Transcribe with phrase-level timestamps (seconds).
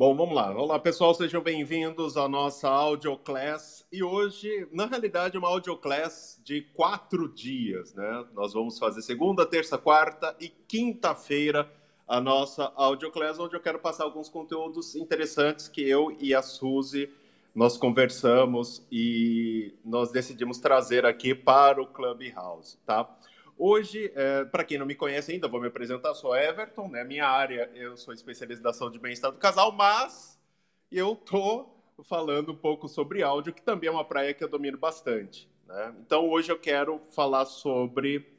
[0.00, 0.50] Bom, vamos lá.
[0.56, 3.86] Olá, pessoal, sejam bem-vindos à nossa audio class.
[3.92, 8.24] E hoje, na realidade, uma audio class de quatro dias, né?
[8.32, 11.70] Nós vamos fazer segunda, terça, quarta e quinta-feira
[12.08, 16.40] a nossa audio class, onde eu quero passar alguns conteúdos interessantes que eu e a
[16.40, 17.10] Suzy
[17.54, 23.06] nós conversamos e nós decidimos trazer aqui para o Clubhouse, tá?
[23.62, 27.04] Hoje, é, para quem não me conhece ainda, vou me apresentar, sou Everton, né?
[27.04, 30.40] Minha área, eu sou especialista da bem-estar do casal, mas
[30.90, 31.68] eu tô
[32.04, 35.46] falando um pouco sobre áudio, que também é uma praia que eu domino bastante.
[35.66, 35.94] Né?
[36.00, 38.32] Então, hoje eu quero falar sobre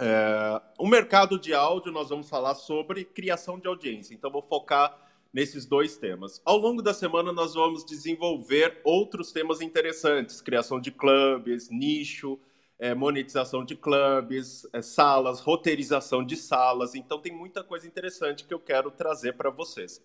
[0.00, 4.14] é, o mercado de áudio, nós vamos falar sobre criação de audiência.
[4.14, 4.98] Então, vou focar
[5.30, 6.40] nesses dois temas.
[6.42, 12.40] Ao longo da semana, nós vamos desenvolver outros temas interessantes: criação de clubes, nicho
[12.78, 16.94] é, monetização de clubes, é, salas, roteirização de salas.
[16.94, 20.02] Então, tem muita coisa interessante que eu quero trazer para vocês.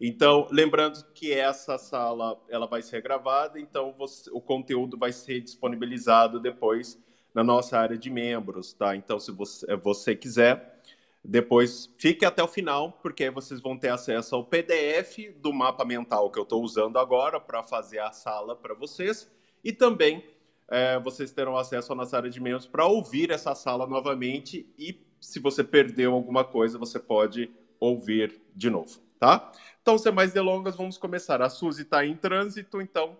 [0.00, 5.40] Então, lembrando que essa sala ela vai ser gravada, então você, o conteúdo vai ser
[5.40, 6.96] disponibilizado depois
[7.34, 8.94] na nossa área de membros, tá?
[8.94, 10.80] Então, se você, você quiser,
[11.24, 15.84] depois fique até o final, porque aí vocês vão ter acesso ao PDF do mapa
[15.84, 19.28] mental que eu estou usando agora para fazer a sala para vocês
[19.64, 20.24] e também
[20.68, 25.00] é, vocês terão acesso à nossa área de membros para ouvir essa sala novamente e
[25.20, 29.50] se você perdeu alguma coisa, você pode ouvir de novo, tá?
[29.82, 31.40] Então, sem mais delongas, vamos começar.
[31.42, 33.16] A Suzy está em trânsito, então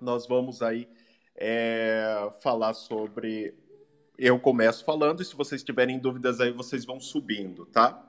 [0.00, 0.88] nós vamos aí
[1.36, 3.54] é, falar sobre.
[4.18, 8.02] Eu começo falando e se vocês tiverem dúvidas aí, vocês vão subindo, tá?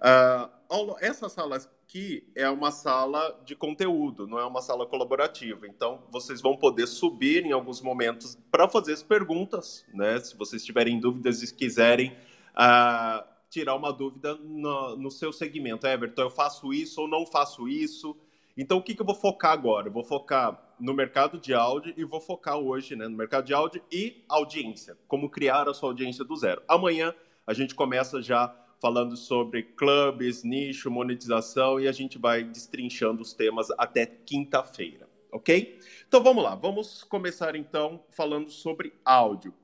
[0.00, 1.58] Uh, essa sala
[1.92, 5.66] aqui é uma sala de conteúdo, não é uma sala colaborativa.
[5.66, 10.18] Então, vocês vão poder subir em alguns momentos para fazer as perguntas, né?
[10.18, 12.16] Se vocês tiverem dúvidas e quiserem
[12.54, 15.86] uh, tirar uma dúvida no, no, seu segmento.
[15.86, 18.16] Everton, eu faço isso ou não faço isso?
[18.56, 19.88] Então, o que, que eu vou focar agora?
[19.88, 23.52] Eu vou focar no mercado de áudio e vou focar hoje né, no mercado de
[23.52, 24.96] áudio e audiência.
[25.06, 26.62] Como criar a sua audiência do zero.
[26.66, 27.14] Amanhã
[27.46, 33.32] a gente começa já falando sobre clubes, nicho, monetização e a gente vai destrinchando os
[33.32, 35.78] temas até quinta-feira, ok?
[36.08, 39.54] Então vamos lá, vamos começar então falando sobre áudio.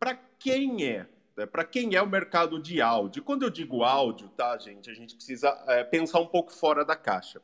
[0.00, 1.06] Para quem é?
[1.36, 3.22] Né, Para quem é o mercado de áudio?
[3.22, 6.96] Quando eu digo áudio, tá, gente, a gente precisa é, pensar um pouco fora da
[6.96, 7.40] caixa.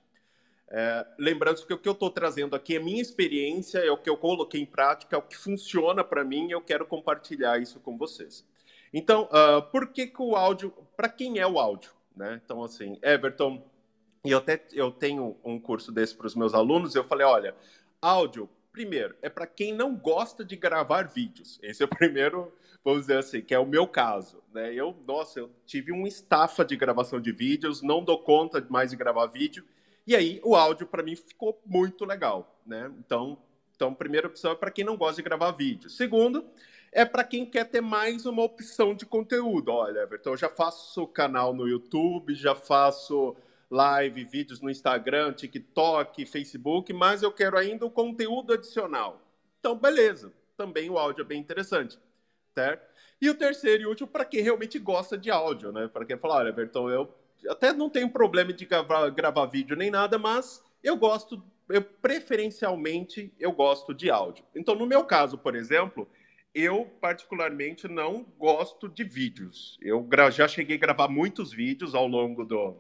[0.69, 4.11] É, lembrando que o que eu estou trazendo aqui é minha experiência, é o que
[4.11, 7.79] eu coloquei em prática, é o que funciona para mim e eu quero compartilhar isso
[7.79, 8.45] com vocês.
[8.93, 11.93] Então, uh, por que, que o áudio, para quem é o áudio?
[12.15, 12.41] Né?
[12.45, 13.65] Então, assim, Everton,
[14.25, 17.55] e eu até eu tenho um curso desse para os meus alunos, eu falei, olha,
[18.01, 21.59] áudio, primeiro, é para quem não gosta de gravar vídeos.
[21.63, 22.53] Esse é o primeiro,
[22.85, 24.43] vamos dizer assim, que é o meu caso.
[24.53, 24.75] Né?
[24.75, 28.97] Eu, nossa, eu tive uma estafa de gravação de vídeos, não dou conta mais de
[28.97, 29.65] gravar vídeo,
[30.07, 32.91] e aí o áudio para mim ficou muito legal, né?
[32.99, 33.39] Então,
[33.77, 35.89] então primeira opção é para quem não gosta de gravar vídeo.
[35.89, 36.45] Segundo,
[36.93, 39.71] é para quem quer ter mais uma opção de conteúdo.
[39.73, 43.35] Olha, Everton, eu já faço canal no YouTube, já faço
[43.71, 49.23] live, vídeos no Instagram, TikTok, Facebook, mas eu quero ainda o conteúdo adicional.
[49.59, 50.31] Então, beleza.
[50.55, 51.99] Também o áudio é bem interessante,
[52.55, 52.87] certo?
[53.19, 55.89] E o terceiro e último, para quem realmente gosta de áudio, né?
[55.89, 57.15] Para quem fala, olha, Everton, eu
[57.49, 63.33] até não tenho problema de gravar, gravar vídeo nem nada, mas eu gosto, eu preferencialmente
[63.41, 64.45] eu gosto de áudio.
[64.55, 66.07] Então, no meu caso, por exemplo,
[66.55, 69.79] eu particularmente não gosto de vídeos.
[69.81, 72.71] Eu já cheguei a gravar muitos vídeos ao longo do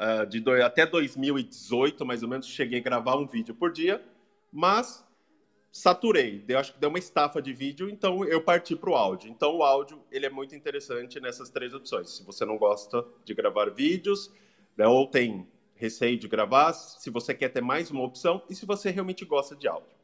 [0.00, 4.02] uh, de do, até 2018, mais ou menos, cheguei a gravar um vídeo por dia,
[4.52, 5.06] mas
[5.70, 6.44] saturei.
[6.48, 9.30] Eu acho que deu uma estafa de vídeo, então eu parti para o áudio.
[9.30, 12.16] Então o áudio ele é muito interessante nessas três opções.
[12.16, 14.32] Se você não gosta de gravar vídeos,
[14.76, 15.46] né, ou tem
[15.76, 19.54] receio de gravar, se você quer ter mais uma opção e se você realmente gosta
[19.54, 19.99] de áudio.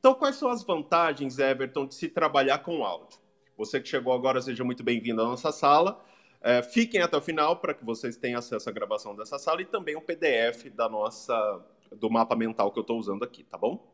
[0.00, 3.18] Então, quais são as vantagens, Everton, de se trabalhar com áudio?
[3.54, 6.02] Você que chegou agora, seja muito bem-vindo à nossa sala.
[6.40, 9.66] É, fiquem até o final para que vocês tenham acesso à gravação dessa sala e
[9.66, 13.92] também o PDF da nossa do mapa mental que eu estou usando aqui, tá bom?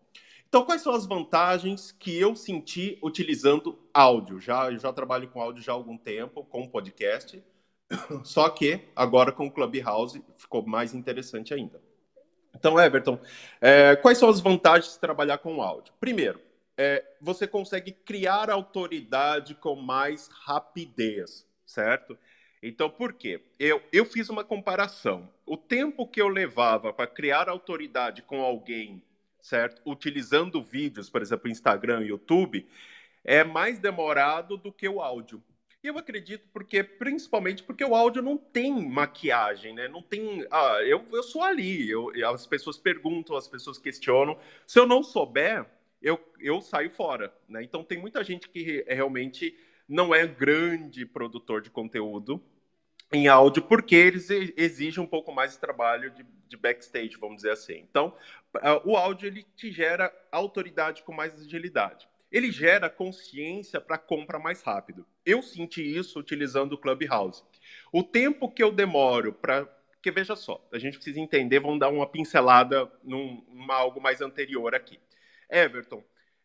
[0.48, 4.38] Então, quais são as vantagens que eu senti utilizando áudio?
[4.38, 7.42] Já eu já trabalho com áudio já há algum tempo, com podcast,
[8.22, 11.82] só que agora com o Clubhouse ficou mais interessante ainda.
[12.58, 13.20] Então, Everton,
[13.61, 15.93] é, quais são as vantagens de trabalhar com áudio?
[16.00, 16.41] Primeiro,
[16.76, 22.19] é, você consegue criar autoridade com mais rapidez, certo?
[22.62, 23.43] Então, por quê?
[23.58, 25.29] Eu, eu fiz uma comparação.
[25.44, 29.03] O tempo que eu levava para criar autoridade com alguém,
[29.41, 29.82] certo?
[29.85, 32.67] Utilizando vídeos, por exemplo, Instagram e YouTube,
[33.23, 35.43] é mais demorado do que o áudio.
[35.86, 39.86] Eu acredito porque, principalmente porque o áudio não tem maquiagem, né?
[39.86, 40.44] Não tem.
[40.50, 41.88] Ah, eu, eu sou ali.
[41.88, 44.36] Eu, as pessoas perguntam, as pessoas questionam.
[44.66, 45.64] Se eu não souber,
[46.02, 47.62] eu, eu saio fora, né?
[47.62, 49.56] Então tem muita gente que realmente
[49.88, 52.42] não é grande produtor de conteúdo
[53.12, 57.52] em áudio, porque eles exigem um pouco mais de trabalho de, de backstage, vamos dizer
[57.52, 57.86] assim.
[57.88, 58.12] Então,
[58.56, 64.38] uh, o áudio ele te gera autoridade com mais agilidade ele gera consciência para compra
[64.38, 65.06] mais rápido.
[65.24, 67.42] Eu senti isso utilizando o Clubhouse.
[67.90, 69.64] O tempo que eu demoro para.
[69.64, 74.74] Porque veja só, a gente precisa entender, vamos dar uma pincelada num, algo mais anterior
[74.74, 75.00] aqui.
[75.50, 76.04] Everton,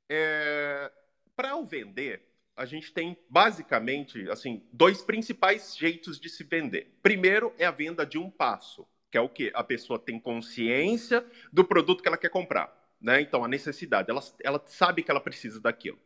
[0.10, 0.90] é...
[1.36, 6.98] para eu vender, a gente tem basicamente assim dois principais jeitos de se vender.
[7.04, 11.24] Primeiro é a venda de um passo, que é o que a pessoa tem consciência
[11.52, 13.22] do produto que ela quer comprar né?
[13.22, 16.00] Então, a necessidade, ela, ela sabe que ela precisa daquilo.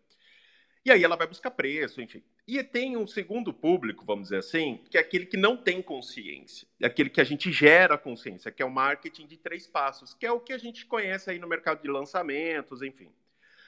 [0.86, 2.24] E aí ela vai buscar preço, enfim.
[2.48, 6.68] E tem um segundo público, vamos dizer assim, que é aquele que não tem consciência.
[6.80, 10.28] É aquele que a gente gera consciência, que é o marketing de três passos, que
[10.28, 13.12] é o que a gente conhece aí no mercado de lançamentos, enfim.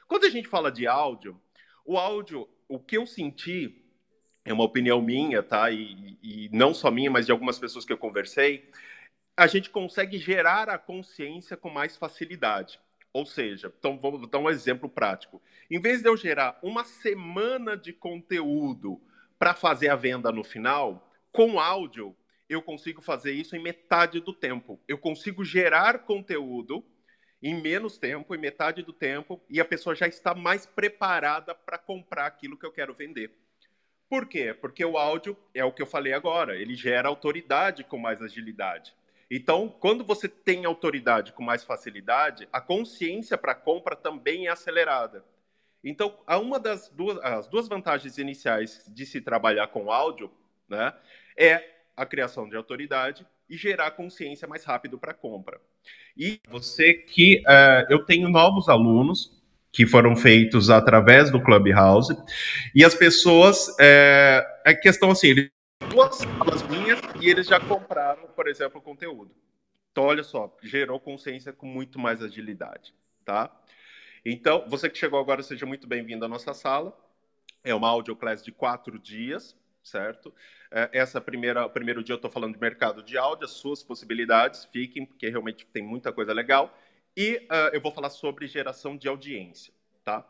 [0.07, 1.41] Quando a gente fala de áudio,
[1.83, 3.83] o áudio, o que eu senti,
[4.45, 5.71] é uma opinião minha, tá?
[5.71, 8.69] E, e não só minha, mas de algumas pessoas que eu conversei,
[9.35, 12.79] a gente consegue gerar a consciência com mais facilidade.
[13.13, 15.41] Ou seja, então vamos dar um exemplo prático.
[15.69, 19.01] Em vez de eu gerar uma semana de conteúdo
[19.39, 22.15] para fazer a venda no final, com áudio,
[22.49, 24.79] eu consigo fazer isso em metade do tempo.
[24.87, 26.85] Eu consigo gerar conteúdo
[27.41, 31.77] em menos tempo, em metade do tempo, e a pessoa já está mais preparada para
[31.77, 33.31] comprar aquilo que eu quero vender.
[34.09, 34.53] Por quê?
[34.53, 38.95] Porque o áudio é o que eu falei agora, ele gera autoridade com mais agilidade.
[39.29, 44.49] Então, quando você tem autoridade com mais facilidade, a consciência para a compra também é
[44.49, 45.23] acelerada.
[45.83, 50.31] Então, uma das duas, as duas vantagens iniciais de se trabalhar com áudio
[50.67, 50.93] né,
[51.37, 51.63] é
[51.95, 55.59] a criação de autoridade e gerar consciência mais rápido para a compra.
[56.15, 59.37] E você que uh, eu tenho novos alunos
[59.71, 62.15] que foram feitos através do Clubhouse
[62.73, 65.49] e as pessoas é, é questão assim,
[65.89, 66.86] duas salas minhas
[67.27, 69.35] e eles já compraram, por exemplo, o conteúdo.
[69.91, 72.95] Então, olha só, gerou consciência com muito mais agilidade,
[73.25, 73.53] tá?
[74.23, 76.97] Então, você que chegou agora, seja muito bem-vindo à nossa sala.
[77.65, 80.33] É uma audioclass de quatro dias, certo?
[80.71, 84.63] É, essa primeira, primeiro dia eu estou falando de mercado de áudio, as suas possibilidades,
[84.63, 86.73] fiquem, porque realmente tem muita coisa legal.
[87.17, 90.25] E uh, eu vou falar sobre geração de audiência, tá?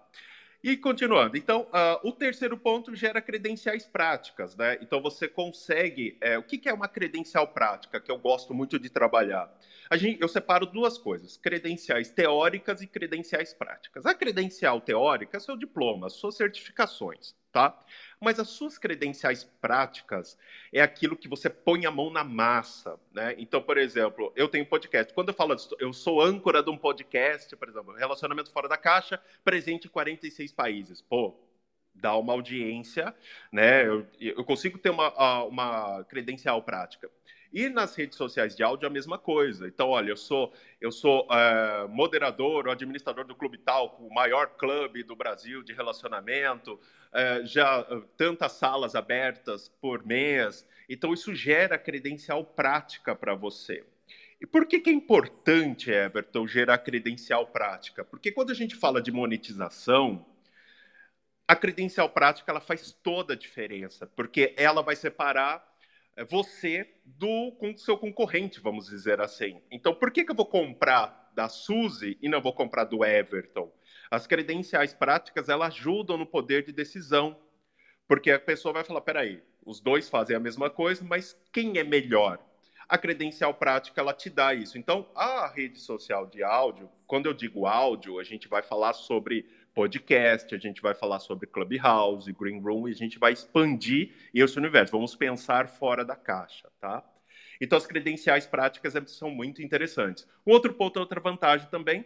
[0.64, 4.78] E continuando, então, uh, o terceiro ponto gera credenciais práticas, né?
[4.82, 6.18] Então, você consegue.
[6.20, 9.54] É, o que, que, é uma credencial prática que eu gosto muito de trabalhar?
[9.94, 14.06] Gente, eu separo duas coisas: credenciais teóricas e credenciais práticas.
[14.06, 17.78] A credencial teórica é seu diploma, suas certificações, tá?
[18.20, 20.38] Mas as suas credenciais práticas
[20.74, 23.36] é aquilo que você põe a mão na massa, né?
[23.38, 25.14] Então, por exemplo, eu tenho podcast.
[25.14, 29.22] Quando eu falo, eu sou âncora de um podcast, por exemplo, Relacionamento Fora da Caixa,
[29.44, 31.02] presente em 46 países.
[31.02, 31.36] Pô,
[31.94, 33.14] dá uma audiência,
[33.52, 33.86] né?
[33.86, 37.10] Eu, eu consigo ter uma, uma credencial prática.
[37.52, 39.68] E nas redes sociais de áudio a mesma coisa.
[39.68, 44.48] Então, olha, eu sou eu sou é, moderador ou administrador do Clube Talco, o maior
[44.58, 46.80] clube do Brasil de relacionamento,
[47.12, 47.84] é, já
[48.16, 50.68] tantas salas abertas por mês.
[50.90, 53.84] Então, isso gera credencial prática para você.
[54.40, 58.06] E por que, que é importante, Everton, gerar credencial prática?
[58.06, 60.26] Porque quando a gente fala de monetização,
[61.48, 65.77] a credencial prática ela faz toda a diferença, porque ela vai separar é
[66.26, 69.62] você do seu concorrente, vamos dizer assim.
[69.70, 73.72] Então, por que, que eu vou comprar da Suzy e não vou comprar do Everton?
[74.10, 77.38] As credenciais práticas elas ajudam no poder de decisão,
[78.08, 81.84] porque a pessoa vai falar: peraí, os dois fazem a mesma coisa, mas quem é
[81.84, 82.40] melhor?
[82.90, 84.78] A credencial prática ela te dá isso.
[84.78, 89.46] Então, a rede social de áudio, quando eu digo áudio, a gente vai falar sobre
[89.78, 94.58] podcast, a gente vai falar sobre Clubhouse, Green Room, e a gente vai expandir esse
[94.58, 94.92] universo.
[94.92, 97.04] Vamos pensar fora da caixa, tá?
[97.62, 100.28] Então, as credenciais práticas são muito interessantes.
[100.48, 102.04] Um outro ponto, outra vantagem também,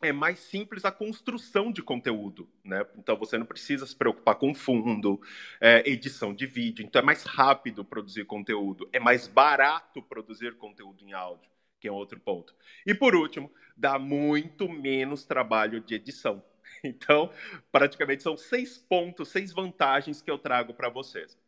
[0.00, 2.86] é mais simples a construção de conteúdo, né?
[2.96, 5.20] Então você não precisa se preocupar com fundo,
[5.60, 6.86] é, edição de vídeo.
[6.86, 11.92] Então é mais rápido produzir conteúdo, é mais barato produzir conteúdo em áudio, que é
[11.92, 12.54] outro ponto.
[12.86, 16.42] E por último, dá muito menos trabalho de edição.
[16.94, 17.32] Então,
[17.72, 21.38] praticamente são seis pontos, seis vantagens que eu trago para vocês.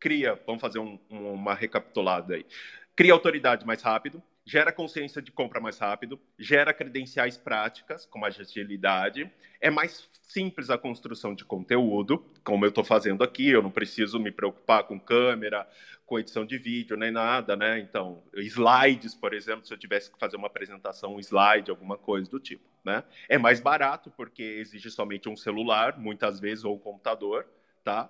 [0.00, 2.46] Cria, vamos fazer um, uma recapitulada aí.
[2.94, 8.38] Cria autoridade mais rápido, gera consciência de compra mais rápido, gera credenciais práticas, com mais
[8.38, 9.28] agilidade,
[9.60, 14.20] é mais simples a construção de conteúdo, como eu estou fazendo aqui, eu não preciso
[14.20, 15.68] me preocupar com câmera,
[16.06, 17.80] com edição de vídeo, nem nada, né?
[17.80, 22.30] Então, slides, por exemplo, se eu tivesse que fazer uma apresentação, um slide, alguma coisa
[22.30, 23.02] do tipo, né?
[23.28, 27.46] É mais barato, porque exige somente um celular, muitas vezes, ou um computador,
[27.82, 28.08] tá?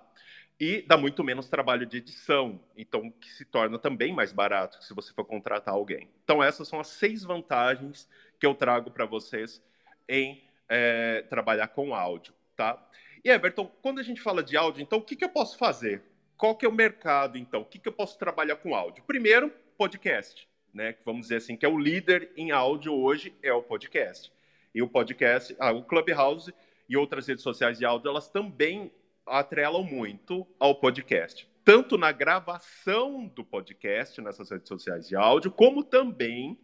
[0.59, 4.93] E dá muito menos trabalho de edição, então que se torna também mais barato se
[4.93, 6.09] você for contratar alguém.
[6.23, 8.09] Então essas são as seis vantagens
[8.39, 9.61] que eu trago para vocês
[10.09, 12.83] em é, trabalhar com áudio, tá?
[13.23, 16.01] E Everton, quando a gente fala de áudio, então o que, que eu posso fazer?
[16.37, 17.61] Qual que é o mercado, então?
[17.61, 19.03] O que, que eu posso trabalhar com áudio?
[19.05, 20.95] Primeiro, podcast, né?
[21.05, 24.31] Vamos dizer assim, que é o líder em áudio hoje é o podcast.
[24.73, 26.53] E o podcast, ah, o Clubhouse
[26.87, 28.91] e outras redes sociais de áudio, elas também
[29.27, 31.49] atrelam muito ao podcast.
[31.63, 36.59] Tanto na gravação do podcast nessas redes sociais de áudio, como também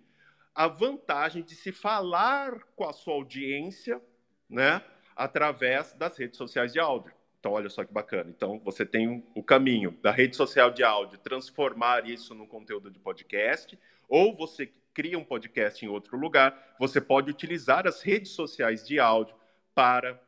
[0.56, 4.02] a vantagem de se falar com a sua audiência,
[4.50, 4.82] né,
[5.16, 7.14] através das redes sociais de áudio.
[7.40, 8.30] Então, olha só que bacana.
[8.30, 13.00] Então, você tem o caminho da rede social de áudio, transformar isso num conteúdo de
[13.00, 13.78] podcast,
[14.08, 19.00] ou você cria um podcast em outro lugar, você pode utilizar as redes sociais de
[19.00, 19.36] áudio
[19.76, 20.22] para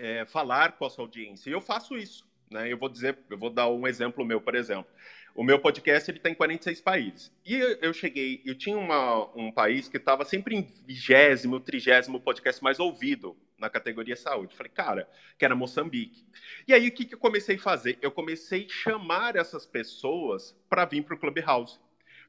[0.00, 1.50] é, falar com a sua audiência.
[1.50, 2.26] E eu faço isso.
[2.50, 2.72] Né?
[2.72, 4.90] Eu vou dizer, eu vou dar um exemplo meu, por exemplo.
[5.34, 7.32] O meu podcast ele está em 46 países.
[7.46, 12.62] E eu cheguei, eu tinha uma, um país que estava sempre em vigésimo, trigésimo podcast
[12.62, 14.56] mais ouvido na categoria saúde.
[14.56, 16.26] Falei, cara, que era Moçambique.
[16.66, 17.98] E aí o que, que eu comecei a fazer?
[18.02, 21.78] Eu comecei a chamar essas pessoas para vir para o Clubhouse.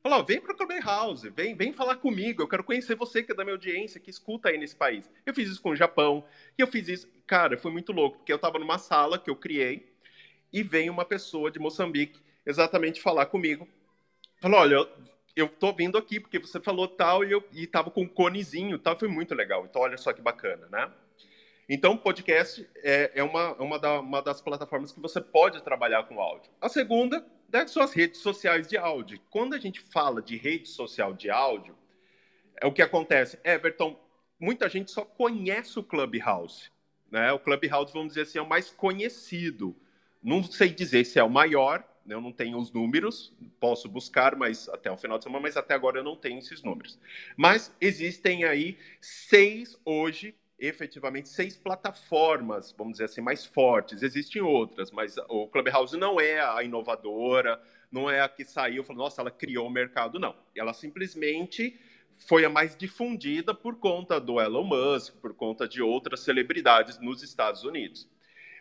[0.02, 3.36] Falou, vem para o Clubhouse, vem, vem falar comigo, eu quero conhecer você que é
[3.36, 5.08] da minha audiência, que escuta aí nesse país.
[5.24, 6.26] Eu fiz isso com o Japão,
[6.58, 9.36] e eu fiz isso, cara, foi muito louco, porque eu estava numa sala que eu
[9.36, 9.94] criei,
[10.52, 13.68] e vem uma pessoa de Moçambique exatamente falar comigo.
[14.40, 14.90] Falou, olha,
[15.36, 18.80] eu tô vindo aqui porque você falou tal, e eu e tava com um conezinho
[18.80, 19.66] tal, foi muito legal.
[19.66, 20.92] Então, olha só que bacana, né?
[21.70, 26.20] Então, podcast é, é uma, uma, da, uma das plataformas que você pode trabalhar com
[26.20, 26.52] áudio.
[26.60, 29.20] A segunda das suas redes sociais de áudio.
[29.30, 31.78] Quando a gente fala de rede social de áudio,
[32.56, 33.38] é o que acontece.
[33.44, 34.00] Everton,
[34.40, 36.72] muita gente só conhece o Clubhouse.
[37.12, 37.30] Né?
[37.34, 39.76] O Clubhouse, vamos dizer assim, é o mais conhecido.
[40.24, 42.16] Não sei dizer se é o maior, né?
[42.16, 45.74] eu não tenho os números, posso buscar, mas até o final de semana, mas até
[45.74, 46.98] agora eu não tenho esses números.
[47.36, 54.04] Mas existem aí seis hoje efetivamente seis plataformas, vamos dizer assim, mais fortes.
[54.04, 57.60] Existem outras, mas o Clubhouse não é a inovadora,
[57.92, 60.36] não é a que saiu falou, nossa, ela criou o mercado, não.
[60.56, 61.80] Ela simplesmente
[62.28, 67.24] foi a mais difundida por conta do Elon Musk, por conta de outras celebridades nos
[67.24, 68.08] Estados Unidos.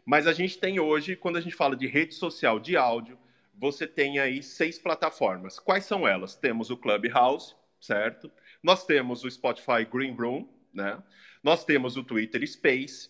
[0.05, 3.19] Mas a gente tem hoje, quando a gente fala de rede social de áudio,
[3.55, 5.59] você tem aí seis plataformas.
[5.59, 6.35] Quais são elas?
[6.35, 8.31] Temos o Clubhouse, certo?
[8.63, 11.03] Nós temos o Spotify Green Room, né?
[11.43, 13.09] Nós temos o Twitter Space,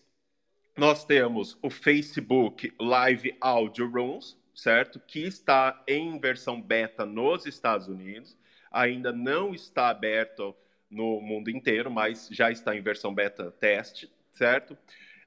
[0.76, 5.00] nós temos o Facebook Live Audio Rooms, certo?
[5.00, 8.38] Que está em versão beta nos Estados Unidos,
[8.70, 10.54] ainda não está aberto
[10.88, 14.78] no mundo inteiro, mas já está em versão beta teste, certo?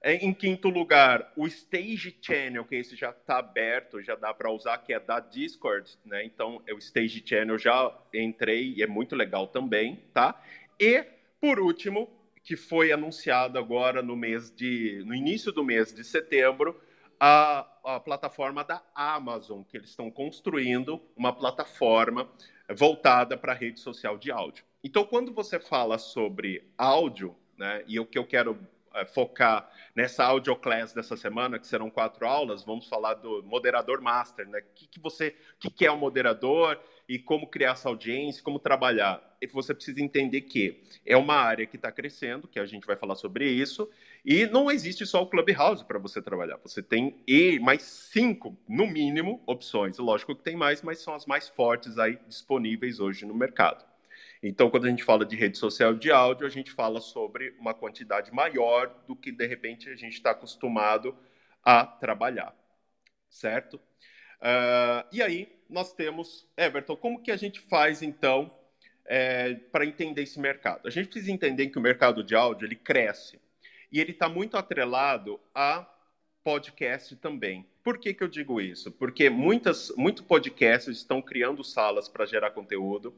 [0.02, 4.78] Em quinto lugar, o Stage Channel, que esse já está aberto, já dá para usar,
[4.78, 6.24] que é da Discord, né?
[6.24, 10.42] Então, o Stage Channel já entrei e é muito legal também, tá?
[10.80, 11.04] E,
[11.40, 12.10] por último,
[12.44, 16.80] que foi anunciado agora no mês de, no início do mês de setembro,
[17.20, 22.30] a, a plataforma da Amazon, que eles estão construindo uma plataforma
[22.76, 24.66] voltada para a rede social de áudio.
[24.84, 28.60] Então, quando você fala sobre áudio, né, e o que eu quero
[28.94, 34.02] é, focar nessa audio class dessa semana, que serão quatro aulas, vamos falar do moderador
[34.02, 34.60] master, né?
[34.60, 38.60] O que, que você, que, que é o moderador e como criar essa audiência, como
[38.60, 39.22] trabalhar.
[39.42, 42.96] E você precisa entender que é uma área que está crescendo, que a gente vai
[42.96, 43.90] falar sobre isso,
[44.24, 46.58] e não existe só o Clubhouse para você trabalhar.
[46.64, 49.98] Você tem e mais cinco, no mínimo, opções.
[49.98, 53.84] Lógico que tem mais, mas são as mais fortes aí disponíveis hoje no mercado.
[54.42, 57.74] Então, quando a gente fala de rede social de áudio, a gente fala sobre uma
[57.74, 61.16] quantidade maior do que de repente a gente está acostumado
[61.64, 62.54] a trabalhar,
[63.30, 63.76] certo?
[64.44, 68.54] Uh, e aí nós temos, Everton, como que a gente faz então
[69.06, 70.88] é, para entender esse mercado?
[70.88, 73.42] A gente precisa entender que o mercado de áudio ele cresce
[73.92, 75.90] e ele está muito atrelado a
[76.44, 77.66] podcast também.
[77.84, 78.92] Por que, que eu digo isso?
[78.92, 83.14] Porque muitas, muito podcasts estão criando salas para gerar conteúdo.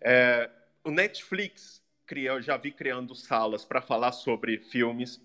[0.00, 0.50] É,
[0.84, 5.20] o Netflix cria, já vi criando salas para falar sobre filmes.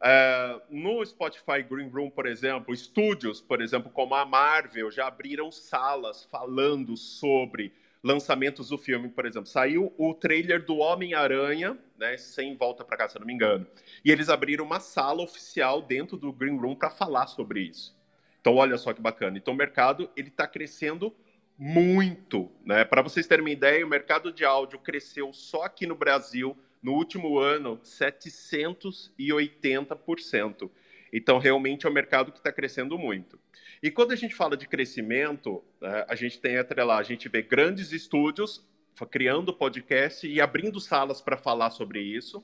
[0.00, 5.50] Uh, no Spotify Green Room, por exemplo, estúdios, por exemplo, como a Marvel, já abriram
[5.50, 9.48] salas falando sobre lançamentos do filme, por exemplo.
[9.48, 13.66] Saiu o trailer do Homem-Aranha, né, sem volta para cá, se eu não me engano.
[14.04, 17.96] E eles abriram uma sala oficial dentro do Green Room para falar sobre isso.
[18.40, 19.36] Então, olha só que bacana.
[19.36, 21.12] Então, o mercado ele está crescendo
[21.58, 22.84] muito, né?
[22.84, 26.92] Para vocês terem uma ideia, o mercado de áudio cresceu só aqui no Brasil no
[26.92, 30.70] último ano 780%.
[31.12, 33.38] Então, realmente é um mercado que está crescendo muito.
[33.82, 36.54] E quando a gente fala de crescimento, né, a gente tem
[36.84, 38.64] lá, a gente vê grandes estúdios
[39.10, 42.42] criando podcast e abrindo salas para falar sobre isso.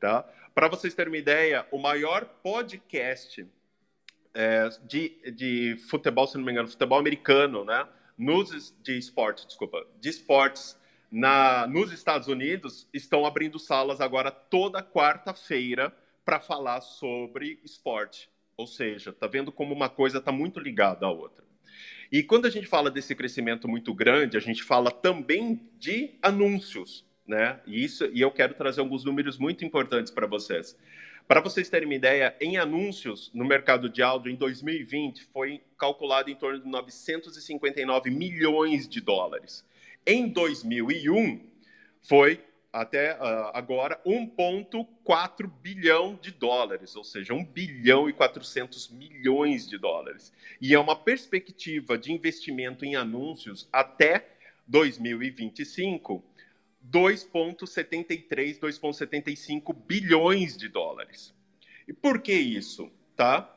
[0.00, 0.22] Tá?
[0.54, 3.46] Para vocês terem uma ideia, o maior podcast
[4.34, 7.86] é, de, de futebol, se não me engano, futebol americano, né?
[8.16, 10.78] Nos, de esportes, desculpa, de esportes
[11.10, 15.94] na, nos Estados Unidos estão abrindo salas agora toda quarta-feira
[16.24, 18.28] para falar sobre esporte.
[18.56, 21.44] Ou seja, tá vendo como uma coisa está muito ligada à outra.
[22.10, 27.04] E quando a gente fala desse crescimento muito grande, a gente fala também de anúncios,
[27.26, 27.60] né?
[27.66, 30.76] E isso, e eu quero trazer alguns números muito importantes para vocês.
[31.26, 36.30] Para vocês terem uma ideia, em anúncios no mercado de áudio em 2020 foi calculado
[36.30, 39.64] em torno de 959 milhões de dólares.
[40.06, 41.40] Em 2001
[42.02, 49.66] foi até uh, agora 1,4 bilhão de dólares, ou seja, 1 bilhão e 400 milhões
[49.68, 50.32] de dólares.
[50.60, 54.28] E é uma perspectiva de investimento em anúncios até
[54.66, 56.22] 2025,
[56.90, 61.32] 2,73, 2,75 bilhões de dólares.
[61.86, 62.90] E por que isso?
[63.14, 63.50] Tá?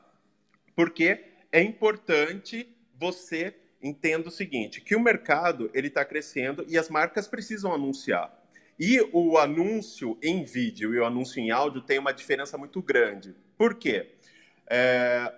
[0.76, 6.88] Porque é importante você entenda o seguinte, que o mercado ele está crescendo e as
[6.88, 8.36] marcas precisam anunciar.
[8.78, 13.34] E o anúncio em vídeo e o anúncio em áudio tem uma diferença muito grande.
[13.56, 14.14] Por quê?
[14.70, 15.32] É,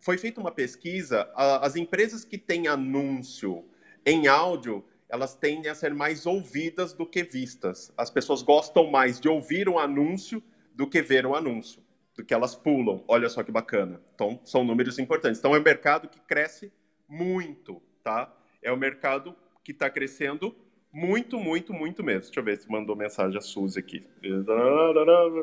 [0.00, 3.64] foi feita uma pesquisa, as empresas que têm anúncio
[4.04, 7.92] em áudio, elas tendem a ser mais ouvidas do que vistas.
[7.96, 10.42] As pessoas gostam mais de ouvir um anúncio
[10.74, 11.80] do que ver um anúncio,
[12.16, 13.04] do que elas pulam.
[13.06, 14.00] Olha só que bacana.
[14.14, 15.38] Então, são números importantes.
[15.38, 16.72] Então, é um mercado que cresce
[17.12, 18.34] muito, tá?
[18.62, 20.56] É um mercado que está crescendo
[20.90, 22.22] muito, muito, muito mesmo.
[22.22, 24.06] Deixa eu ver se mandou mensagem a Suzy aqui.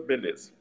[0.07, 0.51] Beleza.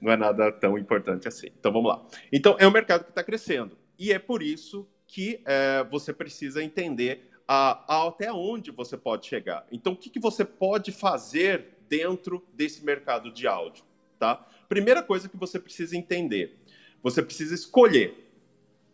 [0.00, 1.48] Não é nada tão importante assim.
[1.58, 2.06] Então vamos lá.
[2.32, 3.76] Então é um mercado que está crescendo.
[3.98, 9.26] E é por isso que é, você precisa entender a, a, até onde você pode
[9.26, 9.66] chegar.
[9.72, 13.84] Então, o que, que você pode fazer dentro desse mercado de áudio?
[14.18, 14.46] Tá?
[14.68, 16.58] Primeira coisa que você precisa entender:
[17.02, 18.27] você precisa escolher.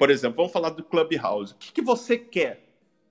[0.05, 1.55] Por exemplo, vamos falar do Clubhouse.
[1.55, 2.63] O que, que você quer?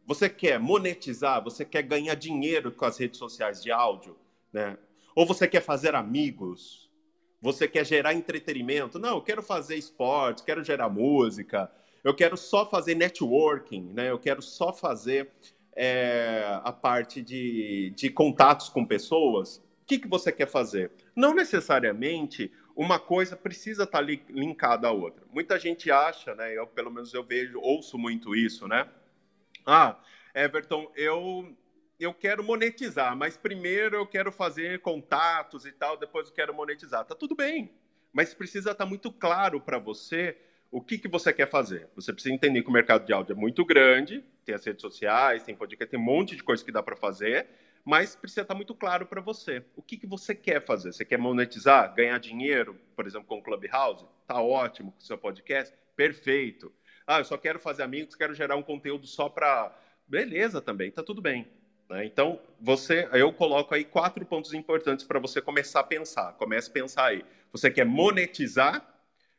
[0.06, 1.43] Você quer monetizar?
[1.43, 4.15] Você quer ganhar dinheiro com as redes sociais de áudio?
[4.53, 4.77] Né?
[5.15, 6.91] Ou você quer fazer amigos?
[7.41, 8.99] Você quer gerar entretenimento?
[8.99, 11.71] Não, eu quero fazer esportes, quero gerar música,
[12.03, 14.12] eu quero só fazer networking, né?
[14.12, 15.32] eu quero só fazer
[15.75, 19.58] é, a parte de, de contatos com pessoas.
[19.82, 20.91] O que, que você quer fazer?
[21.15, 25.23] Não necessariamente uma coisa precisa estar linkada à outra.
[25.31, 26.57] Muita gente acha, né?
[26.57, 28.89] Eu, pelo menos eu vejo, ouço muito isso, né?
[29.65, 29.99] Ah,
[30.33, 31.55] Everton, eu
[31.99, 37.05] eu quero monetizar, mas primeiro eu quero fazer contatos e tal, depois eu quero monetizar.
[37.05, 37.71] Tá tudo bem,
[38.12, 40.36] mas precisa estar tá muito claro para você
[40.71, 41.88] o que, que você quer fazer.
[41.95, 45.43] Você precisa entender que o mercado de áudio é muito grande, tem as redes sociais,
[45.43, 47.47] tem podcast, tem um monte de coisa que dá para fazer,
[47.86, 49.63] mas precisa estar tá muito claro para você.
[49.76, 50.93] O que, que você quer fazer?
[50.93, 54.06] Você quer monetizar, ganhar dinheiro, por exemplo, com o Clubhouse?
[54.26, 55.74] Tá ótimo com o seu podcast?
[55.96, 56.72] Perfeito.
[57.06, 59.78] Ah, eu só quero fazer amigos, quero gerar um conteúdo só para.
[60.08, 61.48] Beleza também, tá tudo bem.
[61.89, 62.06] Né?
[62.06, 66.34] Então, você, eu coloco aí quatro pontos importantes para você começar a pensar.
[66.34, 67.26] Comece a pensar aí.
[67.52, 68.86] Você quer monetizar,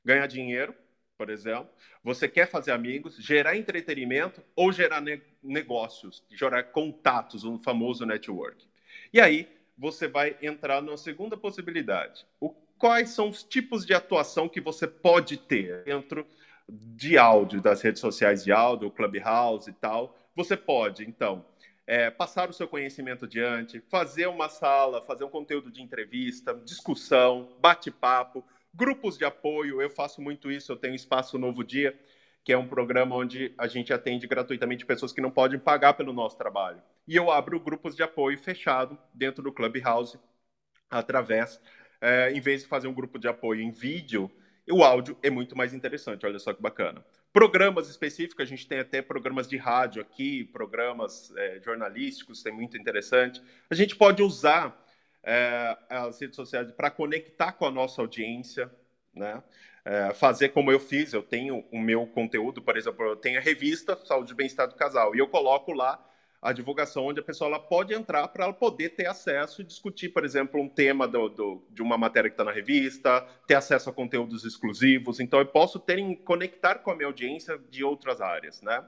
[0.05, 0.75] ganhar dinheiro,
[1.17, 1.69] por exemplo.
[2.03, 8.67] Você quer fazer amigos, gerar entretenimento ou gerar ne negócios, gerar contatos, um famoso network.
[9.13, 12.27] E aí, você vai entrar na segunda possibilidade.
[12.41, 16.27] O, quais são os tipos de atuação que você pode ter dentro
[16.69, 21.45] de áudio, das redes sociais de áudio, Clubhouse e tal, você pode, então,
[21.87, 27.57] é, passar o seu conhecimento adiante, fazer uma sala, fazer um conteúdo de entrevista, discussão,
[27.61, 28.43] bate-papo,
[28.75, 29.81] grupos de apoio.
[29.81, 31.99] Eu faço muito isso, eu tenho Espaço Novo Dia,
[32.45, 36.13] que é um programa onde a gente atende gratuitamente pessoas que não podem pagar pelo
[36.13, 36.83] nosso trabalho.
[37.07, 40.19] E eu abro grupos de apoio fechado dentro do Clubhouse,
[40.91, 41.61] através,
[42.01, 44.31] é, em vez de fazer um grupo de apoio em vídeo,
[44.71, 47.05] o áudio é muito mais interessante, olha só que bacana.
[47.33, 52.79] Programas específicos, a gente tem até programas de rádio aqui, programas é, jornalísticos, tem muito
[52.79, 53.43] interessante.
[53.69, 54.84] A gente pode usar
[55.25, 58.71] é, as redes sociais para conectar com a nossa audiência,
[59.15, 59.43] né?
[59.87, 63.43] É, fazer como eu fiz, eu tenho o meu conteúdo, por exemplo, eu tenho a
[63.43, 66.03] revista Saúde e Bem-Estar do Casal, e eu coloco lá
[66.45, 70.11] a divulgação onde a pessoa ela pode entrar para ela poder ter acesso e discutir,
[70.11, 73.89] por exemplo, um tema do, do, de uma matéria que está na revista, ter acesso
[73.89, 75.21] a conteúdos exclusivos.
[75.21, 78.87] Então, eu posso ter em, conectar com a minha audiência de outras áreas, né?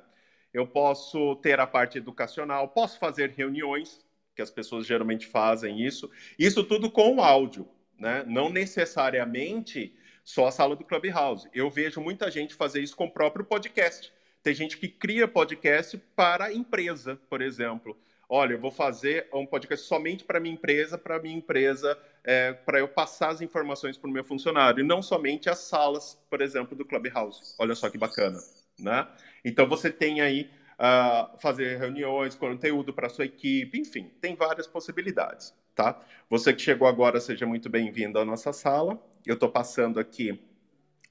[0.52, 4.04] Eu posso ter a parte educacional, posso fazer reuniões,
[4.36, 6.10] que as pessoas geralmente fazem isso.
[6.38, 7.66] Isso tudo com áudio,
[7.98, 8.22] né?
[8.28, 11.48] Não necessariamente só a sala do Clubhouse.
[11.54, 14.12] Eu vejo muita gente fazer isso com o próprio podcast.
[14.42, 17.96] Tem gente que cria podcast para empresa, por exemplo.
[18.28, 22.80] Olha, eu vou fazer um podcast somente para minha empresa, para minha empresa, é, para
[22.80, 26.76] eu passar as informações para o meu funcionário, e não somente as salas, por exemplo,
[26.76, 27.54] do Clubhouse.
[27.58, 28.38] Olha só que bacana,
[28.78, 29.06] né?
[29.44, 35.54] Então você tem aí uh, fazer reuniões, conteúdo para sua equipe, enfim, tem várias possibilidades,
[35.74, 36.00] tá?
[36.28, 39.00] Você que chegou agora, seja muito bem-vindo à nossa sala.
[39.24, 40.40] Eu estou passando aqui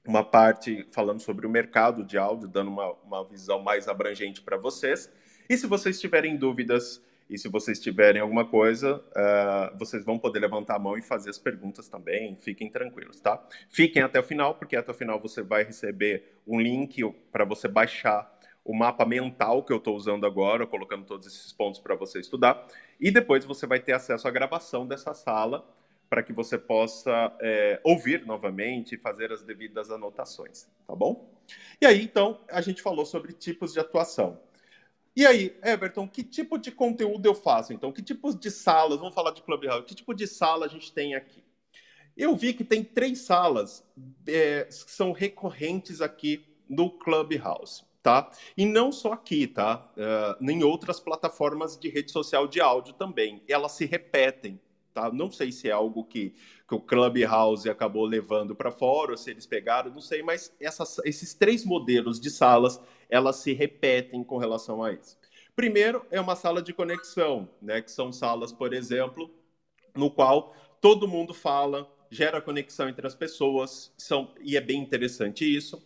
[0.06, 4.56] uma parte falando sobre o mercado de áudio, dando uma, uma visão mais abrangente para
[4.56, 5.10] vocês.
[5.48, 10.38] E se vocês tiverem dúvidas e se vocês tiverem alguma coisa, uh, vocês vão poder
[10.38, 12.36] levantar a mão e fazer as perguntas também.
[12.40, 13.44] Fiquem tranquilos, tá?
[13.68, 17.02] Fiquem até o final, porque até o final você vai receber um link
[17.32, 18.35] para você baixar
[18.66, 22.66] o mapa mental que eu estou usando agora, colocando todos esses pontos para você estudar.
[23.00, 25.64] E depois você vai ter acesso à gravação dessa sala
[26.10, 31.32] para que você possa é, ouvir novamente e fazer as devidas anotações, tá bom?
[31.80, 34.40] E aí, então, a gente falou sobre tipos de atuação.
[35.14, 37.72] E aí, Everton, que tipo de conteúdo eu faço?
[37.72, 40.92] Então, que tipos de salas, vamos falar de Clubhouse, que tipo de sala a gente
[40.92, 41.42] tem aqui?
[42.16, 43.84] Eu vi que tem três salas
[44.26, 48.30] é, que são recorrentes aqui no Clubhouse, tá?
[48.56, 49.84] E não só aqui, tá?
[49.96, 53.42] Uh, em outras plataformas de rede social de áudio também.
[53.48, 54.60] Elas se repetem.
[54.94, 55.10] Tá?
[55.10, 56.32] Não sei se é algo que,
[56.68, 61.00] que o Clubhouse acabou levando para fora, ou se eles pegaram, não sei, mas essas,
[61.04, 65.18] esses três modelos de salas, elas se repetem com relação a isso.
[65.56, 69.28] Primeiro é uma sala de conexão, né, que são salas, por exemplo,
[69.96, 75.44] no qual todo mundo fala, gera conexão entre as pessoas, são, e é bem interessante
[75.44, 75.84] isso.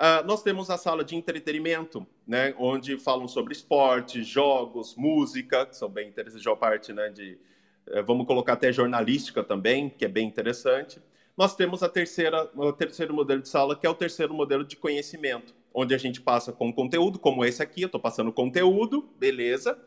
[0.00, 5.76] Uh, nós temos a sala de entretenimento, né, onde falam sobre esporte, jogos, música, que
[5.76, 7.38] são bem interessantes, já parte né, de,
[7.86, 11.02] é, vamos colocar até jornalística também, que é bem interessante.
[11.36, 14.74] Nós temos a terceira, o terceiro modelo de sala, que é o terceiro modelo de
[14.74, 19.78] conhecimento, onde a gente passa com conteúdo, como esse aqui, eu estou passando conteúdo, beleza.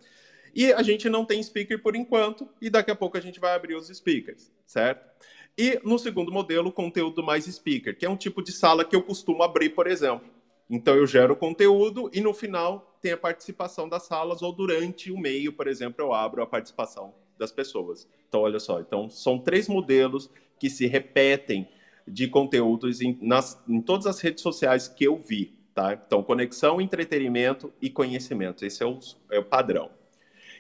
[0.54, 3.56] E a gente não tem speaker por enquanto, e daqui a pouco a gente vai
[3.56, 5.12] abrir os speakers, certo?
[5.58, 9.04] E no segundo modelo, conteúdo mais speaker, que é um tipo de sala que eu
[9.04, 10.28] costumo abrir, por exemplo.
[10.70, 15.20] Então eu gero conteúdo e no final tem a participação das salas, ou durante o
[15.20, 18.08] meio, por exemplo, eu abro a participação das pessoas.
[18.28, 21.68] Então, olha só, então são três modelos que se repetem
[22.08, 25.94] de conteúdos em, nas, em todas as redes sociais que eu vi, tá?
[25.94, 28.66] Então, conexão, entretenimento e conhecimento.
[28.66, 28.98] Esse é o,
[29.32, 29.92] é o padrão.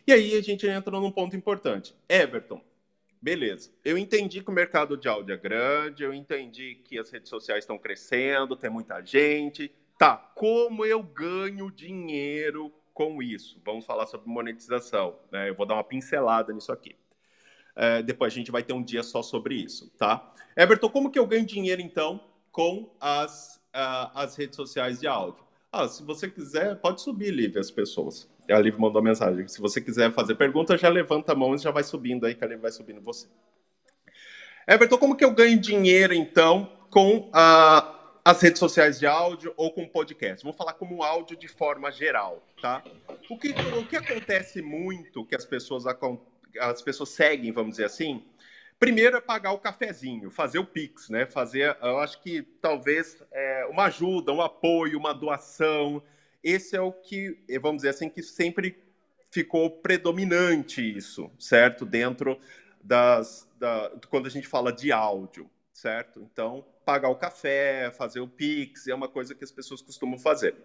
[0.06, 1.95] E aí a gente entra num ponto importante.
[2.10, 2.62] Everton,
[3.23, 3.71] beleza.
[3.86, 7.63] Eu entendi que o mercado de áudio é grande, eu entendi que as redes sociais
[7.63, 9.71] estão crescendo, tem muita gente.
[9.97, 13.62] Tá, como eu ganho dinheiro com isso.
[13.63, 15.17] Vamos falar sobre monetização.
[15.31, 15.49] Né?
[15.49, 16.97] Eu vou dar uma pincelada nisso aqui.
[17.75, 20.31] É, depois a gente vai ter um dia só sobre isso, tá?
[20.55, 25.43] Everton, como que eu ganho dinheiro, então, com as, uh, as redes sociais de áudio?
[25.71, 28.29] Ah, se você quiser, pode subir, Lívia, as pessoas.
[28.49, 29.47] A Lívia mandou mensagem.
[29.47, 32.43] Se você quiser fazer pergunta, já levanta a mão e já vai subindo aí, que
[32.43, 33.27] a Lívia vai subindo você.
[34.67, 39.71] Everton, como que eu ganho dinheiro, então, com a, as redes sociais de áudio ou
[39.71, 40.43] com podcast.
[40.43, 42.82] Vou falar como áudio de forma geral, tá?
[43.29, 45.84] O que, o que acontece muito, que as pessoas,
[46.60, 48.23] as pessoas seguem, vamos dizer assim,
[48.79, 51.25] primeiro é pagar o cafezinho, fazer o Pix, né?
[51.25, 56.01] Fazer, eu acho que talvez é, uma ajuda, um apoio, uma doação.
[56.43, 58.84] Esse é o que, vamos dizer assim, que sempre
[59.32, 61.86] ficou predominante isso, certo?
[61.86, 62.38] Dentro
[62.84, 66.21] das, da, quando a gente fala de áudio, certo?
[66.32, 70.56] Então, pagar o café, fazer o Pix, é uma coisa que as pessoas costumam fazer.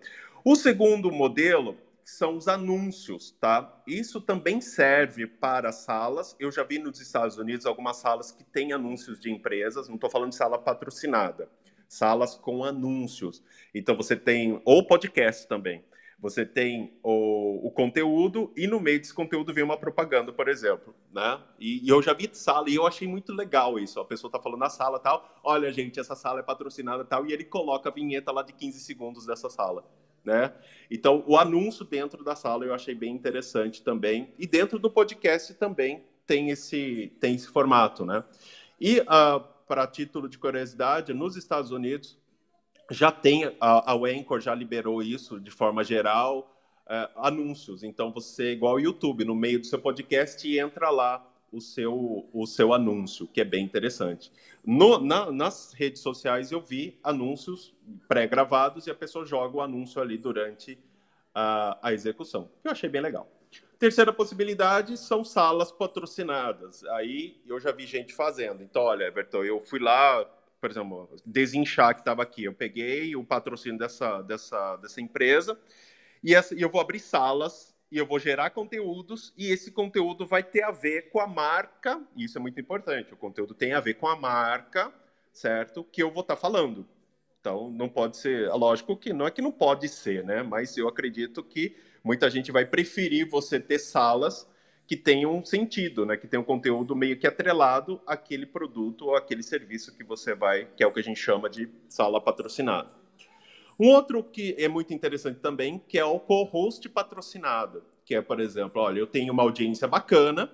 [0.45, 3.83] O segundo modelo são os anúncios, tá?
[3.87, 6.35] Isso também serve para salas.
[6.41, 10.09] Eu já vi nos Estados Unidos algumas salas que têm anúncios de empresas, não estou
[10.11, 11.51] falando de sala patrocinada,
[11.89, 13.43] salas com anúncios.
[13.75, 15.83] Então você tem, ou podcast também.
[16.21, 20.93] Você tem o, o, conteúdo e no meio desse conteúdo vem uma propaganda, por exemplo,
[21.13, 21.41] né?
[21.61, 24.01] E, e eu já vi sala e eu achei muito legal isso.
[24.01, 27.33] A pessoa tá falando na sala tal, olha gente, essa sala é patrocinada tal, e
[27.33, 29.85] ele coloca a vinheta lá de 15 segundos dessa sala,
[30.25, 30.53] né?
[30.91, 34.35] Então, o anúncio dentro da sala eu achei bem interessante também.
[34.37, 38.25] E dentro do podcast também tem esse, tem esse formato, né?
[38.81, 42.19] E uh, para título de curiosidade, nos Estados Unidos,
[42.91, 46.55] já tem, a, a Anchor já liberou isso de forma geral.
[46.87, 47.83] uh, anúncios.
[47.83, 52.47] Então, você, igual o YouTube, no meio do seu podcast, entra lá o seu, o
[52.47, 54.33] seu anúncio, que é bem interessante.
[54.65, 57.75] No, na, nas redes sociais, eu vi anúncios
[58.07, 60.79] pré-gravados e a pessoa joga o anúncio ali durante
[61.35, 63.31] a, a execução, eu achei bem legal.
[63.79, 66.83] Terceira possibilidade são salas patrocinadas.
[66.85, 68.61] Aí eu já vi gente fazendo.
[68.61, 70.25] Então, olha, Everton, eu fui lá,
[70.61, 72.43] por exemplo, desinchar que estava aqui.
[72.43, 75.57] Eu peguei o patrocínio dessa, dessa, dessa empresa
[76.25, 80.43] e, essa, eu vou abrir salas e eu vou gerar conteúdos e esse conteúdo vai
[80.43, 82.03] ter a ver com a marca.
[82.17, 83.15] Isso é muito importante.
[83.15, 84.93] O conteúdo tem a ver com a marca,
[85.33, 85.85] certo?
[85.85, 86.85] Que eu vou estar tá falando.
[87.41, 88.49] Então, não pode ser.
[88.51, 90.43] Lógico que não é que não pode ser, né?
[90.43, 91.77] Mas eu acredito que
[92.09, 94.49] muita gente vai preferir você ter salas
[94.87, 96.17] que tenham sentido, né?
[96.17, 100.83] Que tenham conteúdo meio que atrelado àquele produto ou aquele serviço que você vai, que
[100.83, 102.89] é o que a gente chama de sala patrocinada.
[103.79, 108.41] Um outro que é muito interessante também, que é o co-host patrocinado, que é, por
[108.41, 110.51] exemplo, olha, eu tenho uma audiência bacana,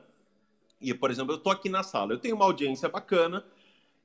[0.81, 3.45] e, por exemplo, eu estou aqui na sala, eu tenho uma audiência bacana,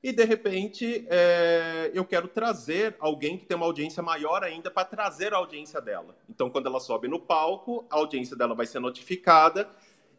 [0.02, 4.84] e de repente é, eu quero trazer alguém que tem uma audiência maior ainda para
[4.84, 6.16] trazer a audiência dela.
[6.28, 9.68] Então, quando ela sobe no palco, a audiência dela vai ser notificada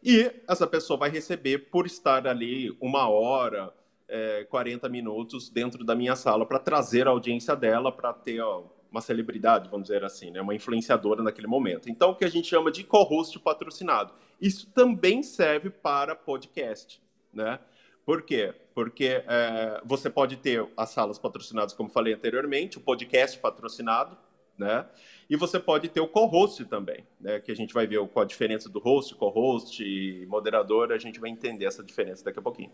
[0.02, 3.72] e essa pessoa vai receber por estar ali uma hora,
[4.08, 8.64] é, 40 minutos dentro da minha sala para trazer a audiência dela para ter ó,
[8.90, 10.40] uma celebridade, vamos dizer assim, né?
[10.40, 11.88] uma influenciadora naquele momento.
[11.88, 14.12] Então, o que a gente chama de co-host patrocinado.
[14.40, 17.00] Isso também serve para podcast,
[17.32, 17.58] né?
[18.04, 18.54] Por quê?
[18.74, 24.16] Porque é, você pode ter as salas patrocinadas, como falei anteriormente, o podcast patrocinado,
[24.58, 24.86] né?
[25.30, 27.40] E você pode ter o co-host também, né?
[27.40, 31.20] Que a gente vai ver qual a diferença do host, co-host e moderador, a gente
[31.20, 32.72] vai entender essa diferença daqui a pouquinho.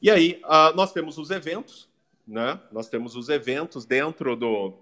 [0.00, 0.40] E aí,
[0.74, 1.88] nós temos os eventos,
[2.26, 2.60] né?
[2.70, 4.74] Nós temos os eventos dentro do,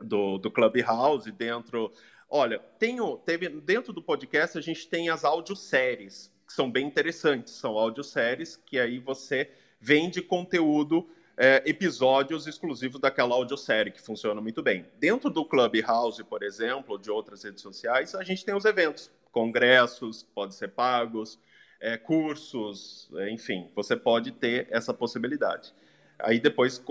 [0.00, 1.92] do, do Clubhouse, dentro.
[2.28, 7.52] Olha, tenho, teve, dentro do podcast a gente tem as audioséries, que são bem interessantes.
[7.52, 14.62] São audioséries que aí você vende conteúdo, é, episódios exclusivos daquela audiosérie, que funciona muito
[14.62, 14.86] bem.
[14.98, 20.24] Dentro do Clubhouse, por exemplo, de outras redes sociais, a gente tem os eventos, congressos,
[20.34, 21.38] podem ser pagos,
[21.80, 25.72] é, cursos, enfim, você pode ter essa possibilidade.
[26.18, 26.82] Aí depois,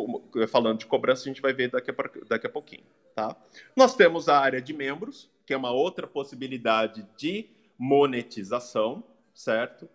[0.48, 1.96] falando de cobrança, a gente vai ver daqui a,
[2.30, 3.36] daqui a pouquinho, tá?
[3.76, 9.04] Nós temos a área de membros, que é uma outra possibilidade de monetização,
[9.38, 9.88] certo?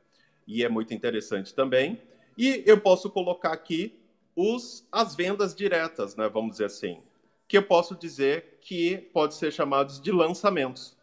[0.47, 2.01] E é muito interessante também.
[2.37, 4.01] E eu posso colocar aqui
[4.35, 6.29] os, as vendas diretas, né?
[6.29, 7.03] Vamos dizer assim,
[7.47, 10.97] que eu posso dizer que pode ser chamados de lançamentos.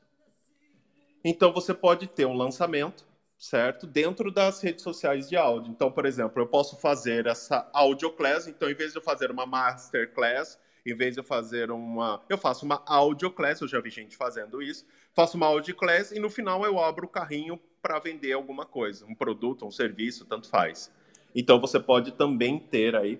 [1.24, 3.88] Então você pode ter um lançamento certo?
[3.88, 5.72] Dentro das redes sociais de áudio.
[5.72, 9.32] Então, por exemplo, eu posso fazer essa audio class, então em vez de eu fazer
[9.32, 13.80] uma masterclass, em vez de eu fazer uma, eu faço uma audio class, eu já
[13.80, 14.86] vi gente fazendo isso.
[15.14, 19.06] Faço uma audio class e no final eu abro o carrinho para vender alguma coisa,
[19.06, 20.92] um produto, um serviço, tanto faz.
[21.34, 23.20] Então você pode também ter aí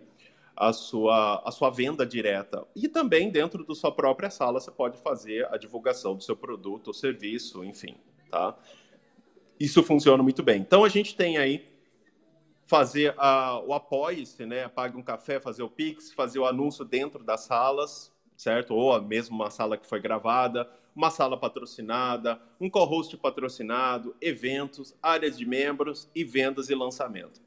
[0.56, 2.68] a sua, a sua venda direta.
[2.76, 6.88] E também dentro da sua própria sala você pode fazer a divulgação do seu produto
[6.90, 7.96] ou serviço, enfim,
[8.30, 8.58] tá?
[9.60, 10.62] isso funciona muito bem.
[10.62, 11.68] Então a gente tem aí
[12.66, 14.68] fazer a, o apoie-se, né?
[14.70, 18.74] Pague um café, fazer o Pix, fazer o anúncio dentro das salas, certo?
[18.74, 25.38] Ou mesmo uma sala que foi gravada, uma sala patrocinada, um co-host patrocinado, eventos, áreas
[25.38, 27.42] de membros e vendas e lançamento.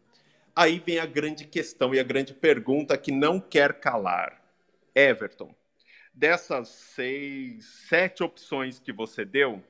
[0.54, 4.42] Aí vem a grande questão e a grande pergunta que não quer calar.
[4.94, 5.54] Everton,
[6.12, 9.62] dessas seis, sete opções que você deu,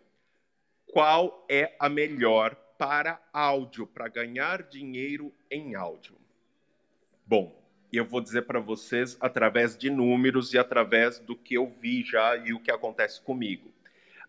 [0.87, 6.17] qual é a melhor para áudio, para ganhar dinheiro em áudio?
[7.25, 7.62] Bom,
[7.99, 12.37] eu vou dizer para vocês através de números e através do que eu vi já
[12.37, 13.71] e o que acontece comigo.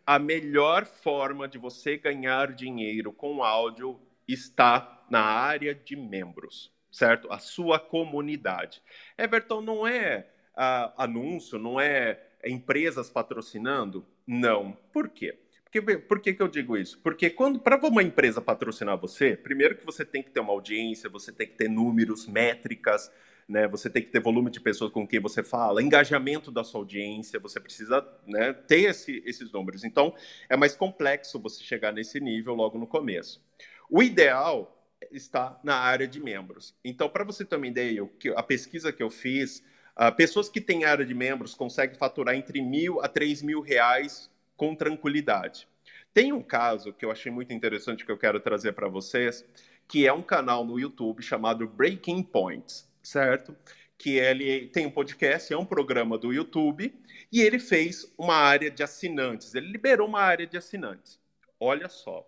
[0.06, 7.32] A melhor forma de você ganhar dinheiro com áudio está na área de membros, certo?
[7.32, 8.82] A sua comunidade.
[9.17, 14.06] Everton não é uh, anúncio, não é empresas patrocinando?
[14.28, 14.78] Não.
[14.91, 15.39] Por quê?
[15.63, 16.99] Porque, por que, que eu digo isso?
[16.99, 21.10] Porque quando para uma empresa patrocinar você, primeiro que você tem que ter uma audiência,
[21.10, 23.12] você tem que ter números, métricas,
[23.47, 23.67] né?
[23.67, 27.39] Você tem que ter volume de pessoas com quem você fala, engajamento da sua audiência,
[27.39, 29.84] você precisa né, ter esse, esses números.
[29.84, 30.13] Então,
[30.49, 33.41] é mais complexo você chegar nesse nível logo no começo.
[33.89, 34.79] O ideal
[35.12, 36.75] está na área de membros.
[36.84, 39.63] Então, para você ter uma ideia, a pesquisa que eu fiz,
[39.97, 44.29] uh, pessoas que têm área de membros conseguem faturar entre mil a três mil reais
[44.56, 45.67] com tranquilidade.
[46.13, 49.43] Tem um caso que eu achei muito interessante que eu quero trazer para vocês,
[49.88, 53.55] que é um canal no YouTube chamado Breaking Points, certo?
[54.03, 56.93] que ele tem um podcast, é um programa do YouTube,
[57.31, 59.55] e ele fez uma área de assinantes.
[59.55, 61.21] Ele liberou uma área de assinantes.
[61.57, 62.27] Olha só,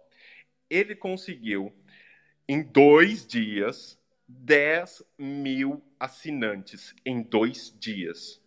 [0.70, 1.74] ele conseguiu
[2.48, 8.42] em dois dias 10 mil assinantes em dois dias.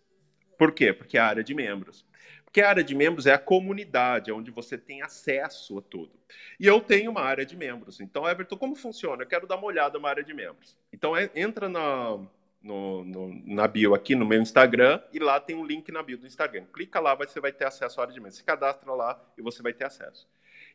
[0.58, 0.92] Por quê?
[0.94, 2.06] Porque é a área de membros.
[2.48, 6.12] Porque a área de membros é a comunidade, é onde você tem acesso a tudo.
[6.58, 8.00] E eu tenho uma área de membros.
[8.00, 9.22] Então, Everton, como funciona?
[9.22, 10.74] Eu quero dar uma olhada na área de membros.
[10.90, 12.18] Então, é, entra na,
[12.62, 16.16] no, no, na bio aqui no meu Instagram e lá tem um link na bio
[16.16, 16.64] do Instagram.
[16.72, 18.38] Clica lá, você vai ter acesso à área de membros.
[18.38, 20.26] Se cadastra lá e você vai ter acesso.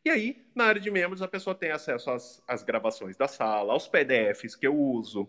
[0.05, 3.73] E aí, na área de membros, a pessoa tem acesso às, às gravações da sala,
[3.73, 5.27] aos PDFs que eu uso,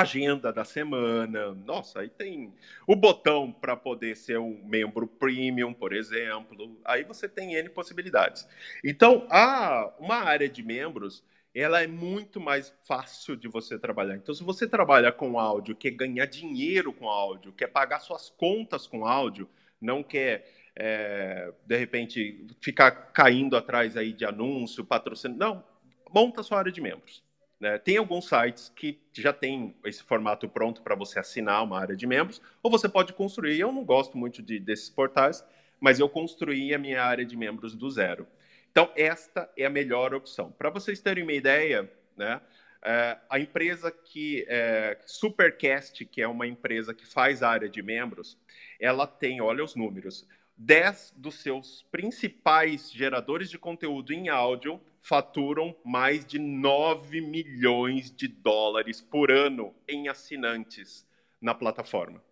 [0.00, 1.52] agenda da semana.
[1.52, 2.52] Nossa, aí tem
[2.86, 6.78] o botão para poder ser um membro premium, por exemplo.
[6.84, 8.46] Aí você tem N possibilidades.
[8.84, 11.24] Então, a, uma área de membros,
[11.54, 14.16] ela é muito mais fácil de você trabalhar.
[14.16, 18.86] Então, se você trabalha com áudio, quer ganhar dinheiro com áudio, quer pagar suas contas
[18.86, 19.48] com áudio,
[19.80, 25.64] não quer é, de repente ficar caindo atrás aí de anúncio, patrocínio, não,
[26.10, 27.22] monta sua área de membros.
[27.62, 27.78] Né?
[27.78, 32.08] Tem alguns sites que já tem esse formato pronto para você assinar uma área de
[32.08, 33.60] membros, ou você pode construir.
[33.60, 35.44] Eu não gosto muito de, desses portais,
[35.80, 38.26] mas eu construí a minha área de membros do zero.
[38.72, 40.50] Então, esta é a melhor opção.
[40.50, 42.40] Para vocês terem uma ideia, né,
[42.82, 48.36] é, a empresa que é, Supercast, que é uma empresa que faz área de membros,
[48.80, 55.76] ela tem, olha os números, 10 dos seus principais geradores de conteúdo em áudio faturam
[55.84, 61.04] mais de 9 milhões de dólares por ano em assinantes
[61.40, 62.22] na plataforma.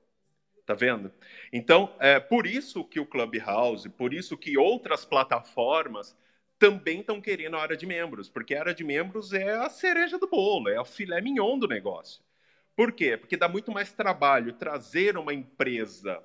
[0.65, 1.13] Tá vendo?
[1.53, 6.17] Então, é por isso que o Clubhouse, por isso que outras plataformas
[6.61, 10.17] também estão querendo a área de membros, porque a área de membros é a cereja
[10.17, 12.23] do bolo, é o filé mignon do negócio.
[12.77, 13.17] Por quê?
[13.17, 16.23] Porque dá muito mais trabalho trazer uma empresa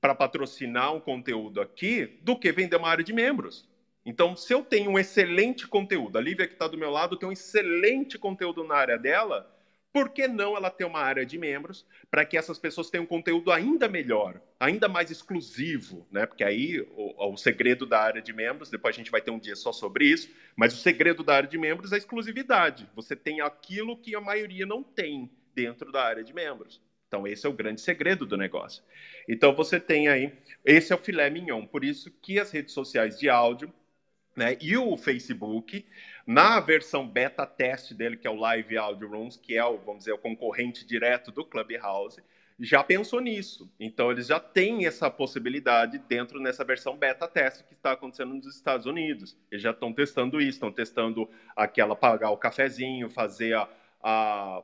[0.00, 3.68] para patrocinar um conteúdo aqui do que vender uma área de membros.
[4.04, 7.28] Então, se eu tenho um excelente conteúdo, a Lívia que está do meu lado tem
[7.28, 9.50] um excelente conteúdo na área dela,
[9.94, 13.06] por que não ela ter uma área de membros para que essas pessoas tenham um
[13.06, 16.26] conteúdo ainda melhor, ainda mais exclusivo, né?
[16.26, 19.38] Porque aí o, o, segredo da área de membros, depois a gente vai ter um
[19.38, 22.90] dia só sobre isso, mas o segredo da área de membros é a exclusividade.
[22.96, 26.82] Você tem aquilo que a maioria não tem dentro da área de membros.
[27.06, 28.82] Então, esse é o grande segredo do negócio.
[29.28, 30.32] Então, você tem aí,
[30.64, 33.72] esse é o filé mignon, por isso que as redes sociais de áudio
[34.36, 34.56] né?
[34.60, 35.86] E o Facebook,
[36.26, 40.00] na versão beta teste dele, que é o Live Audio Rooms, que é o, vamos
[40.00, 42.20] dizer, o concorrente direto do Clubhouse,
[42.58, 43.70] já pensou nisso.
[43.78, 48.46] Então, eles já têm essa possibilidade dentro nessa versão beta teste que está acontecendo nos
[48.54, 49.36] Estados Unidos.
[49.50, 53.68] Eles já estão testando isso, estão testando aquela pagar o cafezinho, fazer a,
[54.02, 54.62] a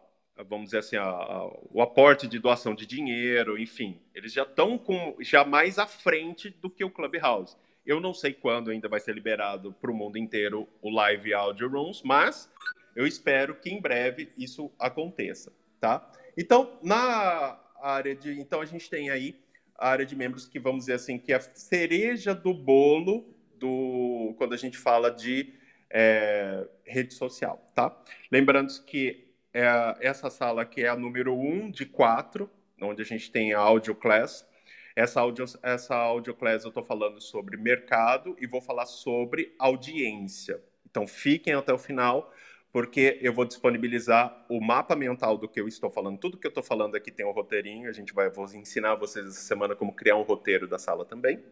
[0.49, 4.01] vamos dizer assim, a, a, o aporte de doação de dinheiro, enfim.
[4.15, 4.81] Eles já estão
[5.21, 7.57] já mais à frente do que o Clubhouse.
[7.91, 11.69] Eu não sei quando ainda vai ser liberado para o mundo inteiro o Live Audio
[11.69, 12.49] Rooms, mas
[12.95, 16.09] eu espero que em breve isso aconteça, tá?
[16.39, 18.39] Então, na área de...
[18.39, 19.41] Então, a gente tem aí
[19.77, 24.37] a área de membros que, vamos dizer assim, que é a cereja do bolo do...
[24.39, 25.53] quando a gente fala de
[25.91, 28.01] é, rede social, tá?
[28.31, 29.67] Lembrando que é,
[30.01, 32.49] essa sala aqui é a número 1 um de 4,
[32.81, 34.49] onde a gente tem a Audio Class,
[34.95, 40.61] essa audio, essa audio class eu estou falando sobre mercado e vou falar sobre audiência.
[40.89, 42.33] Então fiquem até o final,
[42.73, 46.19] porque eu vou disponibilizar o mapa mental do que eu estou falando.
[46.19, 47.89] Tudo que eu estou falando aqui tem um roteirinho.
[47.89, 51.43] A gente vai vou ensinar vocês essa semana como criar um roteiro da sala também.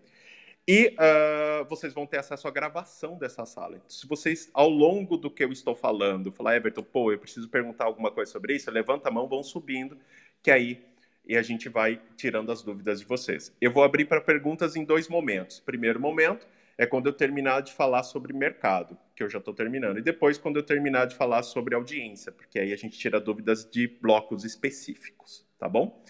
[0.70, 3.76] E uh, vocês vão ter acesso à gravação dessa sala.
[3.76, 7.48] Então, se vocês, ao longo do que eu estou falando, falar, Everton, pô, eu preciso
[7.48, 9.96] perguntar alguma coisa sobre isso, levanta a mão, vão subindo,
[10.42, 10.84] que aí
[11.28, 13.54] e a gente vai tirando as dúvidas de vocês.
[13.60, 15.60] Eu vou abrir para perguntas em dois momentos.
[15.60, 16.46] Primeiro momento
[16.78, 20.38] é quando eu terminar de falar sobre mercado, que eu já estou terminando, e depois
[20.38, 24.44] quando eu terminar de falar sobre audiência, porque aí a gente tira dúvidas de blocos
[24.44, 26.02] específicos, tá bom?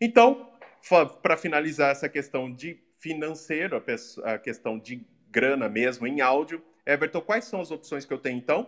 [0.00, 0.50] Então,
[1.22, 3.82] para finalizar essa questão de financeiro,
[4.24, 8.38] a questão de grana mesmo em áudio, Everton, quais são as opções que eu tenho
[8.38, 8.66] então?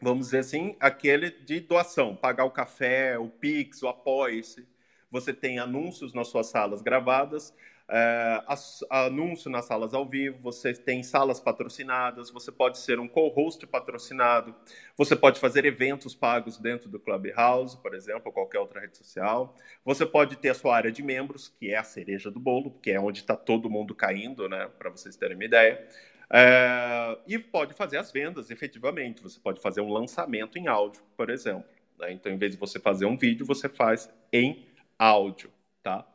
[0.00, 4.64] Vamos dizer assim, aquele de doação, pagar o café, o Pix, o Apoia-se,
[5.10, 7.54] você tem anúncios nas suas salas gravadas,
[7.90, 8.42] é,
[8.90, 14.54] anúncio nas salas ao vivo, você tem salas patrocinadas, você pode ser um co-host patrocinado,
[14.94, 19.56] você pode fazer eventos pagos dentro do Clubhouse, por exemplo, ou qualquer outra rede social.
[19.84, 22.90] Você pode ter a sua área de membros, que é a cereja do bolo, que
[22.90, 24.68] é onde está todo mundo caindo, né?
[24.78, 25.88] Para vocês terem uma ideia.
[26.30, 29.22] É, e pode fazer as vendas, efetivamente.
[29.22, 31.64] Você pode fazer um lançamento em áudio, por exemplo.
[31.98, 32.12] Né?
[32.12, 34.66] Então, em vez de você fazer um vídeo, você faz em
[34.98, 35.50] áudio,
[35.82, 36.06] tá?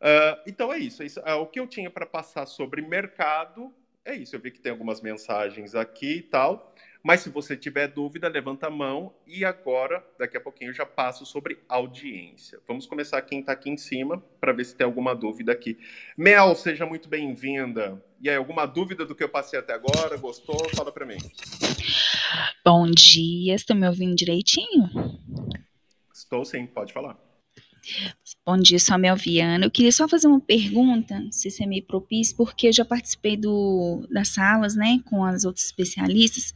[0.00, 1.20] Uh, então é isso, é isso.
[1.20, 3.72] Uh, o que eu tinha para passar sobre mercado
[4.04, 4.36] é isso.
[4.36, 6.72] Eu vi que tem algumas mensagens aqui e tal.
[7.02, 10.84] Mas se você tiver dúvida, levanta a mão e agora, daqui a pouquinho, eu já
[10.84, 12.58] passo sobre audiência.
[12.66, 15.78] Vamos começar quem está aqui em cima para ver se tem alguma dúvida aqui.
[16.16, 18.02] Mel, seja muito bem-vinda.
[18.20, 20.16] E aí, alguma dúvida do que eu passei até agora?
[20.16, 20.68] Gostou?
[20.74, 21.18] Fala para mim.
[22.64, 24.90] Bom dia, estão me ouvindo direitinho?
[26.12, 27.25] Estou sim, pode falar.
[28.44, 29.66] Bom dia, sou a Mel Viana.
[29.66, 34.06] Eu queria só fazer uma pergunta, se você me propício, porque eu já participei do,
[34.10, 36.54] das salas, né, com as outras especialistas,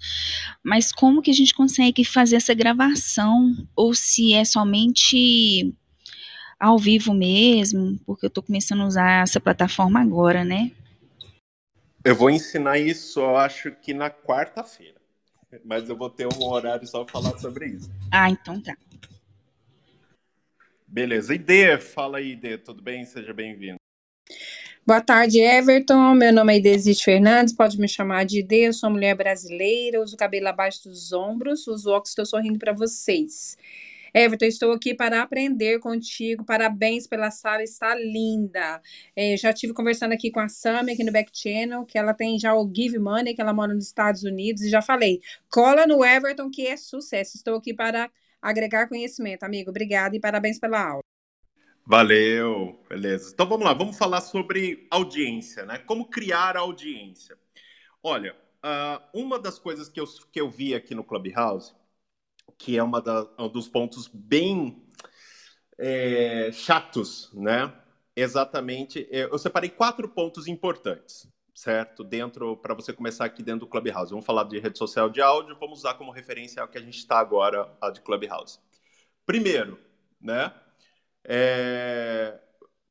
[0.62, 5.74] mas como que a gente consegue fazer essa gravação, ou se é somente
[6.58, 10.70] ao vivo mesmo, porque eu estou começando a usar essa plataforma agora, né?
[12.04, 15.00] Eu vou ensinar isso, eu acho que na quarta-feira,
[15.64, 17.90] mas eu vou ter um horário só para falar sobre isso.
[18.10, 18.76] Ah, então tá.
[20.90, 21.32] Beleza.
[21.32, 23.04] Ide, fala aí, Ide, tudo bem?
[23.04, 23.76] Seja bem-vindo.
[24.84, 26.14] Boa tarde, Everton.
[26.14, 28.56] Meu nome é Idesite Fernandes, pode me chamar de Ide.
[28.56, 33.56] Eu sou mulher brasileira, uso cabelo abaixo dos ombros, uso óculos, estou sorrindo para vocês.
[34.12, 36.44] Everton, estou aqui para aprender contigo.
[36.44, 38.82] Parabéns pela sala, está linda.
[39.14, 42.36] É, já tive conversando aqui com a Sammy aqui no Back Channel, que ela tem
[42.36, 46.04] já o Give Money, que ela mora nos Estados Unidos, e já falei, cola no
[46.04, 47.36] Everton que é sucesso.
[47.36, 48.10] Estou aqui para
[48.40, 49.44] agregar conhecimento.
[49.44, 51.02] Amigo, obrigada e parabéns pela aula.
[51.86, 53.32] Valeu, beleza.
[53.32, 55.78] Então vamos lá, vamos falar sobre audiência, né?
[55.78, 57.36] Como criar audiência.
[58.02, 61.74] Olha, uh, uma das coisas que eu, que eu vi aqui no Clubhouse,
[62.56, 64.86] que é uma da, um dos pontos bem
[65.78, 67.74] é, chatos, né?
[68.14, 72.04] Exatamente, é, eu separei quatro pontos importantes certo?
[72.04, 74.10] Dentro, para você começar aqui dentro do Clubhouse.
[74.10, 76.98] Vamos falar de rede social de áudio, vamos usar como referência o que a gente
[76.98, 78.58] está agora, a de Clubhouse.
[79.26, 79.78] Primeiro,
[80.20, 80.52] né?
[81.24, 82.40] É...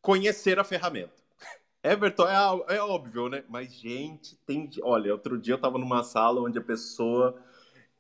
[0.02, 1.14] Conhecer a ferramenta.
[1.84, 3.44] Everton é, é óbvio, né?
[3.50, 4.70] Mas, gente, tem.
[4.84, 7.44] Olha, outro dia eu estava numa sala onde a pessoa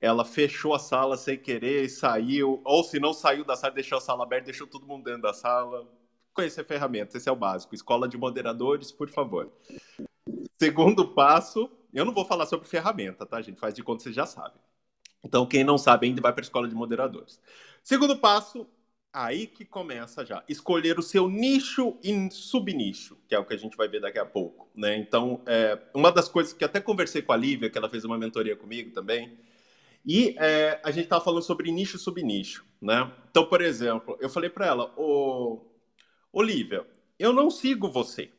[0.02, 3.98] ela fechou a sala sem querer e saiu, ou se não saiu da sala, deixou
[3.98, 5.88] a sala aberta, deixou todo mundo dentro da sala.
[6.34, 7.76] Conhecer a ferramenta, esse é o básico.
[7.76, 9.52] Escola de moderadores, por favor.
[10.60, 13.60] Segundo passo, eu não vou falar sobre ferramenta, tá, gente?
[13.60, 14.56] Faz de conta que você já sabe.
[15.24, 17.40] Então, quem não sabe ainda vai para a escola de moderadores.
[17.82, 18.68] Segundo passo,
[19.14, 20.44] aí que começa já.
[20.50, 24.20] Escolher o seu nicho e subnicho, que é o que a gente vai ver daqui
[24.20, 24.70] a pouco.
[24.76, 24.98] Né?
[24.98, 28.18] Então, é, uma das coisas que até conversei com a Lívia, que ela fez uma
[28.18, 29.40] mentoria comigo também,
[30.06, 32.66] e é, a gente estava falando sobre nicho e subnicho.
[32.82, 33.10] Né?
[33.32, 35.62] Então, por exemplo, eu falei para ela, ô,
[36.34, 36.86] Olivia,
[37.18, 38.30] eu não sigo você.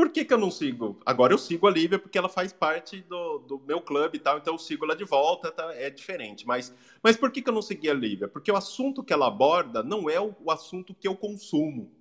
[0.00, 0.98] Por que, que eu não sigo?
[1.04, 4.38] Agora eu sigo a Lívia porque ela faz parte do, do meu clube e tal,
[4.38, 5.74] então eu sigo ela de volta, tá?
[5.74, 6.46] é diferente.
[6.46, 8.26] Mas, mas por que, que eu não segui a Lívia?
[8.26, 11.92] Porque o assunto que ela aborda não é o, o assunto que eu consumo.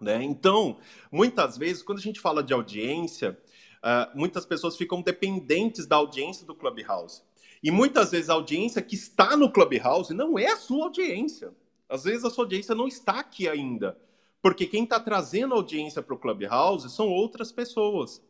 [0.00, 0.22] Né?
[0.22, 0.78] Então,
[1.12, 3.38] muitas vezes, quando a gente fala de audiência,
[3.84, 7.22] uh, muitas pessoas ficam dependentes da audiência do Clubhouse.
[7.62, 11.52] E muitas vezes a audiência que está no Clubhouse não é a sua audiência.
[11.90, 13.98] Às vezes a sua audiência não está aqui ainda.
[14.40, 18.22] Porque quem está trazendo audiência para o Clubhouse são outras pessoas.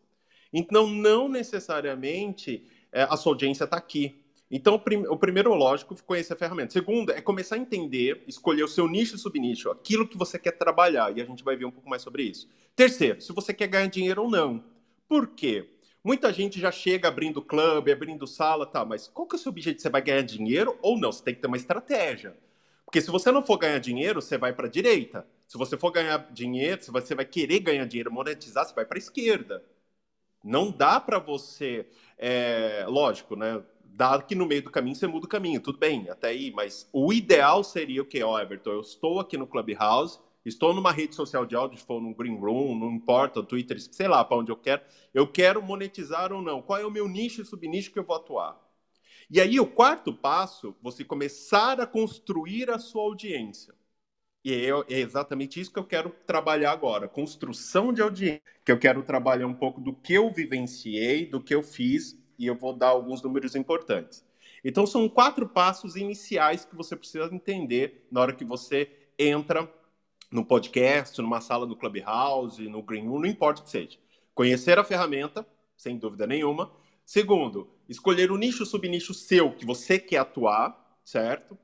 [0.53, 4.25] Então, não necessariamente é, a sua audiência está aqui.
[4.51, 6.73] Então, o, prim o primeiro, lógico, conhecer a ferramenta.
[6.73, 10.53] Segundo, é começar a entender, escolher o seu nicho e subnicho, aquilo que você quer
[10.53, 12.49] trabalhar, e a gente vai ver um pouco mais sobre isso.
[12.75, 14.65] Terceiro, se você quer ganhar dinheiro ou não.
[15.07, 15.69] Por quê?
[16.03, 19.51] Muita gente já chega abrindo clube, abrindo sala, tá, mas qual que é o seu
[19.51, 19.83] objetivo?
[19.83, 21.13] Você vai ganhar dinheiro ou não?
[21.13, 22.35] Você tem que ter uma estratégia.
[22.85, 25.27] Porque se você não for ganhar dinheiro, você vai para a direita.
[25.49, 28.99] Se você for ganhar dinheiro, se você vai querer ganhar dinheiro, monetizar, você vai para
[28.99, 29.65] a esquerda.
[30.45, 31.89] Não dá para você,
[32.19, 33.63] é, lógico, né?
[33.83, 36.89] Dá que no meio do caminho você muda o caminho, tudo bem, até aí, mas
[36.93, 38.73] o ideal seria o que, ó, Everton?
[38.73, 42.37] Eu estou aqui no Clubhouse, estou numa rede social de áudio, se for no Green
[42.39, 44.83] Room, não importa, Twitter, sei lá para onde eu quero,
[45.15, 46.61] eu quero monetizar ou não.
[46.61, 48.61] Qual é o meu nicho e subnicho que eu vou atuar?
[49.31, 53.78] E aí, o quarto passo, você começar a construir a sua audiência.
[54.45, 58.79] E é, é exatamente isso que eu quero trabalhar agora, construção de audiência, que eu
[58.79, 62.73] quero trabalhar um pouco do que eu vivenciei, do que eu fiz, e eu vou
[62.73, 64.25] dar alguns números importantes.
[64.65, 69.69] Então, são quatro passos iniciais que você precisa entender na hora que você entra
[70.31, 73.99] no podcast, numa sala do Clubhouse, no Green Room, não importa o que seja.
[74.35, 76.71] Conhecer a ferramenta, sem dúvida nenhuma.
[77.05, 81.59] Segundo, escolher o nicho subnicho seu que você quer atuar, certo?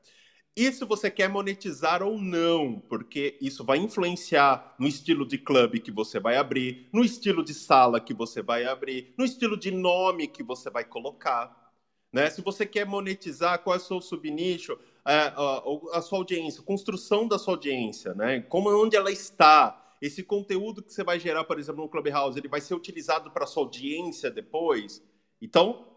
[0.56, 5.90] Se você quer monetizar ou não, porque isso vai influenciar no estilo de clube que
[5.90, 10.28] você vai abrir, no estilo de sala que você vai abrir, no estilo de nome
[10.28, 11.72] que você vai colocar.
[12.12, 12.30] Né?
[12.30, 17.26] Se você quer monetizar, qual é o seu subnicho, a, a, a sua audiência, construção
[17.26, 18.40] da sua audiência, né?
[18.42, 22.48] Como onde ela está, esse conteúdo que você vai gerar, por exemplo, no Clubhouse, ele
[22.48, 25.02] vai ser utilizado para sua audiência depois.
[25.42, 25.93] Então,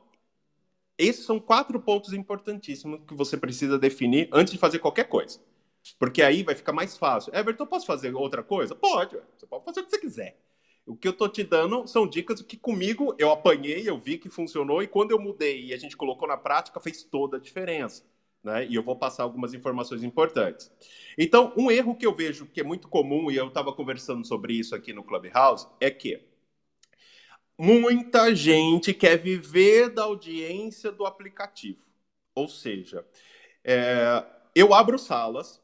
[0.97, 5.39] esses são quatro pontos importantíssimos que você precisa definir antes de fazer qualquer coisa.
[5.99, 7.33] Porque aí vai ficar mais fácil.
[7.35, 8.75] Everton, posso fazer outra coisa?
[8.75, 10.37] Pode, você pode fazer o que você quiser.
[10.85, 14.29] O que eu tô te dando são dicas que comigo eu apanhei, eu vi que
[14.29, 18.03] funcionou e quando eu mudei e a gente colocou na prática fez toda a diferença.
[18.43, 18.65] Né?
[18.67, 20.71] E eu vou passar algumas informações importantes.
[21.17, 24.53] Então, um erro que eu vejo que é muito comum, e eu estava conversando sobre
[24.53, 26.21] isso aqui no Clubhouse, é que
[27.57, 31.79] muita gente quer viver da audiência do aplicativo.
[32.35, 33.05] Ou seja,
[33.63, 35.61] é, eu abro salas.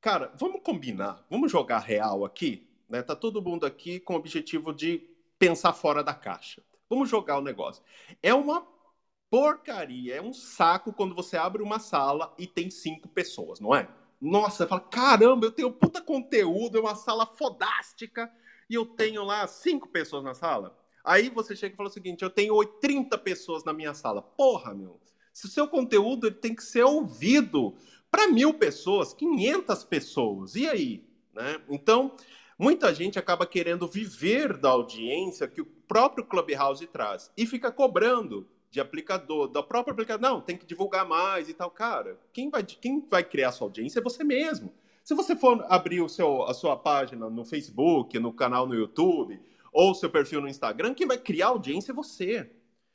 [0.00, 2.66] Cara, vamos combinar, vamos jogar real aqui.
[2.88, 3.02] Né?
[3.02, 5.06] Tá todo mundo aqui com o objetivo de
[5.38, 6.62] pensar fora da caixa.
[6.88, 7.82] Vamos jogar o negócio.
[8.22, 8.66] É uma
[9.30, 13.88] porcaria, é um saco quando você abre uma sala e tem cinco pessoas, não é?
[14.20, 18.30] Nossa, fala, caramba, eu tenho puta conteúdo, é uma sala fodástica
[18.68, 20.76] e eu tenho lá cinco pessoas na sala.
[21.04, 24.22] Aí você chega e fala o seguinte: eu tenho 30 pessoas na minha sala.
[24.22, 25.00] Porra, meu.
[25.32, 27.74] Se o seu conteúdo ele tem que ser ouvido
[28.10, 31.04] para mil pessoas, 500 pessoas, e aí?
[31.32, 31.60] Né?
[31.68, 32.16] Então,
[32.60, 38.46] Muita gente acaba querendo viver da audiência que o próprio Clubhouse traz e fica cobrando
[38.70, 40.20] de aplicador, da própria aplicador.
[40.20, 41.70] Não, tem que divulgar mais e tal.
[41.70, 44.74] Cara, quem vai, quem vai criar sua audiência é você mesmo.
[45.02, 49.40] Se você for abrir o seu, a sua página no Facebook, no canal no YouTube,
[49.72, 52.50] ou seu perfil no Instagram, quem vai criar audiência é você.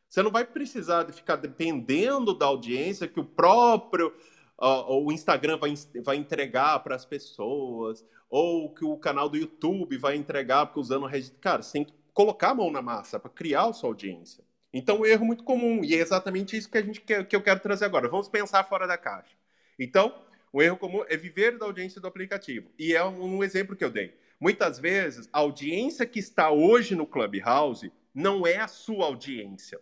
[0.09, 4.13] Você não vai precisar de ficar dependendo da audiência que o próprio
[4.59, 5.73] uh, o Instagram vai,
[6.03, 11.05] vai entregar para as pessoas, ou que o canal do YouTube vai entregar porque usando
[11.05, 11.31] rede.
[11.41, 14.43] Cara, você tem que colocar a mão na massa para criar a sua audiência.
[14.73, 17.41] Então, um erro muito comum, e é exatamente isso que a gente quer, que eu
[17.41, 18.09] quero trazer agora.
[18.09, 19.35] Vamos pensar fora da caixa.
[19.79, 20.13] Então,
[20.51, 22.69] o erro comum é viver da audiência do aplicativo.
[22.77, 24.13] E é um, um exemplo que eu dei.
[24.45, 29.81] Muitas vezes, a audiência que está hoje no Clubhouse não é a sua audiência.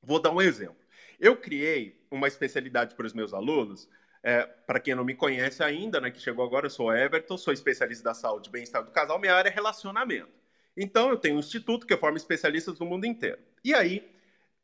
[0.00, 0.76] Vou dar um exemplo.
[1.18, 3.88] Eu criei uma especialidade para os meus alunos
[4.22, 7.52] é, para quem não me conhece ainda, né, que chegou agora, eu sou Everton, sou
[7.52, 10.30] especialista da saúde e bem-estar do casal, minha área é relacionamento.
[10.76, 13.40] Então, eu tenho um instituto que forma especialistas no mundo inteiro.
[13.64, 14.08] E aí,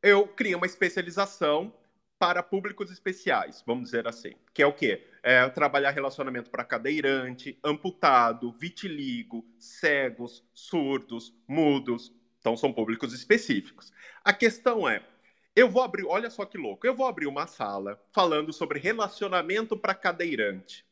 [0.01, 1.73] eu criei uma especialização
[2.17, 5.05] para públicos especiais, vamos dizer assim, que é o quê?
[5.21, 12.13] É trabalhar relacionamento para cadeirante, amputado, vitiligo, cegos, surdos, mudos.
[12.39, 13.91] Então, são públicos específicos.
[14.23, 15.05] A questão é,
[15.55, 19.75] eu vou abrir, olha só que louco, eu vou abrir uma sala falando sobre relacionamento
[19.75, 20.85] para cadeirante.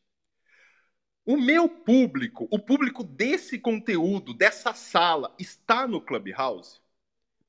[1.24, 6.80] O meu público, o público desse conteúdo, dessa sala, está no Clubhouse?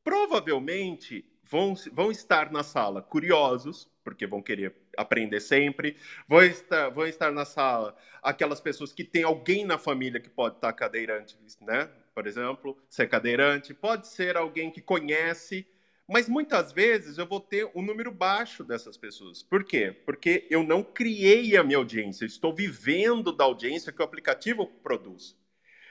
[0.01, 7.05] Provavelmente vão, vão estar na sala curiosos, porque vão querer aprender sempre, vão estar, vão
[7.07, 11.89] estar na sala aquelas pessoas que têm alguém na família que pode estar cadeirante, né?
[12.13, 15.67] Por exemplo, ser cadeirante, pode ser alguém que conhece
[16.07, 19.41] mas muitas vezes eu vou ter um número baixo dessas pessoas.
[19.41, 19.91] Por quê?
[20.05, 25.35] Porque eu não criei a minha audiência, estou vivendo da audiência que o aplicativo produz.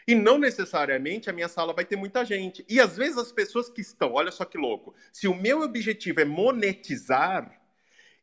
[0.07, 2.65] E não necessariamente a minha sala vai ter muita gente.
[2.69, 6.21] E às vezes as pessoas que estão, olha só que louco, se o meu objetivo
[6.21, 7.61] é monetizar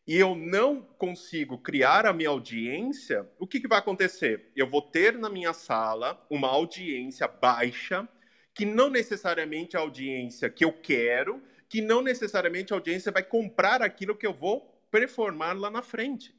[0.05, 4.51] e eu não consigo criar a minha audiência, o que, que vai acontecer?
[4.55, 8.07] Eu vou ter na minha sala uma audiência baixa,
[8.53, 13.23] que não necessariamente é a audiência que eu quero, que não necessariamente a audiência vai
[13.23, 14.61] comprar aquilo que eu vou
[14.91, 16.35] performar lá na frente.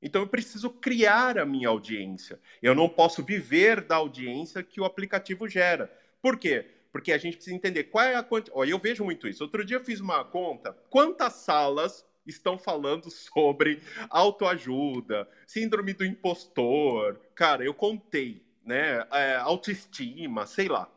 [0.00, 2.38] Então eu preciso criar a minha audiência.
[2.62, 5.90] Eu não posso viver da audiência que o aplicativo gera.
[6.20, 6.66] Por quê?
[6.92, 8.70] Porque a gente precisa entender qual é a quantidade.
[8.70, 9.42] Eu vejo muito isso.
[9.42, 10.72] Outro dia eu fiz uma conta.
[10.90, 13.80] Quantas salas estão falando sobre
[14.10, 17.20] autoajuda, síndrome do impostor?
[17.34, 19.06] Cara, eu contei, né?
[19.12, 20.90] É, autoestima, sei lá.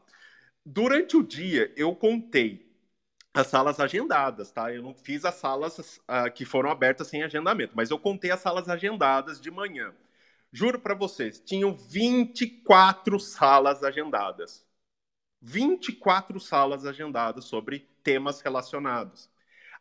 [0.65, 2.68] Durante o dia eu contei
[3.33, 4.73] as salas agendadas, tá?
[4.73, 8.39] Eu não fiz as salas uh, que foram abertas sem agendamento, mas eu contei as
[8.39, 9.93] salas agendadas de manhã.
[10.51, 14.65] Juro para vocês, tinham 24 salas agendadas.
[15.41, 19.29] 24 salas agendadas sobre temas relacionados.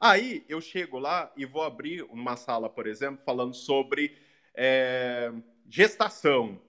[0.00, 4.16] Aí eu chego lá e vou abrir uma sala, por exemplo, falando sobre
[4.54, 5.32] é,
[5.68, 6.60] gestação,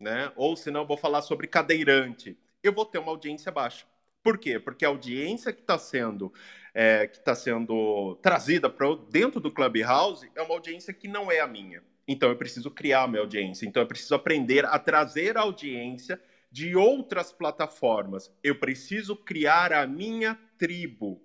[0.00, 0.32] né?
[0.36, 2.38] Ou se não, vou falar sobre cadeirante.
[2.62, 3.86] Eu vou ter uma audiência baixa.
[4.26, 4.58] Por quê?
[4.58, 6.32] Porque a audiência que está sendo,
[6.74, 11.38] é, que tá sendo trazida para dentro do Clubhouse é uma audiência que não é
[11.38, 11.80] a minha.
[12.08, 13.64] Então eu preciso criar a minha audiência.
[13.64, 16.20] Então eu preciso aprender a trazer a audiência
[16.50, 18.28] de outras plataformas.
[18.42, 21.22] Eu preciso criar a minha tribo.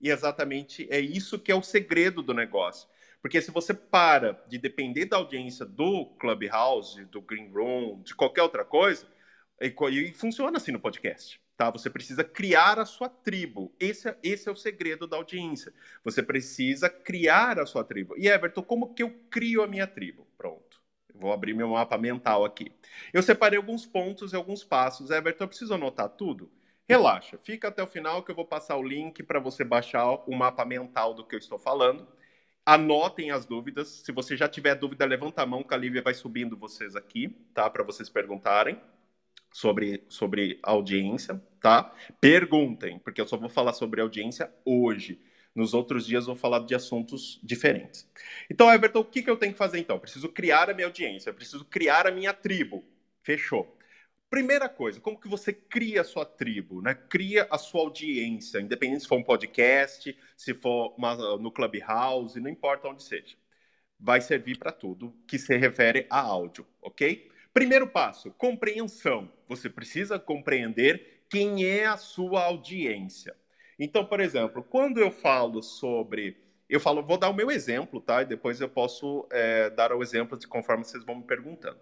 [0.00, 2.88] E exatamente é isso que é o segredo do negócio.
[3.22, 8.42] Porque se você para de depender da audiência do Clubhouse, do Green Room, de qualquer
[8.42, 9.06] outra coisa,
[9.60, 11.39] e, e funciona assim no podcast.
[11.60, 11.68] Tá?
[11.68, 13.70] Você precisa criar a sua tribo.
[13.78, 15.74] Esse, é, esse é o segredo da audiência.
[16.02, 18.14] Você precisa criar a sua tribo.
[18.16, 20.26] E Everton, como que eu crio a minha tribo?
[20.38, 20.80] Pronto.
[21.14, 22.72] Vou abrir meu mapa mental aqui.
[23.12, 25.10] Eu separei alguns pontos e alguns passos.
[25.10, 26.50] Everton, eu preciso anotar tudo?
[26.88, 30.34] Relaxa, fica até o final que eu vou passar o link para você baixar o
[30.34, 32.08] mapa mental do que eu estou falando.
[32.64, 33.88] Anotem as dúvidas.
[34.02, 37.28] Se você já tiver dúvida, levanta a mão que a Lívia vai subindo vocês aqui,
[37.52, 37.68] tá?
[37.68, 38.80] Para vocês perguntarem
[39.52, 41.94] sobre, sobre audiência, tá?
[42.20, 45.20] Perguntem, porque eu só vou falar sobre audiência hoje.
[45.54, 48.08] Nos outros dias vou falar de assuntos diferentes.
[48.48, 49.96] Então, Everton, o que, que eu tenho que fazer então?
[49.96, 52.84] Eu preciso criar a minha audiência, preciso criar a minha tribo.
[53.22, 53.76] Fechou.
[54.30, 56.94] Primeira coisa, como que você cria a sua tribo, né?
[56.94, 62.48] Cria a sua audiência, independente se for um podcast, se for uma, no Clubhouse, não
[62.48, 63.36] importa onde seja.
[63.98, 67.28] Vai servir para tudo que se refere a áudio, ok?
[67.60, 69.30] Primeiro passo, compreensão.
[69.46, 73.36] Você precisa compreender quem é a sua audiência.
[73.78, 76.38] Então, por exemplo, quando eu falo sobre.
[76.70, 78.22] Eu falo, vou dar o meu exemplo, tá?
[78.22, 81.76] E depois eu posso é, dar o exemplo de conforme vocês vão me perguntando.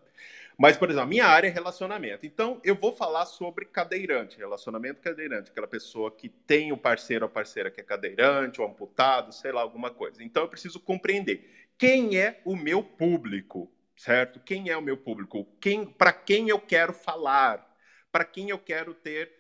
[0.59, 2.27] Mas, por exemplo, a minha área é relacionamento.
[2.27, 7.31] Então, eu vou falar sobre cadeirante, relacionamento cadeirante, aquela pessoa que tem o parceiro ou
[7.31, 10.25] parceira que é cadeirante, ou amputado, sei lá, alguma coisa.
[10.25, 14.41] Então, eu preciso compreender quem é o meu público, certo?
[14.41, 15.47] Quem é o meu público?
[15.61, 17.77] Quem, para quem eu quero falar?
[18.11, 19.31] Para quem eu quero ter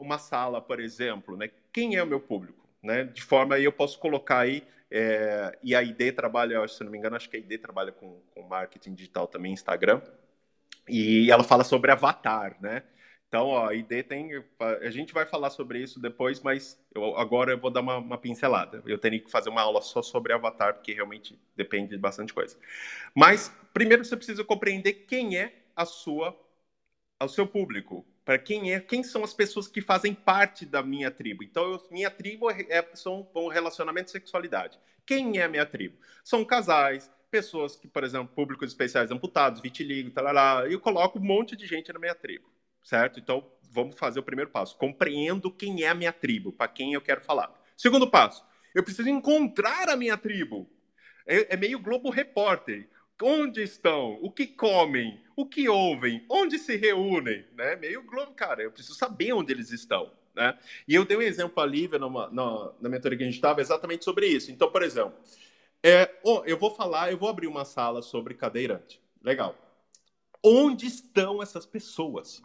[0.00, 1.50] uma sala, por exemplo, né?
[1.72, 2.66] Quem é o meu público?
[2.82, 3.04] Né?
[3.04, 6.96] De forma aí eu posso colocar aí é, e a ID trabalha, se não me
[6.96, 10.00] engano, acho que a ID trabalha com, com marketing digital também, Instagram.
[10.88, 12.84] E ela fala sobre avatar, né?
[13.28, 14.30] Então, ó, a ID tem.
[14.58, 18.18] A gente vai falar sobre isso depois, mas eu, agora eu vou dar uma, uma,
[18.18, 18.82] pincelada.
[18.86, 22.56] Eu teria que fazer uma aula só sobre avatar, porque realmente depende de bastante coisa.
[23.14, 26.38] Mas, primeiro você precisa compreender quem é a sua,
[27.20, 28.06] o seu público.
[28.24, 31.44] Para quem é, quem são as pessoas que fazem parte da minha tribo.
[31.44, 34.78] Então, eu, minha tribo é, é, são um relacionamento e sexualidade.
[35.04, 35.96] Quem é a minha tribo?
[36.24, 41.54] São casais, pessoas que, por exemplo, públicos especiais amputados, vitiligo, tal, eu coloco um monte
[41.54, 42.48] de gente na minha tribo,
[42.86, 43.18] certo?
[43.18, 44.78] Então, vamos fazer o primeiro passo.
[44.78, 47.52] Compreendo quem é a minha tribo, para quem eu quero falar.
[47.76, 50.70] Segundo passo, eu preciso encontrar a minha tribo.
[51.26, 52.88] É, é meio Globo Repórter.
[53.20, 54.18] Onde estão?
[54.22, 55.20] O que comem?
[55.34, 56.24] O que ouvem?
[56.30, 57.44] Onde se reúnem?
[57.54, 57.74] Né?
[57.76, 60.12] Meio Globo, cara, eu preciso saber onde eles estão.
[60.34, 60.56] Né?
[60.86, 63.60] E eu dei um exemplo a Lívia numa, na, na mentoria que a gente estava
[63.60, 64.52] exatamente sobre isso.
[64.52, 65.14] Então, por exemplo,
[65.82, 69.00] é, oh, eu vou falar, eu vou abrir uma sala sobre cadeirante.
[69.22, 69.56] Legal.
[70.42, 72.42] Onde estão essas pessoas?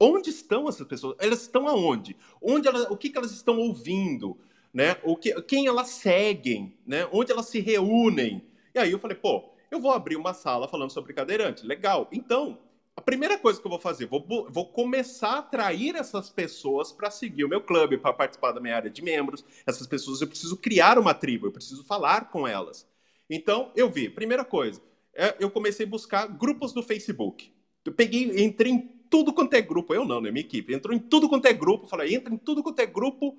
[0.00, 1.16] Onde estão essas pessoas?
[1.18, 2.16] Elas estão aonde?
[2.40, 4.38] Onde elas, o que, que elas estão ouvindo?
[4.72, 4.96] Né?
[5.02, 6.76] O que, quem elas seguem?
[6.86, 7.08] Né?
[7.10, 8.42] Onde elas se reúnem?
[8.74, 11.66] E aí eu falei, pô, eu vou abrir uma sala falando sobre cadeirante.
[11.66, 12.08] Legal.
[12.12, 12.58] Então,
[12.96, 17.10] a primeira coisa que eu vou fazer, vou, vou começar a atrair essas pessoas para
[17.10, 19.44] seguir o meu clube, para participar da minha área de membros.
[19.66, 22.86] Essas pessoas eu preciso criar uma tribo, eu preciso falar com elas.
[23.28, 24.80] Então, eu vi, primeira coisa,
[25.14, 27.52] é, eu comecei a buscar grupos do Facebook.
[27.84, 30.98] Eu peguei, entrei em tudo quanto é grupo, eu não, né, minha equipe, entrou em
[30.98, 33.38] tudo quanto é grupo, falei, entra em tudo quanto é grupo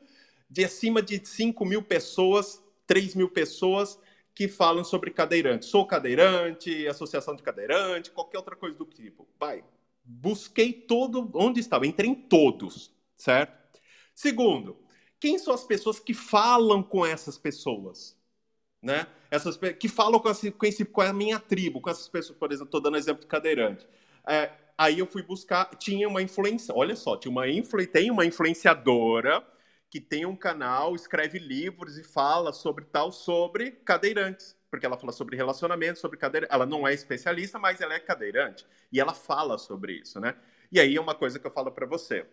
[0.49, 3.99] de acima de 5 mil pessoas, 3 mil pessoas,
[4.33, 5.65] que falam sobre cadeirante.
[5.65, 9.27] Sou cadeirante, associação de cadeirante, qualquer outra coisa do tipo.
[9.39, 9.63] Vai.
[10.03, 13.59] Busquei todo onde estava, entrei em todos, certo?
[14.15, 14.77] Segundo,
[15.19, 18.17] quem são as pessoas que falam com essas pessoas?
[18.81, 19.05] Né?
[19.29, 22.49] Essas que falam com, esse, com, esse, com a minha tribo, com essas pessoas, por
[22.49, 23.85] exemplo, estou dando exemplo de cadeirante.
[24.25, 28.25] É, aí eu fui buscar, tinha uma influência, olha só, tinha uma influ, tem uma
[28.25, 29.45] influenciadora
[29.89, 34.55] que tem um canal, escreve livros e fala sobre tal, sobre cadeirantes.
[34.71, 36.53] Porque ela fala sobre relacionamento, sobre cadeirante.
[36.53, 38.65] Ela não é especialista, mas ela é cadeirante.
[38.91, 40.35] E ela fala sobre isso, né?
[40.71, 42.25] E aí é uma coisa que eu falo para você.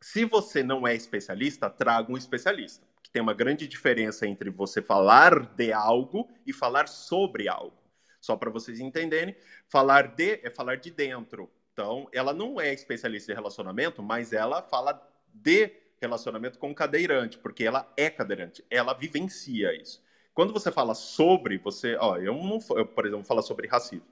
[0.00, 2.86] Se você não é especialista, traga um especialista.
[3.02, 7.76] Que tem uma grande diferença entre você falar de algo e falar sobre algo.
[8.20, 9.36] Só para vocês entenderem,
[9.68, 11.50] falar de é falar de dentro.
[11.74, 15.02] Então, ela não é especialista em relacionamento, mas ela fala
[15.32, 20.00] de relacionamento com cadeirante, porque ela é cadeirante, ela vivencia isso.
[20.32, 24.06] Quando você fala sobre, você, ó, eu não, eu, por exemplo, falo sobre racismo.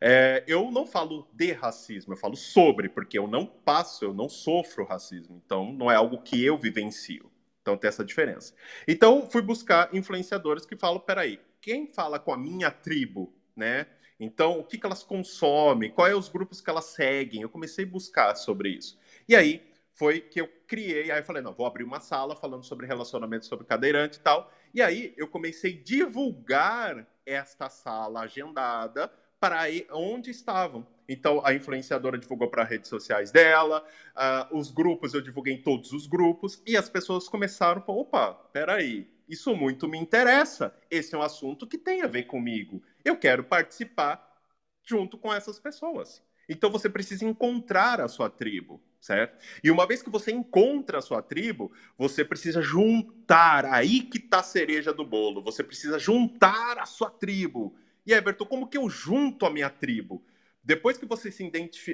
[0.00, 4.28] É, eu não falo de racismo, eu falo sobre, porque eu não passo, eu não
[4.28, 5.40] sofro racismo.
[5.46, 7.30] Então, não é algo que eu vivencio.
[7.62, 8.52] Então, tem essa diferença.
[8.86, 13.86] Então, fui buscar influenciadores que falam: peraí, quem fala com a minha tribo, né?
[14.18, 15.90] Então, o que, que elas consomem?
[15.90, 17.42] Quais são os grupos que elas seguem?
[17.42, 18.98] Eu comecei a buscar sobre isso.
[19.28, 19.62] E aí,
[19.96, 23.46] foi que eu criei, aí eu falei, não, vou abrir uma sala falando sobre relacionamento
[23.46, 24.52] sobre cadeirante e tal.
[24.74, 29.10] E aí eu comecei a divulgar esta sala agendada
[29.40, 29.62] para
[29.92, 30.86] onde estavam.
[31.08, 35.62] Então, a influenciadora divulgou para as redes sociais dela, uh, os grupos eu divulguei em
[35.62, 41.18] todos os grupos, e as pessoas começaram, opa, peraí, isso muito me interessa, esse é
[41.18, 44.24] um assunto que tem a ver comigo, eu quero participar
[44.82, 46.22] junto com essas pessoas.
[46.48, 49.36] Então, você precisa encontrar a sua tribo, certo?
[49.62, 54.40] E uma vez que você encontra a sua tribo, você precisa juntar, aí que está
[54.40, 57.76] a cereja do bolo, você precisa juntar a sua tribo.
[58.06, 60.24] E Everton, como que eu junto a minha tribo?
[60.62, 61.44] Depois que você se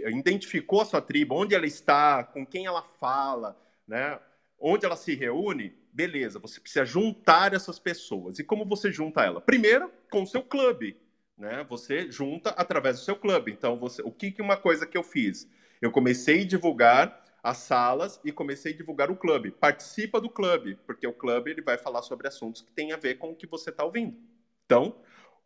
[0.06, 4.18] identificou a sua tribo, onde ela está, com quem ela fala, né?
[4.62, 8.38] onde ela se reúne, beleza, você precisa juntar essas pessoas.
[8.38, 9.40] E como você junta ela?
[9.40, 10.96] Primeiro, com o seu clube.
[11.36, 11.64] Né?
[11.68, 13.52] Você junta através do seu clube.
[13.52, 15.48] Então, você, o que, que uma coisa que eu fiz?
[15.80, 19.50] Eu comecei a divulgar as salas e comecei a divulgar o clube.
[19.50, 23.16] Participa do clube, porque o clube ele vai falar sobre assuntos que têm a ver
[23.16, 24.16] com o que você está ouvindo.
[24.64, 24.96] Então,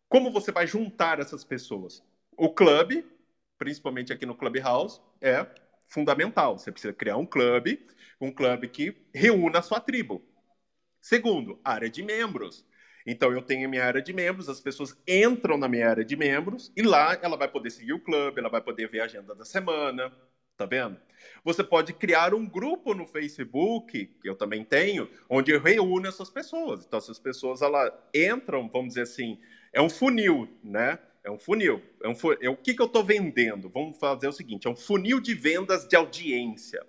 [0.09, 2.03] como você vai juntar essas pessoas?
[2.36, 3.05] O clube
[3.59, 5.47] principalmente aqui no Clubhouse, é
[5.86, 6.59] fundamental.
[6.59, 7.86] Você precisa criar um clube,
[8.20, 10.22] um clube que reúna a sua tribo.
[11.07, 12.67] Segundo, área de membros.
[13.07, 16.73] Então eu tenho minha área de membros, as pessoas entram na minha área de membros
[16.77, 19.45] e lá ela vai poder seguir o clube, ela vai poder ver a agenda da
[19.45, 20.13] semana,
[20.57, 20.99] tá vendo?
[21.45, 26.29] Você pode criar um grupo no Facebook, que eu também tenho, onde eu reúno essas
[26.29, 26.85] pessoas.
[26.85, 29.39] Então essas pessoas ela entram, vamos dizer assim,
[29.73, 30.99] é um funil, né?
[31.23, 31.81] É um funil.
[32.03, 33.69] É um é, o que, que eu estou vendendo?
[33.69, 36.85] Vamos fazer o seguinte: é um funil de vendas de audiência.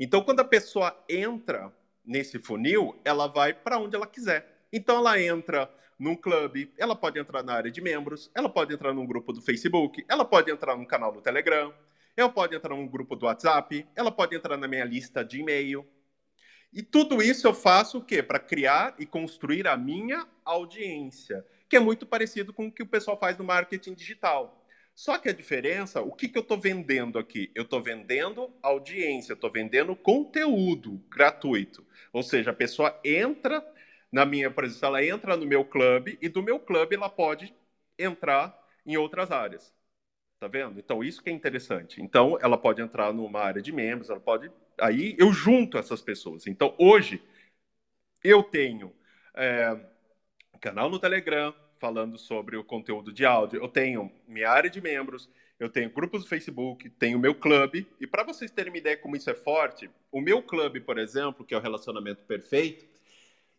[0.00, 1.70] Então, quando a pessoa entra
[2.08, 4.64] nesse funil, ela vai para onde ela quiser.
[4.72, 8.92] Então, ela entra num clube, ela pode entrar na área de membros, ela pode entrar
[8.92, 11.72] num grupo do Facebook, ela pode entrar num canal do Telegram,
[12.16, 15.86] ela pode entrar num grupo do WhatsApp, ela pode entrar na minha lista de e-mail.
[16.72, 18.22] E tudo isso eu faço o quê?
[18.22, 22.86] Para criar e construir a minha audiência que é muito parecido com o que o
[22.86, 24.57] pessoal faz no marketing digital.
[24.98, 27.52] Só que a diferença, o que, que eu estou vendendo aqui?
[27.54, 31.86] Eu estou vendendo audiência, estou vendendo conteúdo gratuito.
[32.12, 33.64] Ou seja, a pessoa entra
[34.10, 37.54] na minha, exemplo, ela entra no meu clube e do meu clube ela pode
[37.96, 39.72] entrar em outras áreas.
[40.40, 40.80] Tá vendo?
[40.80, 42.02] Então, isso que é interessante.
[42.02, 44.50] Então, ela pode entrar numa área de membros, ela pode.
[44.80, 46.48] Aí eu junto essas pessoas.
[46.48, 47.22] Então, hoje,
[48.24, 48.92] eu tenho.
[49.32, 49.78] É
[50.60, 53.60] canal no Telegram falando sobre o conteúdo de áudio.
[53.60, 57.86] Eu tenho minha área de membros, eu tenho grupos do Facebook, tenho meu clube.
[58.00, 61.44] E para vocês terem uma ideia como isso é forte, o meu clube, por exemplo,
[61.44, 62.86] que é o Relacionamento Perfeito,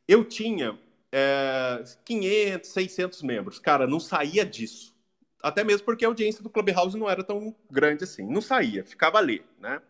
[0.07, 0.77] eu tinha
[1.11, 3.59] é, 500, 600 membros.
[3.59, 4.95] Cara, não saía disso.
[5.41, 8.23] Até mesmo porque a audiência do Clubhouse não era tão grande assim.
[8.23, 9.81] Não saía, ficava ali, né?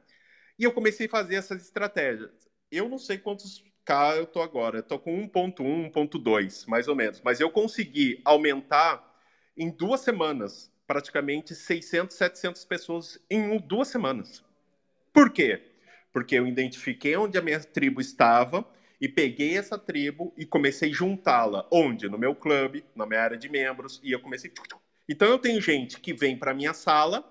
[0.58, 2.32] E eu comecei a fazer essas estratégias.
[2.72, 3.64] Eu não sei quantos
[4.16, 7.22] eu tô agora, tô com 1.1, 1.2, mais ou menos.
[7.24, 9.04] Mas eu consegui aumentar
[9.58, 14.44] em duas semanas, praticamente 600, 700 pessoas em duas semanas.
[15.14, 15.62] Por quê?
[16.14, 18.66] Porque eu identifiquei onde a minha tribo estava
[19.02, 21.68] e peguei essa tribo e comecei a juntá-la.
[21.72, 22.08] Onde?
[22.08, 24.52] No meu clube, na minha área de membros, e eu comecei...
[25.08, 27.24] Então eu tenho gente que vem para minha sala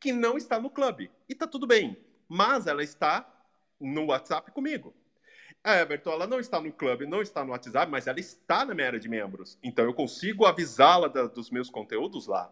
[0.00, 1.10] que não está no clube.
[1.28, 1.96] E tá tudo bem.
[2.28, 3.26] Mas ela está
[3.80, 4.94] no WhatsApp comigo.
[5.68, 8.74] A Everton, ela não está no clube, não está no WhatsApp, mas ela está na
[8.74, 9.58] minha área de membros.
[9.62, 12.50] Então eu consigo avisá-la dos meus conteúdos lá.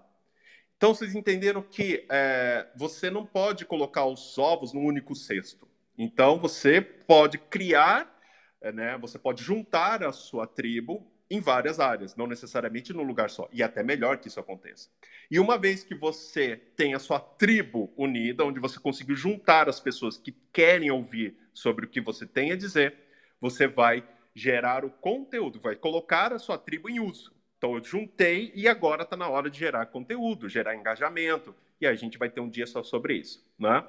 [0.76, 5.66] Então vocês entenderam que é, você não pode colocar os ovos num único cesto.
[5.96, 8.14] Então você pode criar,
[8.60, 13.30] é, né, você pode juntar a sua tribo em várias áreas, não necessariamente num lugar
[13.30, 13.48] só.
[13.50, 14.90] E até melhor que isso aconteça.
[15.30, 19.80] E uma vez que você tem a sua tribo unida, onde você conseguiu juntar as
[19.80, 23.05] pessoas que querem ouvir sobre o que você tem a dizer,
[23.50, 24.02] você vai
[24.34, 27.32] gerar o conteúdo, vai colocar a sua tribo em uso.
[27.56, 31.54] Então eu juntei e agora está na hora de gerar conteúdo, gerar engajamento.
[31.80, 33.84] E a gente vai ter um dia só sobre isso, né?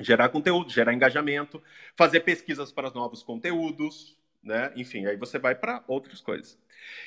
[0.00, 1.62] Gerar conteúdo, gerar engajamento,
[1.96, 4.72] fazer pesquisas para novos conteúdos, né?
[4.76, 6.58] Enfim, aí você vai para outras coisas.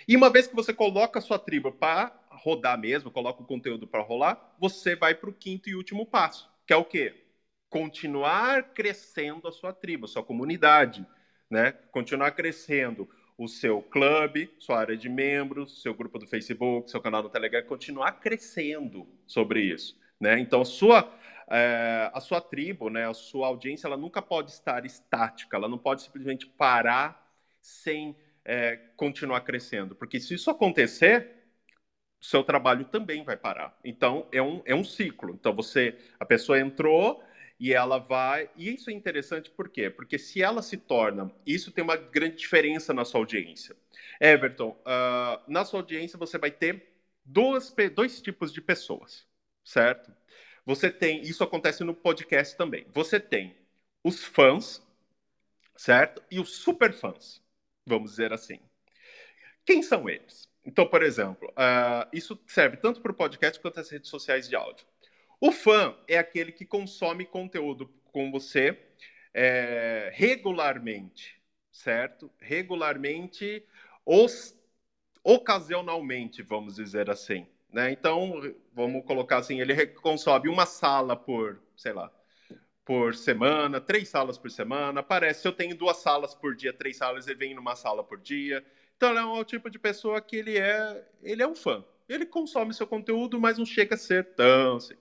[0.07, 3.85] E uma vez que você coloca a sua tribo para rodar mesmo, coloca o conteúdo
[3.85, 7.23] para rolar, você vai para o quinto e último passo, que é o quê?
[7.69, 11.05] Continuar crescendo a sua tribo, a sua comunidade,
[11.55, 11.71] né?
[11.89, 17.23] Continuar crescendo o seu clube, sua área de membros, seu grupo do Facebook, seu canal
[17.23, 20.37] no Telegram, continuar crescendo sobre isso, né?
[20.37, 21.09] Então, a sua,
[21.49, 25.77] é, a sua tribo, né, a sua audiência, ela nunca pode estar estática, ela não
[25.77, 27.25] pode simplesmente parar
[27.61, 29.95] sem é, continuar crescendo.
[29.95, 31.35] Porque se isso acontecer,
[32.19, 33.77] seu trabalho também vai parar.
[33.81, 35.31] Então, é um, é um ciclo.
[35.31, 37.23] Então, você, a pessoa entrou
[37.59, 38.49] e ela vai.
[38.55, 39.89] E isso é interessante por quê?
[39.89, 41.31] Porque se ela se torna.
[41.45, 43.75] Isso tem uma grande diferença na sua audiência.
[44.19, 46.87] Everton, uh, na sua audiência você vai ter
[47.23, 49.25] duas, dois tipos de pessoas,
[49.63, 50.11] certo?
[50.65, 51.21] Você tem.
[51.21, 52.85] Isso acontece no podcast também.
[52.93, 53.55] Você tem
[54.03, 54.85] os fãs,
[55.75, 56.21] certo?
[56.29, 57.41] E os super fãs,
[57.85, 58.59] vamos dizer assim.
[59.65, 60.47] Quem são eles?
[60.65, 64.55] Então, por exemplo, uh, isso serve tanto para o podcast quanto as redes sociais de
[64.55, 64.85] áudio.
[65.39, 68.79] O fã é aquele que consome conteúdo com você
[69.33, 71.35] é, regularmente,
[71.71, 72.31] certo?
[72.39, 73.65] Regularmente,
[74.05, 74.57] os,
[75.23, 77.45] ocasionalmente, vamos dizer assim.
[77.71, 77.91] Né?
[77.91, 78.41] Então,
[78.73, 82.09] vamos colocar assim, ele consome uma sala por, sei lá,
[82.85, 85.03] por semana, três salas por semana.
[85.03, 88.19] Parece, se eu tenho duas salas por dia, três salas, ele vem numa sala por
[88.21, 88.65] dia.
[88.95, 91.83] Então, ele é um tipo de pessoa que ele é, ele é um fã.
[92.07, 94.95] Ele consome seu conteúdo, mas não chega a ser tão assim.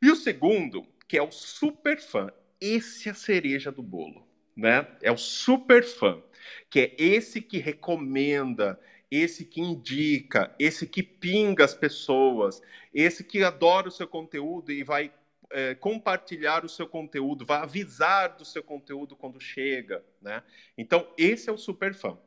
[0.00, 2.30] E o segundo, que é o super fã.
[2.60, 4.26] Esse é a cereja do bolo,
[4.56, 4.86] né?
[5.02, 6.22] É o super fã,
[6.68, 8.78] que é esse que recomenda,
[9.10, 12.60] esse que indica, esse que pinga as pessoas,
[12.92, 15.12] esse que adora o seu conteúdo e vai
[15.50, 20.42] é, compartilhar o seu conteúdo, vai avisar do seu conteúdo quando chega, né?
[20.76, 22.18] Então, esse é o super fã.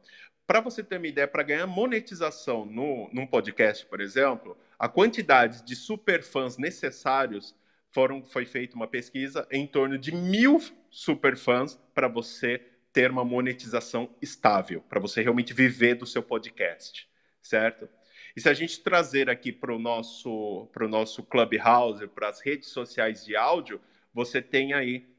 [0.48, 5.64] Para você ter uma ideia, para ganhar monetização no, num podcast, por exemplo, a quantidade
[5.64, 7.56] de super fãs necessários
[7.92, 12.62] foram, foi feita uma pesquisa em torno de mil superfãs para você
[12.94, 17.08] ter uma monetização estável, para você realmente viver do seu podcast,
[17.42, 17.88] certo?
[18.36, 23.26] E se a gente trazer aqui para o nosso, nosso Clubhouse, para as redes sociais
[23.26, 23.82] de áudio,
[24.14, 25.10] você tem aí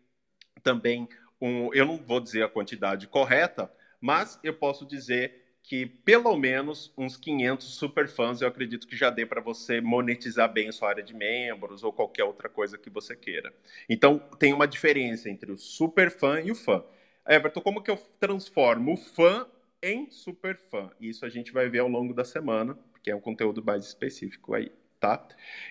[0.63, 1.09] também
[1.41, 1.73] um.
[1.75, 3.71] Eu não vou dizer a quantidade correta,
[4.01, 9.25] mas eu posso dizer que pelo menos uns 500 superfãs eu acredito que já dê
[9.25, 13.53] para você monetizar bem sua área de membros ou qualquer outra coisa que você queira.
[13.89, 16.85] Então, tem uma diferença entre o superfã e o fã.
[17.29, 19.47] Everton, como que eu transformo o fã
[19.81, 20.91] em superfã?
[21.01, 24.55] Isso a gente vai ver ao longo da semana, porque é um conteúdo mais específico
[24.55, 25.27] aí, tá?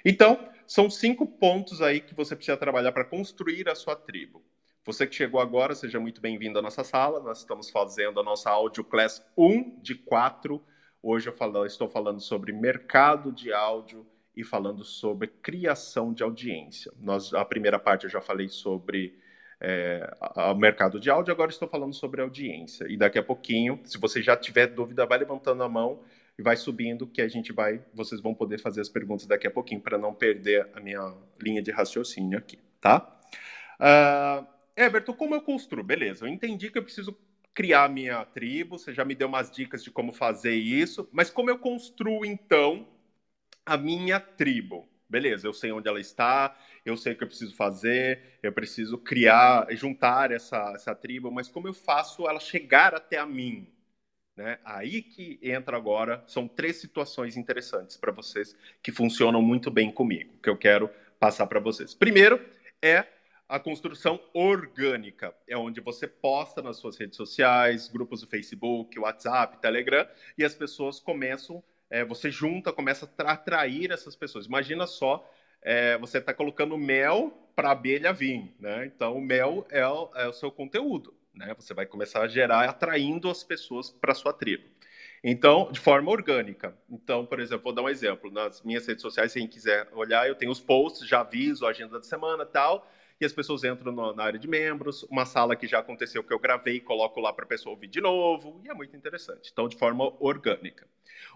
[0.05, 4.41] Então, são cinco pontos aí que você precisa trabalhar para construir a sua tribo.
[4.83, 7.19] Você que chegou agora, seja muito bem-vindo à nossa sala.
[7.19, 10.59] Nós estamos fazendo a nossa Audio Class 1 de 4.
[11.03, 16.91] Hoje eu falo, estou falando sobre mercado de áudio e falando sobre criação de audiência.
[16.99, 19.19] Nós, a primeira parte eu já falei sobre
[19.59, 20.11] é,
[20.51, 22.87] o mercado de áudio, agora estou falando sobre audiência.
[22.89, 26.01] E daqui a pouquinho, se você já tiver dúvida, vai levantando a mão
[26.39, 29.51] e vai subindo, que a gente vai, vocês vão poder fazer as perguntas daqui a
[29.51, 33.19] pouquinho para não perder a minha linha de raciocínio aqui, tá?
[33.79, 35.83] Uh, Everton, como eu construo?
[35.83, 37.17] Beleza, eu entendi que eu preciso
[37.53, 41.49] criar minha tribo, você já me deu umas dicas de como fazer isso, mas como
[41.49, 42.87] eu construo então
[43.65, 44.87] a minha tribo?
[45.09, 48.97] Beleza, eu sei onde ela está, eu sei o que eu preciso fazer, eu preciso
[48.97, 53.67] criar, juntar essa, essa tribo, mas como eu faço ela chegar até a mim?
[54.37, 54.57] Né?
[54.63, 60.37] Aí que entra agora, são três situações interessantes para vocês que funcionam muito bem comigo,
[60.41, 61.93] que eu quero passar para vocês.
[61.93, 62.43] Primeiro
[62.81, 63.05] é
[63.51, 69.57] a construção orgânica, é onde você posta nas suas redes sociais, grupos do Facebook, WhatsApp,
[69.57, 74.45] Telegram, e as pessoas começam, é, você junta, começa a atrair essas pessoas.
[74.45, 75.29] Imagina só,
[75.61, 78.85] é, você está colocando mel para a abelha vir, né?
[78.85, 81.53] Então, o mel é o, é o seu conteúdo, né?
[81.59, 84.63] Você vai começar a gerar, atraindo as pessoas para sua tribo.
[85.21, 86.73] Então, de forma orgânica.
[86.89, 88.31] Então, por exemplo, vou dar um exemplo.
[88.31, 91.97] Nas minhas redes sociais, quem quiser olhar, eu tenho os posts, já aviso a agenda
[91.99, 92.89] da semana tal
[93.23, 96.33] e as pessoas entram no, na área de membros, uma sala que já aconteceu que
[96.33, 99.49] eu gravei, coloco lá para a pessoa ouvir de novo, e é muito interessante.
[99.51, 100.87] Então, de forma orgânica.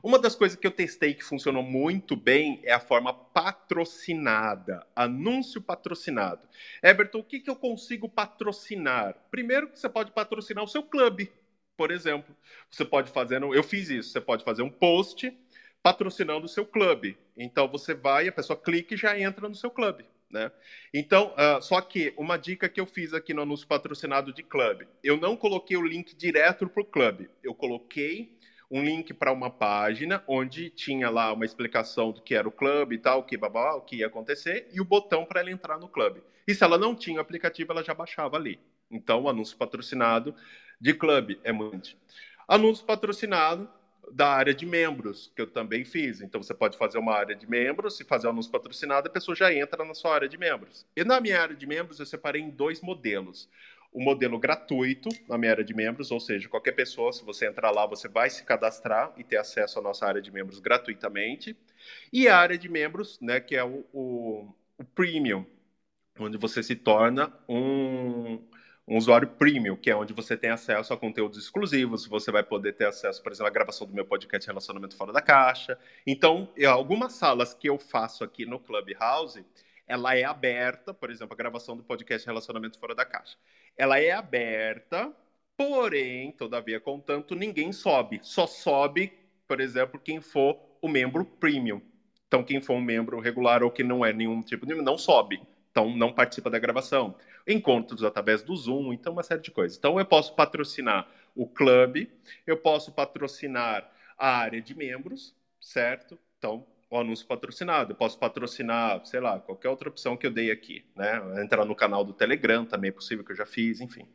[0.04, 5.62] Uma das coisas que eu testei que funcionou muito bem é a forma patrocinada, anúncio
[5.62, 6.48] patrocinado.
[6.82, 9.16] Everton, o que, que eu consigo patrocinar?
[9.30, 11.32] Primeiro, você pode patrocinar o seu clube,
[11.78, 12.36] por exemplo.
[12.70, 15.32] Você pode fazer, eu fiz isso, você pode fazer um post
[15.84, 17.18] patrocinando o seu clube.
[17.38, 20.06] Então você vai, a pessoa clica e já entra no seu clube.
[20.36, 20.52] Né?
[20.94, 24.86] Então, uh, só que uma dica que eu fiz aqui no anúncio patrocinado de clube,
[25.02, 28.38] eu não coloquei o link direto para o clube, eu coloquei
[28.70, 32.96] um link para uma página onde tinha lá uma explicação do que era o clube
[32.96, 35.88] e tal, que, babá, o que ia acontecer, e o botão para ela entrar no
[35.88, 36.22] clube.
[36.46, 38.60] E se ela não tinha o aplicativo, ela já baixava ali.
[38.92, 40.36] Então, o anúncio patrocinado
[40.82, 41.96] de clube é muito.
[42.46, 43.70] Anúncio patrocinado
[44.12, 46.22] da área de membros, que eu também fiz.
[46.22, 49.36] Então você pode fazer uma área de membros, se fazer um anúncio patrocinado, a pessoa
[49.36, 50.86] já entra na sua área de membros.
[50.96, 53.50] E na minha área de membros eu separei em dois modelos.
[53.92, 57.72] O modelo gratuito na minha área de membros, ou seja, qualquer pessoa, se você entrar
[57.72, 61.56] lá, você vai se cadastrar e ter acesso à nossa área de membros gratuitamente.
[62.12, 65.46] E a área de membros, né, que é o, o, o premium,
[66.20, 68.42] onde você se torna um,
[68.88, 72.74] um usuário premium, que é onde você tem acesso a conteúdos exclusivos, você vai poder
[72.74, 75.78] ter acesso, por exemplo, à gravação do meu podcast Relacionamento Fora da Caixa.
[76.06, 79.44] Então, algumas salas que eu faço aqui no Clubhouse,
[79.88, 83.38] ela é aberta, por exemplo, a gravação do podcast Relacionamento Fora da Caixa.
[83.76, 85.12] Ela é aberta,
[85.58, 88.20] porém, todavia, contanto, ninguém sobe.
[88.22, 89.14] Só sobe,
[89.48, 91.82] por exemplo, quem for o membro premium.
[92.28, 95.42] Então, quem for um membro regular ou que não é nenhum tipo de não sobe.
[95.76, 97.18] Então, não participa da gravação.
[97.46, 99.78] Encontros através do Zoom, então, uma série de coisas.
[99.78, 101.06] Então, eu posso patrocinar
[101.36, 102.10] o clube,
[102.48, 106.18] eu posso patrocinar a área de membros, certo?
[106.38, 107.92] Então, o anúncio patrocinado.
[107.92, 111.22] Eu posso patrocinar, sei lá, qualquer outra opção que eu dei aqui, né?
[111.44, 114.08] Entrar no canal do Telegram também é possível que eu já fiz, enfim.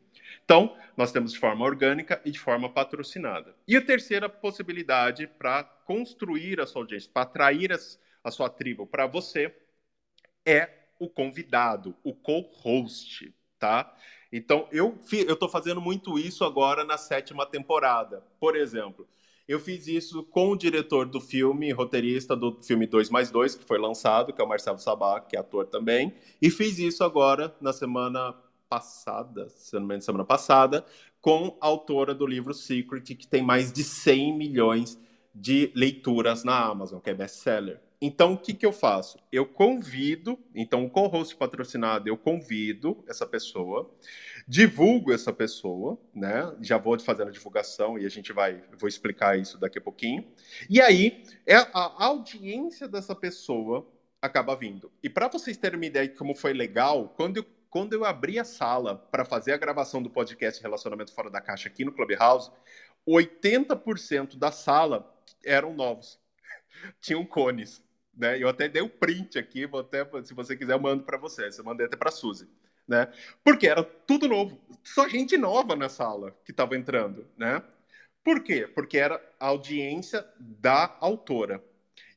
[0.42, 3.54] Então, nós temos de forma orgânica e de forma patrocinada.
[3.68, 8.86] E a terceira possibilidade para construir a sua audiência, para atrair as, a sua tribo
[8.86, 9.54] para você,
[10.46, 13.92] é o convidado, o co-host, tá?
[14.30, 18.22] Então, eu estou fazendo muito isso agora na sétima temporada.
[18.38, 19.08] Por exemplo,
[19.48, 23.64] eu fiz isso com o diretor do filme, roteirista do filme 2 mais 2, que
[23.64, 26.14] foi lançado, que é o Marcelo Sabá, que é ator também.
[26.40, 28.32] E fiz isso agora na semana
[28.68, 30.86] passada, se não me engano, semana passada,
[31.20, 34.96] com a autora do livro Secret, que tem mais de 100 milhões
[35.34, 37.80] de leituras na Amazon, que é best-seller.
[38.02, 39.18] Então, o que, que eu faço?
[39.30, 43.94] Eu convido, então, o co-host patrocinado, eu convido essa pessoa,
[44.48, 46.56] divulgo essa pessoa, né?
[46.62, 50.26] Já vou fazendo a divulgação e a gente vai, vou explicar isso daqui a pouquinho.
[50.68, 53.86] E aí, é a audiência dessa pessoa
[54.22, 54.90] acaba vindo.
[55.02, 58.38] E para vocês terem uma ideia de como foi legal, quando eu, quando eu abri
[58.38, 62.50] a sala para fazer a gravação do podcast Relacionamento Fora da Caixa aqui no Clubhouse,
[63.06, 66.18] 80% da sala eram novos.
[67.00, 67.82] Tinham cones.
[68.16, 68.42] Né?
[68.42, 71.16] Eu até dei o um print aqui, vou até, se você quiser, eu mando para
[71.16, 71.48] você.
[71.56, 72.48] Eu mandei até para Suzy.
[72.86, 73.08] Né?
[73.44, 74.60] Porque era tudo novo.
[74.82, 77.26] Só gente nova na sala que estava entrando.
[77.36, 77.62] Né?
[78.24, 78.66] Por quê?
[78.66, 81.62] Porque era a audiência da autora.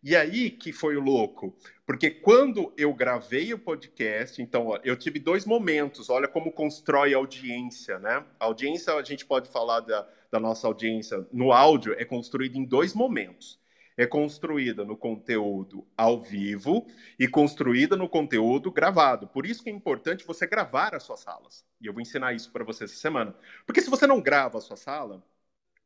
[0.04, 4.98] E aí que foi o louco, porque quando eu gravei o podcast, então ó, eu
[4.98, 6.10] tive dois momentos.
[6.10, 8.26] Olha como constrói audiência, né?
[8.38, 12.66] A audiência, a gente pode falar da, da nossa audiência no áudio, é construída em
[12.66, 13.63] dois momentos
[13.98, 16.88] é construída no conteúdo ao vivo
[17.20, 19.28] e construída no conteúdo gravado.
[19.28, 21.66] Por isso que é importante você gravar as suas salas.
[21.80, 23.36] E eu vou ensinar isso para você essa semana.
[23.66, 25.24] Porque se você não grava a sua sala,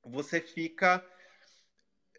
[0.04, 1.04] você fica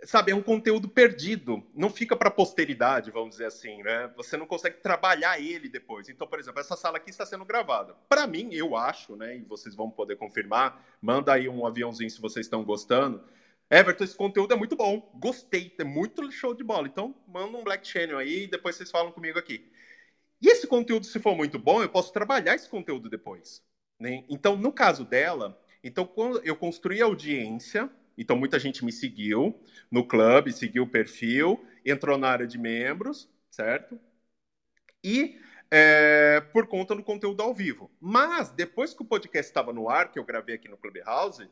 [0.05, 4.13] sabe, é um conteúdo perdido, não fica para posteridade, vamos dizer assim, né?
[4.17, 6.09] Você não consegue trabalhar ele depois.
[6.09, 7.95] Então, por exemplo, essa sala aqui está sendo gravada.
[8.09, 12.21] Para mim, eu acho, né, e vocês vão poder confirmar, manda aí um aviãozinho se
[12.21, 13.23] vocês estão gostando.
[13.71, 15.11] Everton, esse conteúdo é muito bom.
[15.15, 16.89] Gostei, é muito show de bola.
[16.89, 19.71] Então, manda um Black Channel aí e depois vocês falam comigo aqui.
[20.41, 23.63] E esse conteúdo, se for muito bom, eu posso trabalhar esse conteúdo depois.
[23.99, 24.25] Né?
[24.29, 26.09] Então, no caso dela, então
[26.45, 29.61] eu construí a audiência, então muita gente me seguiu
[29.91, 33.99] no clube, seguiu o perfil, entrou na área de membros, certo?
[35.03, 35.41] E
[35.71, 37.91] é, por conta do conteúdo ao vivo.
[38.01, 41.49] Mas depois que o podcast estava no ar, que eu gravei aqui no Clubhouse,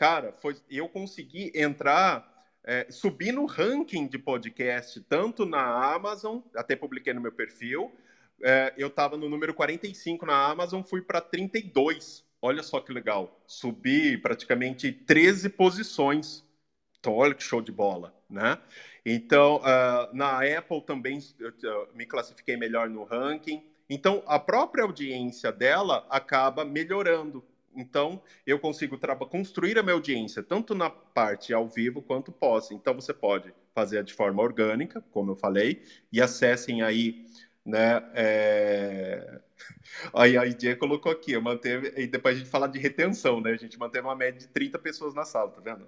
[0.00, 2.26] cara, foi, eu consegui entrar,
[2.64, 7.92] é, subir no ranking de podcast, tanto na Amazon, até publiquei no meu perfil,
[8.42, 12.24] é, eu estava no número 45 na Amazon, fui para 32.
[12.40, 13.42] Olha só que legal.
[13.46, 16.42] Subi praticamente 13 posições.
[16.98, 18.56] Então, olha que show de bola, né?
[19.04, 23.62] Então, uh, na Apple também uh, me classifiquei melhor no ranking.
[23.90, 27.44] Então, a própria audiência dela acaba melhorando.
[27.74, 28.98] Então, eu consigo
[29.28, 32.70] construir a minha audiência, tanto na parte ao vivo quanto pós.
[32.70, 37.26] Então, você pode fazer de forma orgânica, como eu falei, e acessem aí,
[37.64, 38.02] né?
[38.14, 39.40] É...
[40.14, 43.52] Aí a ID colocou aqui, eu manteve, e depois a gente fala de retenção, né?
[43.52, 45.86] A gente manteve uma média de 30 pessoas na sala, tá vendo?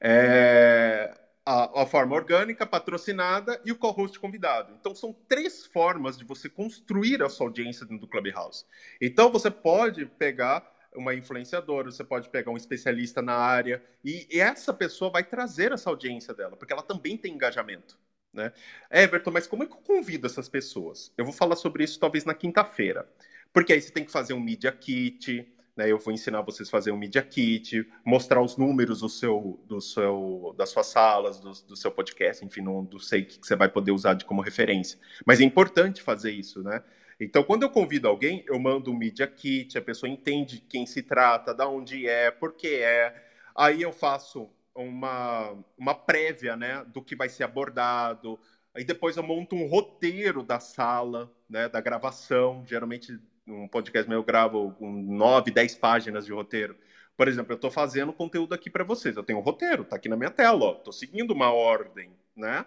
[0.00, 4.74] É a, a, forma orgânica, patrocinada e o co-host convidado.
[4.80, 8.64] Então, são três formas de você construir a sua audiência dentro do Clubhouse.
[9.00, 14.40] Então, você pode pegar uma influenciadora, você pode pegar um especialista na área e, e
[14.40, 17.96] essa pessoa vai trazer essa audiência dela, porque ela também tem engajamento.
[18.32, 18.52] Né?
[18.90, 21.12] Everton, mas como é que eu convido essas pessoas?
[21.16, 23.08] Eu vou falar sobre isso talvez na quinta-feira.
[23.52, 26.70] Porque aí você tem que fazer um Media Kit, né, eu vou ensinar vocês a
[26.70, 31.52] fazer um Media Kit, mostrar os números do seu, do seu, das suas salas, do,
[31.66, 34.40] do seu podcast, enfim, não, não sei o que você vai poder usar de como
[34.40, 34.98] referência.
[35.26, 36.82] Mas é importante fazer isso, né?
[37.20, 41.02] Então, quando eu convido alguém, eu mando um Media Kit, a pessoa entende quem se
[41.02, 43.14] trata, da onde é, por que é.
[43.54, 48.38] Aí eu faço uma, uma prévia né, do que vai ser abordado,
[48.76, 52.62] Aí depois eu monto um roteiro da sala, né, da gravação.
[52.66, 56.76] Geralmente, um podcast meu eu gravo com 9, 10 páginas de roteiro.
[57.16, 59.16] Por exemplo, eu estou fazendo conteúdo aqui para vocês.
[59.16, 60.72] Eu tenho um roteiro, está aqui na minha tela.
[60.72, 62.66] Estou seguindo uma ordem, né?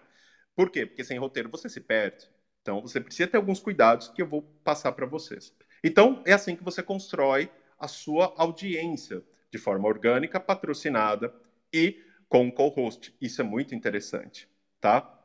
[0.56, 0.86] Por quê?
[0.86, 2.30] Porque sem roteiro você se perde.
[2.62, 5.54] Então, você precisa ter alguns cuidados que eu vou passar para vocês.
[5.84, 7.50] Então, é assim que você constrói
[7.80, 11.34] a sua audiência, de forma orgânica, patrocinada
[11.72, 13.16] e com co-host.
[13.22, 14.48] Isso é muito interessante,
[14.82, 15.18] tá?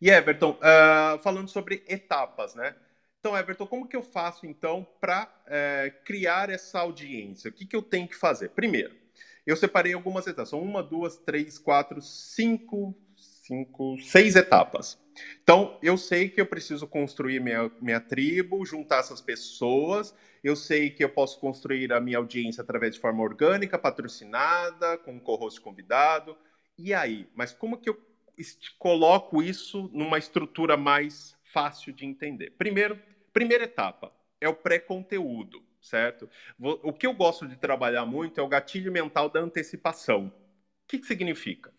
[0.00, 2.74] E Everton, uh, falando sobre etapas, né?
[3.20, 7.50] Então, Everton, como que eu faço então para uh, criar essa audiência?
[7.50, 8.48] O que, que eu tenho que fazer?
[8.50, 8.94] Primeiro,
[9.46, 10.48] eu separei algumas etapas.
[10.48, 14.98] São uma, duas, três, quatro, cinco, cinco, seis etapas.
[15.42, 20.14] Então, eu sei que eu preciso construir minha, minha tribo, juntar essas pessoas.
[20.42, 25.12] Eu sei que eu posso construir a minha audiência através de forma orgânica, patrocinada, com
[25.12, 26.34] um co-host convidado.
[26.78, 27.28] E aí?
[27.34, 28.00] Mas como que eu
[28.78, 32.52] coloco isso numa estrutura mais fácil de entender.
[32.56, 32.98] Primeiro,
[33.32, 36.28] primeira etapa é o pré-conteúdo, certo?
[36.58, 40.26] O que eu gosto de trabalhar muito é o gatilho mental da antecipação.
[40.26, 40.32] O
[40.88, 41.72] que, que significa?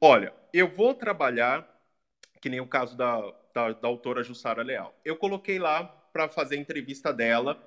[0.00, 1.66] Olha, eu vou trabalhar,
[2.40, 3.20] que nem o caso da,
[3.54, 4.94] da, da autora Jussara Leal.
[5.04, 7.62] Eu coloquei lá para fazer a entrevista dela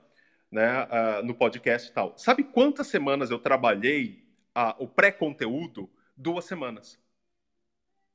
[0.52, 2.18] né, uh, no podcast e tal.
[2.18, 4.24] Sabe quantas semanas eu trabalhei
[4.58, 5.90] uh, o pré-conteúdo?
[6.16, 7.00] Duas semanas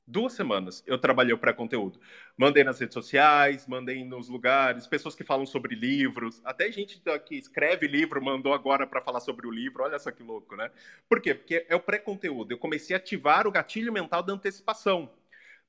[0.07, 1.99] duas semanas eu trabalhei o pré-conteúdo.
[2.37, 7.35] Mandei nas redes sociais, mandei nos lugares, pessoas que falam sobre livros, até gente que
[7.35, 9.83] escreve livro mandou agora para falar sobre o livro.
[9.83, 10.69] Olha só que louco, né?
[11.09, 11.33] Por quê?
[11.33, 12.51] Porque é o pré-conteúdo.
[12.51, 15.09] Eu comecei a ativar o gatilho mental da antecipação.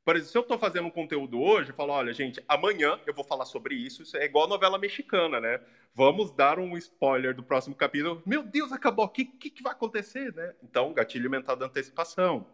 [0.06, 3.12] Por exemplo, se eu estou fazendo um conteúdo hoje, eu falo, olha, gente, amanhã eu
[3.12, 4.04] vou falar sobre isso.
[4.04, 5.60] Isso é igual novela mexicana, né?
[5.92, 8.22] Vamos dar um spoiler do próximo capítulo.
[8.24, 9.06] Meu Deus, acabou.
[9.06, 10.54] O que, que, que vai acontecer, né?
[10.62, 12.46] Então, gatilho mental da antecipação.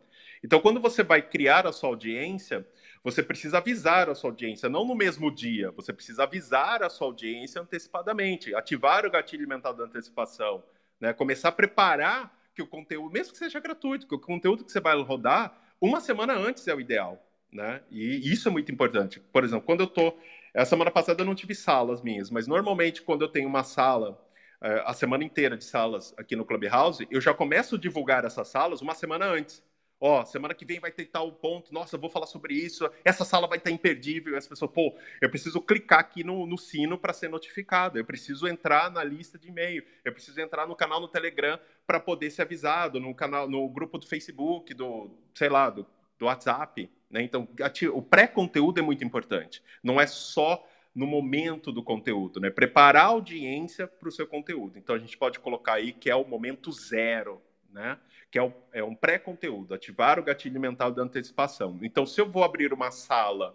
[0.45, 2.67] Então, quando você vai criar a sua audiência,
[3.05, 7.07] você precisa avisar a sua audiência, não no mesmo dia, você precisa avisar a sua
[7.07, 10.63] audiência antecipadamente, ativar o gatilho mental da antecipação,
[11.01, 11.13] né?
[11.13, 14.81] começar a preparar que o conteúdo, mesmo que seja gratuito, que o conteúdo que você
[14.81, 17.21] vai rodar, uma semana antes é o ideal.
[17.53, 17.83] Né?
[17.91, 19.21] E isso é muito importante.
[19.21, 20.17] Por exemplo, quando eu tô.
[20.55, 24.19] A semana passada eu não tive salas minhas, mas normalmente quando eu tenho uma sala,
[24.63, 28.49] eh, a semana inteira de salas aqui no Clubhouse, eu já começo a divulgar essas
[28.49, 29.63] salas uma semana antes
[30.03, 33.25] ó, semana que vem vai ter tal ponto, nossa, eu vou falar sobre isso, essa
[33.25, 36.99] sala vai estar imperdível, e as pessoas, pô, eu preciso clicar aqui no, no sino
[36.99, 41.01] para ser notificado, eu preciso entrar na lista de e-mail, eu preciso entrar no canal
[41.01, 45.71] no Telegram para poder ser avisado, no canal, no grupo do Facebook, do, sei lá,
[45.71, 45.87] do,
[46.19, 47.23] do WhatsApp, né?
[47.23, 47.47] Então,
[47.93, 52.51] o pré-conteúdo é muito importante, não é só no momento do conteúdo, né?
[52.51, 54.79] Preparar a audiência para o seu conteúdo.
[54.79, 57.41] Então, a gente pode colocar aí que é o momento zero,
[57.73, 57.99] né?
[58.31, 61.79] que é, o, é um pré-conteúdo, ativar o gatilho mental da antecipação.
[61.83, 63.55] Então, se eu vou abrir uma sala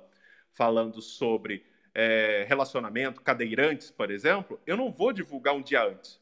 [0.54, 1.66] falando sobre
[1.96, 6.22] é, relacionamento, cadeirantes, por exemplo, eu não vou divulgar um dia antes.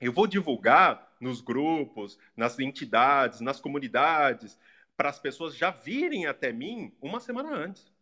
[0.00, 4.58] Eu vou divulgar nos grupos, nas entidades, nas comunidades,
[4.96, 7.92] para as pessoas já virem até mim uma semana antes.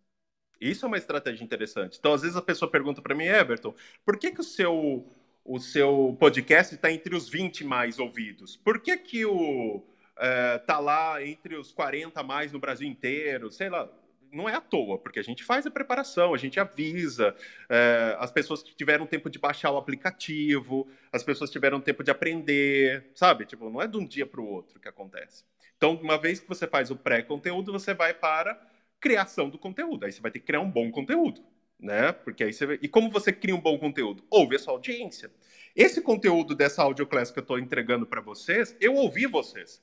[0.60, 1.98] Isso é uma estratégia interessante.
[1.98, 5.04] Então, às vezes a pessoa pergunta para mim, Everton, por que, que o seu
[5.44, 8.56] o seu podcast está entre os 20 mais ouvidos.
[8.56, 9.84] Por que, que o
[10.16, 13.50] é, lá entre os 40 mais no Brasil inteiro?
[13.50, 13.90] Sei lá,
[14.32, 17.36] não é à toa, porque a gente faz a preparação, a gente avisa,
[17.68, 22.10] é, as pessoas que tiveram tempo de baixar o aplicativo, as pessoas tiveram tempo de
[22.10, 23.44] aprender, sabe?
[23.44, 25.44] Tipo, não é de um dia para o outro que acontece.
[25.76, 28.58] Então, uma vez que você faz o pré-conteúdo, você vai para
[28.98, 30.06] criação do conteúdo.
[30.06, 32.12] Aí você vai ter que criar um bom conteúdo né?
[32.12, 34.24] Porque aí você E como você cria um bom conteúdo?
[34.30, 35.30] Ouve a sua audiência.
[35.74, 39.82] Esse conteúdo dessa audioclass que eu estou entregando para vocês, eu ouvi vocês.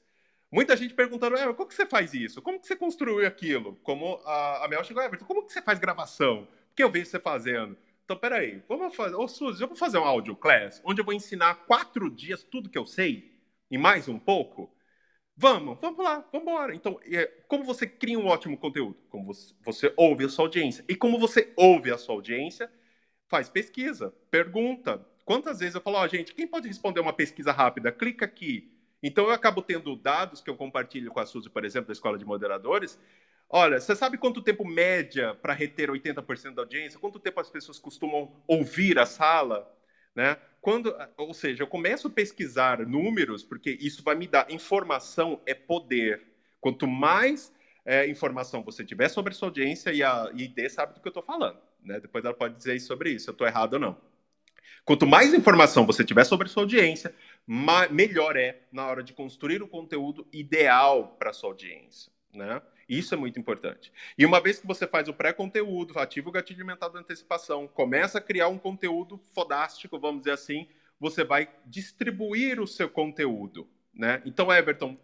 [0.51, 2.41] Muita gente perguntando, é, como que você faz isso?
[2.41, 3.75] Como que você construiu aquilo?
[3.83, 6.47] Como a, a Mel chegou, Everton, como que você faz gravação?
[6.67, 7.77] Porque eu vejo você fazendo.
[8.03, 9.15] Então, peraí, vamos fazer.
[9.15, 12.77] Ô, Suzy, eu vou fazer um audioclass onde eu vou ensinar quatro dias tudo que
[12.77, 13.31] eu sei
[13.69, 14.69] e mais um pouco.
[15.41, 16.75] Vamos, vamos lá, vamos embora.
[16.75, 18.95] Então, é, como você cria um ótimo conteúdo?
[19.09, 20.85] Como você, você ouve a sua audiência.
[20.87, 22.71] E como você ouve a sua audiência,
[23.27, 25.03] faz pesquisa, pergunta.
[25.25, 27.91] Quantas vezes eu falo, ó, oh, gente, quem pode responder uma pesquisa rápida?
[27.91, 28.71] Clica aqui.
[29.01, 32.19] Então, eu acabo tendo dados que eu compartilho com a Suzy, por exemplo, da Escola
[32.19, 32.99] de Moderadores.
[33.49, 36.99] Olha, você sabe quanto tempo média para reter 80% da audiência?
[36.99, 39.67] Quanto tempo as pessoas costumam ouvir a sala?
[40.15, 40.37] Né?
[40.61, 45.53] Quando, ou seja, eu começo a pesquisar números, porque isso vai me dar informação é
[45.53, 46.21] poder.
[46.59, 47.51] Quanto mais
[47.85, 51.11] é, informação você tiver sobre a sua audiência, e a ID sabe do que eu
[51.11, 51.57] estou falando.
[51.83, 51.99] Né?
[51.99, 53.97] Depois ela pode dizer sobre isso, eu estou errado ou não.
[54.83, 57.13] Quanto mais informação você tiver sobre a sua audiência,
[57.91, 62.11] melhor é na hora de construir o conteúdo ideal para sua audiência.
[62.33, 62.61] Né?
[62.91, 63.89] Isso é muito importante.
[64.17, 68.17] E uma vez que você faz o pré-conteúdo, ativa o gatilho mental da antecipação, começa
[68.17, 70.67] a criar um conteúdo fodástico, vamos dizer assim,
[70.99, 74.21] você vai distribuir o seu conteúdo, né?
[74.25, 74.97] Então, Everton,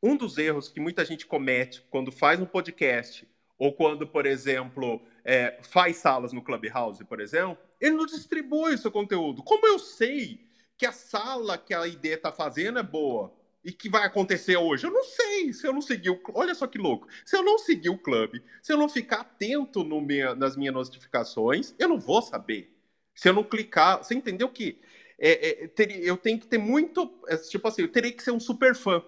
[0.00, 3.28] um dos erros que muita gente comete quando faz um podcast
[3.58, 8.78] ou quando, por exemplo, é, faz salas no Clubhouse, por exemplo, ele não distribui o
[8.78, 9.42] seu conteúdo.
[9.42, 10.46] Como eu sei
[10.78, 13.34] que a sala que a ideia está fazendo é boa?
[13.64, 14.86] E que vai acontecer hoje?
[14.86, 15.52] Eu não sei.
[15.52, 16.20] Se eu não seguir o.
[16.34, 17.06] Olha só que louco.
[17.24, 20.74] Se eu não seguir o clube, se eu não ficar atento no minha, nas minhas
[20.74, 22.74] notificações, eu não vou saber.
[23.14, 23.98] Se eu não clicar.
[23.98, 24.80] Você entendeu que
[25.18, 27.12] é, é, ter, eu tenho que ter muito.
[27.28, 29.02] É, tipo assim, eu teria que ser um super fã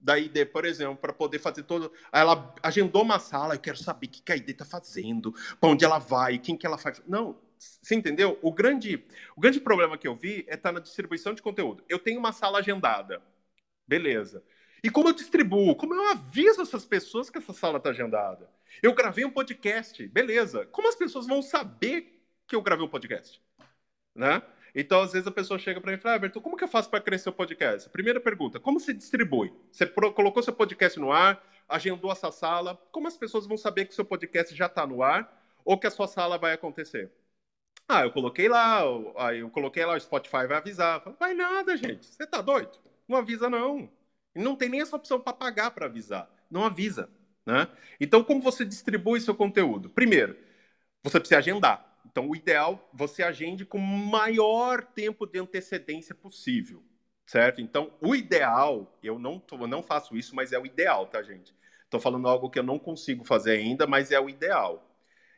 [0.00, 1.90] da ID, por exemplo, para poder fazer todo.
[2.12, 5.84] Ela agendou uma sala, eu quero saber o que a ID está fazendo, para onde
[5.84, 7.02] ela vai, quem que ela faz.
[7.08, 8.38] Não, você entendeu?
[8.42, 9.04] O grande,
[9.36, 11.82] o grande problema que eu vi é estar tá na distribuição de conteúdo.
[11.88, 13.20] Eu tenho uma sala agendada.
[13.86, 14.42] Beleza.
[14.82, 15.74] E como eu distribuo?
[15.74, 18.50] Como eu aviso essas pessoas que essa sala está agendada?
[18.82, 20.66] Eu gravei um podcast, beleza.
[20.66, 23.42] Como as pessoas vão saber que eu gravei um podcast?
[24.14, 24.42] Né?
[24.74, 26.90] Então, às vezes, a pessoa chega para mim e fala, Everton, como que eu faço
[26.90, 27.88] para crescer o podcast?
[27.88, 29.52] Primeira pergunta, como se distribui?
[29.72, 33.92] Você colocou seu podcast no ar, agendou essa sala, como as pessoas vão saber que
[33.92, 37.10] o seu podcast já está no ar ou que a sua sala vai acontecer?
[37.88, 38.82] Ah, eu coloquei lá,
[39.16, 41.02] aí eu coloquei lá, o Spotify vai avisar.
[41.18, 42.85] Vai nada, gente, você tá doido?
[43.08, 43.90] Não avisa, não.
[44.34, 46.30] Não tem nem essa opção para pagar para avisar.
[46.50, 47.08] Não avisa.
[47.44, 47.68] Né?
[48.00, 49.88] Então, como você distribui seu conteúdo?
[49.88, 50.36] Primeiro,
[51.02, 52.00] você precisa agendar.
[52.04, 56.82] Então, o ideal, você agende com o maior tempo de antecedência possível,
[57.26, 57.60] certo?
[57.60, 61.22] Então, o ideal, eu não, tô, eu não faço isso, mas é o ideal, tá,
[61.22, 61.54] gente?
[61.84, 64.85] Estou falando algo que eu não consigo fazer ainda, mas é o ideal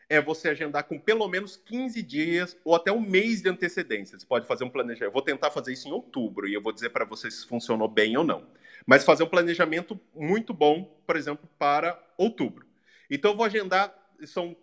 [0.08, 4.18] é você agendar com pelo menos 15 dias ou até um mês de antecedência.
[4.18, 5.08] Você pode fazer um planejamento.
[5.08, 7.88] Eu vou tentar fazer isso em outubro e eu vou dizer para vocês se funcionou
[7.88, 8.46] bem ou não.
[8.86, 12.66] Mas fazer um planejamento muito bom, por exemplo, para outubro.
[13.10, 13.94] Então eu vou agendar,
[14.24, 14.56] são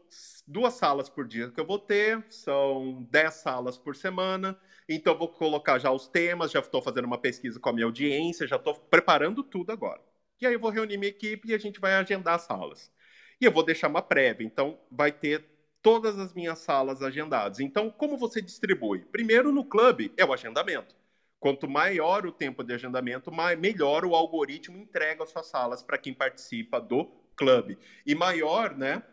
[0.47, 4.57] duas salas por dia que eu vou ter, são 10 salas por semana.
[4.89, 7.85] Então eu vou colocar já os temas, já estou fazendo uma pesquisa com a minha
[7.85, 10.01] audiência, já estou preparando tudo agora.
[10.41, 12.91] E aí eu vou reunir minha equipe e a gente vai agendar as salas.
[13.39, 14.45] E eu vou deixar uma prévia.
[14.45, 15.45] Então, vai ter
[15.81, 17.59] todas as minhas salas agendadas.
[17.59, 18.99] Então, como você distribui?
[19.11, 20.95] Primeiro, no clube, é o agendamento.
[21.39, 26.13] Quanto maior o tempo de agendamento, melhor o algoritmo entrega as suas salas para quem
[26.13, 27.05] participa do
[27.35, 27.77] clube.
[28.05, 29.03] E maior, né?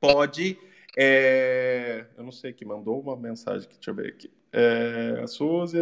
[0.00, 0.56] Pode.
[0.96, 2.06] É...
[2.16, 4.30] Eu não sei que mandou uma mensagem aqui, deixa eu ver aqui.
[4.52, 5.20] É...
[5.22, 5.78] A Suzy.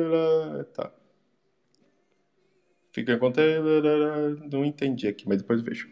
[0.72, 0.90] Tá.
[2.96, 4.40] Fica contando.
[4.50, 5.86] Não entendi aqui, mas depois vejo.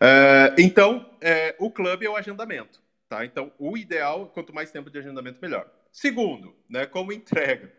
[0.00, 2.80] É, então, é, o clube é o agendamento.
[3.08, 3.24] Tá?
[3.24, 5.68] Então, o ideal, quanto mais tempo de agendamento, melhor.
[5.90, 7.72] Segundo, né, como entrega,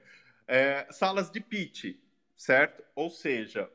[0.45, 1.95] é, salas de pitch,
[2.35, 2.83] certo?
[2.93, 3.69] Ou seja,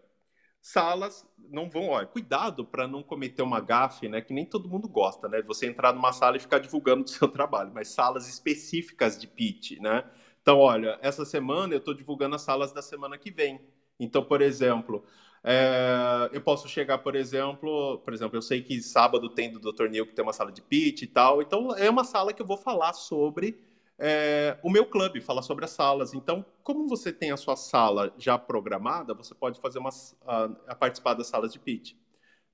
[0.60, 4.88] salas não vão, olha, cuidado para não cometer uma gafe, né, que nem todo mundo
[4.88, 9.18] gosta, né, você entrar numa sala e ficar divulgando o seu trabalho, mas salas específicas
[9.18, 10.04] de pitch, né?
[10.42, 13.58] Então, olha, essa semana eu estou divulgando as salas da semana que vem.
[14.04, 15.04] Então, por exemplo,
[15.44, 19.88] é, eu posso chegar, por exemplo, por exemplo, eu sei que sábado tem do Dr.
[19.88, 22.46] Neil que tem uma sala de pitch e tal, então é uma sala que eu
[22.46, 23.58] vou falar sobre
[23.98, 26.14] é, o meu clube, falar sobre as salas.
[26.14, 29.90] Então, como você tem a sua sala já programada, você pode fazer uma,
[30.26, 31.94] a, a participar das salas de pitch.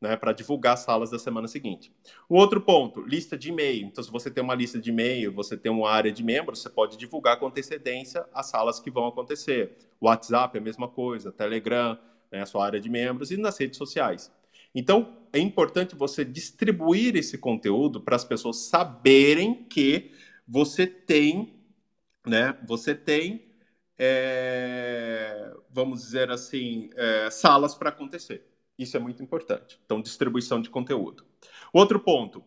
[0.00, 1.92] Né, para divulgar as salas da semana seguinte.
[2.28, 3.84] O outro ponto, lista de e-mail.
[3.84, 6.70] Então, se você tem uma lista de e-mail, você tem uma área de membros, você
[6.70, 9.76] pode divulgar com antecedência as salas que vão acontecer.
[10.00, 11.98] WhatsApp é a mesma coisa, Telegram,
[12.30, 14.30] né, a sua área de membros, e nas redes sociais.
[14.74, 20.12] Então, é importante você distribuir esse conteúdo para as pessoas saberem que
[20.46, 21.54] você tem,
[22.26, 23.46] né, você tem,
[23.98, 28.44] é, vamos dizer assim, é, salas para acontecer.
[28.78, 29.78] Isso é muito importante.
[29.84, 31.24] Então, distribuição de conteúdo.
[31.72, 32.44] Outro ponto,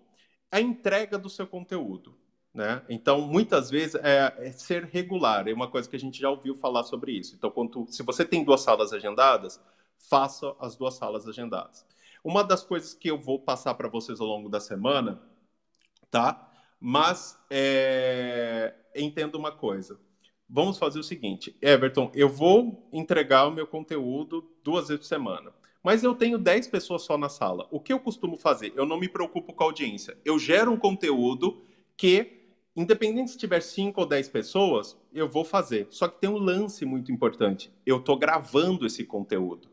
[0.50, 2.18] a entrega do seu conteúdo.
[2.54, 2.82] Né?
[2.90, 6.54] Então, muitas vezes é, é, ser regular, é uma coisa que a gente já ouviu
[6.56, 7.36] falar sobre isso.
[7.36, 9.60] Então, quando, se você tem duas salas agendadas,
[10.10, 11.86] faça as duas salas agendadas.
[12.24, 15.22] Uma das coisas que eu vou passar para vocês ao longo da semana,
[16.10, 16.52] tá?
[16.80, 20.00] Mas é, entenda uma coisa.
[20.50, 25.54] Vamos fazer o seguinte, Everton, eu vou entregar o meu conteúdo duas vezes por semana.
[25.84, 27.68] Mas eu tenho 10 pessoas só na sala.
[27.72, 28.72] O que eu costumo fazer?
[28.76, 30.18] Eu não me preocupo com a audiência.
[30.24, 31.64] Eu gero um conteúdo
[31.98, 32.42] que
[32.76, 35.88] independente se tiver 5 ou 10 pessoas, eu vou fazer.
[35.90, 37.72] Só que tem um lance muito importante.
[37.86, 39.70] Eu estou gravando esse conteúdo.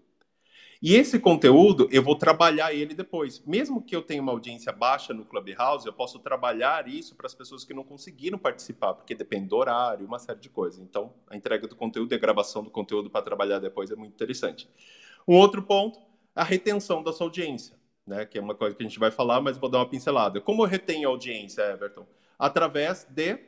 [0.80, 3.42] E esse conteúdo, eu vou trabalhar ele depois.
[3.44, 7.34] Mesmo que eu tenha uma audiência baixa no Clubhouse, eu posso trabalhar isso para as
[7.34, 10.80] pessoas que não conseguiram participar, porque depende do horário, uma série de coisas.
[10.80, 14.12] Então, a entrega do conteúdo e a gravação do conteúdo para trabalhar depois é muito
[14.12, 14.68] interessante.
[15.28, 16.00] Um outro ponto,
[16.34, 17.76] a retenção da sua audiência.
[18.06, 18.24] né?
[18.24, 20.40] Que é uma coisa que a gente vai falar, mas vou dar uma pincelada.
[20.40, 22.06] Como eu retenho audiência, Everton?
[22.38, 23.38] Através de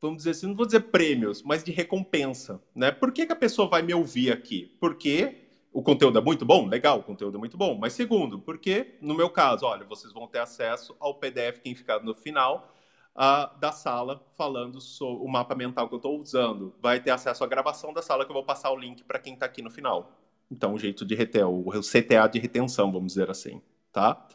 [0.00, 2.90] vamos dizer assim, não vou dizer prêmios, mas de recompensa, né?
[2.90, 4.76] Por que, que a pessoa vai me ouvir aqui?
[4.80, 5.36] Porque
[5.72, 6.66] o conteúdo é muito bom?
[6.66, 7.76] Legal, o conteúdo é muito bom.
[7.78, 12.02] Mas segundo, porque no meu caso, olha, vocês vão ter acesso ao PDF que ficar
[12.02, 12.71] no final
[13.16, 16.74] uh, da sala falando sobre o mapa mental que eu estou usando.
[16.80, 19.34] Vai ter acesso à gravação da sala que eu vou passar o link para quem
[19.34, 20.12] está aqui no final.
[20.50, 24.26] Então, o jeito de reter, o CTA de retenção, vamos dizer assim, tá?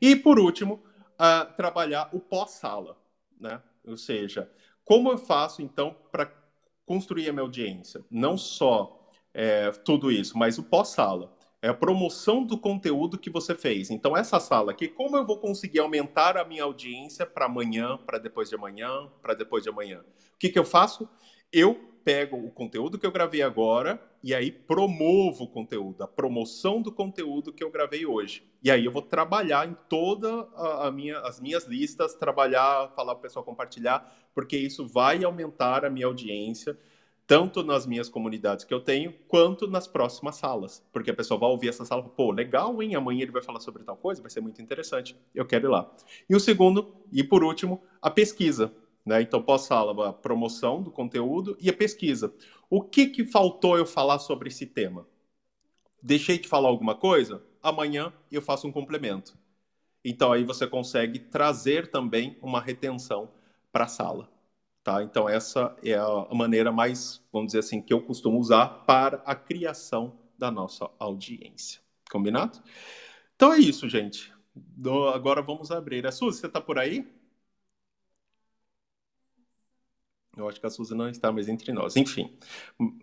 [0.00, 0.82] E por último,
[1.14, 2.96] uh, trabalhar o pós-sala,
[3.38, 3.60] né?
[3.86, 4.50] Ou seja,
[4.84, 6.32] como eu faço, então, para
[6.86, 8.02] construir a minha audiência?
[8.10, 8.98] Não só
[9.34, 11.36] é, tudo isso, mas o pós-sala.
[11.60, 13.90] É a promoção do conteúdo que você fez.
[13.90, 18.18] Então, essa sala aqui, como eu vou conseguir aumentar a minha audiência para amanhã, para
[18.18, 20.00] depois de amanhã, para depois de amanhã?
[20.00, 21.08] O que, que eu faço?
[21.52, 21.74] Eu
[22.04, 26.90] pego o conteúdo que eu gravei agora e aí promovo o conteúdo, a promoção do
[26.90, 28.42] conteúdo que eu gravei hoje.
[28.62, 33.14] E aí eu vou trabalhar em toda a, a minha, as minhas listas, trabalhar, falar
[33.14, 36.78] para o pessoal compartilhar, porque isso vai aumentar a minha audiência,
[37.28, 40.82] tanto nas minhas comunidades que eu tenho, quanto nas próximas salas.
[40.90, 42.94] Porque a pessoa vai ouvir essa sala e pô, legal, hein?
[42.94, 45.14] Amanhã ele vai falar sobre tal coisa, vai ser muito interessante.
[45.34, 45.94] Eu quero ir lá.
[46.28, 48.72] E o segundo, e por último, a pesquisa.
[49.04, 49.20] Né?
[49.20, 52.32] Então, pós-sala, a promoção do conteúdo e a pesquisa.
[52.70, 55.06] O que, que faltou eu falar sobre esse tema?
[56.02, 57.42] Deixei de falar alguma coisa?
[57.62, 59.36] Amanhã eu faço um complemento.
[60.02, 63.30] Então, aí você consegue trazer também uma retenção
[63.70, 64.30] para a sala.
[64.88, 65.02] Tá?
[65.02, 69.34] Então, essa é a maneira mais, vamos dizer assim, que eu costumo usar para a
[69.34, 71.82] criação da nossa audiência.
[72.10, 72.58] Combinado?
[73.36, 74.32] Então é isso, gente.
[75.12, 76.06] Agora vamos abrir.
[76.06, 77.06] A Suzy, você está por aí?
[80.34, 81.94] Eu acho que a Suzy não está mais entre nós.
[81.94, 82.34] Enfim,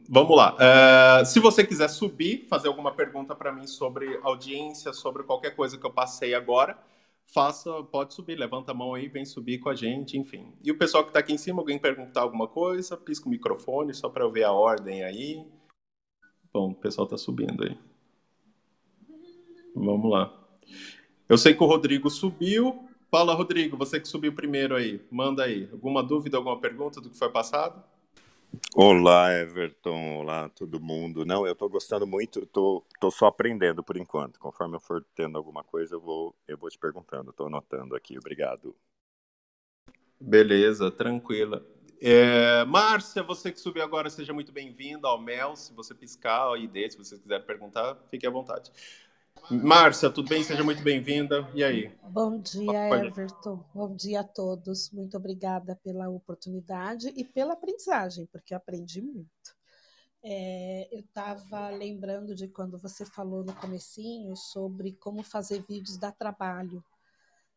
[0.10, 0.56] vamos lá.
[0.56, 5.78] Uh, se você quiser subir, fazer alguma pergunta para mim sobre audiência, sobre qualquer coisa
[5.78, 6.80] que eu passei agora,
[7.26, 10.54] faça, pode subir, levanta a mão aí, vem subir com a gente, enfim.
[10.64, 13.94] E o pessoal que está aqui em cima, alguém perguntar alguma coisa, pisca o microfone
[13.94, 15.46] só para eu ver a ordem aí.
[16.54, 17.78] Bom, o pessoal está subindo aí.
[19.76, 20.34] Vamos lá.
[21.28, 25.70] Eu sei que o Rodrigo subiu, Fala, Rodrigo, você que subiu primeiro aí, manda aí.
[25.72, 27.82] Alguma dúvida, alguma pergunta do que foi passado?
[28.76, 30.18] Olá, Everton.
[30.18, 31.26] Olá, todo mundo.
[31.26, 34.40] Não, eu estou gostando muito, estou tô, tô só aprendendo por enquanto.
[34.40, 37.32] Conforme eu for tendo alguma coisa, eu vou, eu vou te perguntando.
[37.32, 38.18] Estou anotando aqui.
[38.18, 38.76] Obrigado.
[40.20, 41.66] Beleza, tranquila.
[42.02, 45.56] É, Márcia, você que subiu agora, seja muito bem-vinda ao Mel.
[45.56, 48.72] Se você piscar a ID, se você quiser perguntar, fique à vontade.
[49.52, 50.44] Márcia, tudo bem?
[50.44, 51.48] Seja muito bem-vinda.
[51.54, 51.92] E aí?
[52.10, 53.64] Bom dia, Everton.
[53.74, 54.90] Bom dia a todos.
[54.90, 59.56] Muito obrigada pela oportunidade e pela aprendizagem, porque aprendi muito.
[60.24, 66.12] É, eu estava lembrando de quando você falou no comecinho sobre como fazer vídeos dá
[66.12, 66.84] trabalho.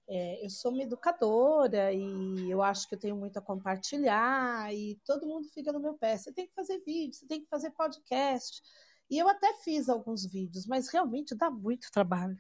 [0.07, 4.97] É, eu sou uma educadora e eu acho que eu tenho muito a compartilhar e
[5.07, 6.19] todo mundo fica no meu pé.
[6.19, 8.63] Você tem que fazer vídeo, você tem que fazer podcast.
[9.11, 12.39] E eu até fiz alguns vídeos, mas realmente dá muito trabalho,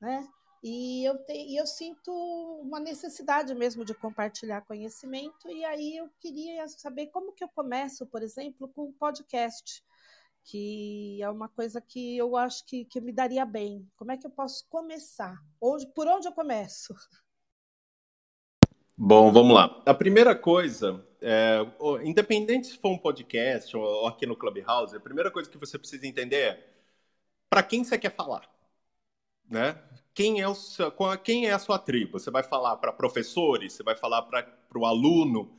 [0.00, 0.26] né?
[0.62, 2.10] E eu, te, e eu sinto
[2.62, 8.06] uma necessidade mesmo de compartilhar conhecimento, e aí eu queria saber como que eu começo,
[8.06, 9.84] por exemplo, com um podcast,
[10.44, 13.86] que é uma coisa que eu acho que, que me daria bem.
[13.96, 15.36] Como é que eu posso começar?
[15.60, 16.94] Onde, por onde eu começo?
[18.96, 19.82] Bom, vamos lá.
[19.84, 21.66] A primeira coisa, é,
[22.04, 26.06] independente se for um podcast ou aqui no Clubhouse, a primeira coisa que você precisa
[26.06, 26.68] entender é
[27.48, 28.42] para quem você quer falar,
[29.48, 29.80] né?
[30.12, 30.92] Quem é, o seu,
[31.24, 32.18] quem é a sua tribo?
[32.18, 33.72] Você vai falar para professores?
[33.72, 34.46] Você vai falar para
[34.76, 35.50] o aluno?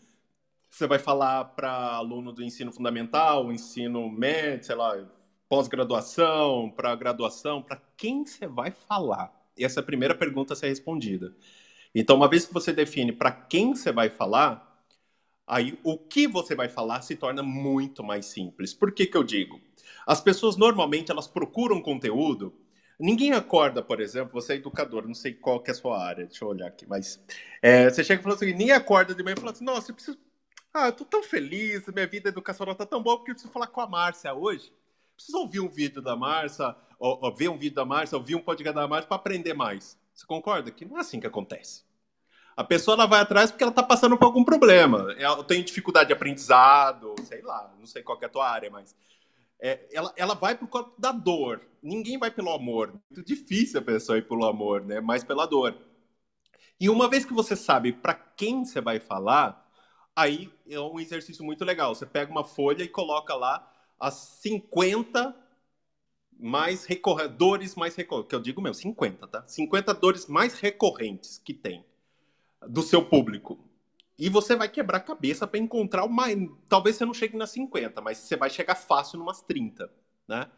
[0.70, 5.04] Você vai falar para aluno do ensino fundamental, ensino médio, sei lá,
[5.50, 7.62] pós-graduação, para graduação?
[7.62, 9.34] Para quem você vai falar?
[9.58, 11.36] E essa é a primeira pergunta a ser respondida.
[11.94, 14.75] Então, uma vez que você define para quem você vai falar,
[15.48, 18.74] aí o que você vai falar se torna muito mais simples.
[18.74, 19.60] Por que, que eu digo?
[20.06, 22.54] As pessoas normalmente elas procuram conteúdo.
[23.00, 26.26] Ninguém acorda, por exemplo, você é educador, não sei qual que é a sua área,
[26.26, 27.22] deixa eu olhar aqui, mas
[27.62, 29.96] é, você chega e fala assim, ninguém acorda de manhã e fala assim, nossa, eu
[29.96, 30.18] preciso.
[30.74, 33.68] Ah, eu tô tão feliz, minha vida educacional tá tão boa porque eu preciso falar
[33.68, 34.72] com a Márcia hoje.
[35.16, 38.42] Preciso ouvir um vídeo da Márcia, ou, ou ver um vídeo da Márcia, ouvir um
[38.42, 39.98] podcast da Márcia para aprender mais.
[40.14, 41.84] Você concorda que não é assim que acontece?
[42.56, 45.14] A pessoa ela vai atrás porque ela está passando por algum problema.
[45.18, 48.96] Ela tem dificuldade de aprendizado, sei lá, não sei qual é a tua área, mas
[49.60, 51.62] é, ela, ela vai por conta da dor.
[51.84, 52.90] Ninguém vai pelo amor.
[52.90, 55.02] É muito difícil a pessoa ir pelo amor, né?
[55.02, 55.76] Mais pela dor.
[56.80, 59.70] E uma vez que você sabe para quem você vai falar,
[60.16, 61.94] aí é um exercício muito legal.
[61.94, 63.70] Você pega uma folha e coloca lá
[64.00, 65.36] as 50
[66.38, 69.44] mais recorredores mais recorrentes, que eu digo mesmo, 50, tá?
[69.48, 71.84] 50 dores mais recorrentes que tem
[72.62, 73.60] do seu público.
[74.18, 76.26] E você vai quebrar a cabeça para encontrar uma.
[76.70, 79.92] Talvez você não chegue nas 50, mas você vai chegar fácil numas 30,
[80.28, 80.50] né?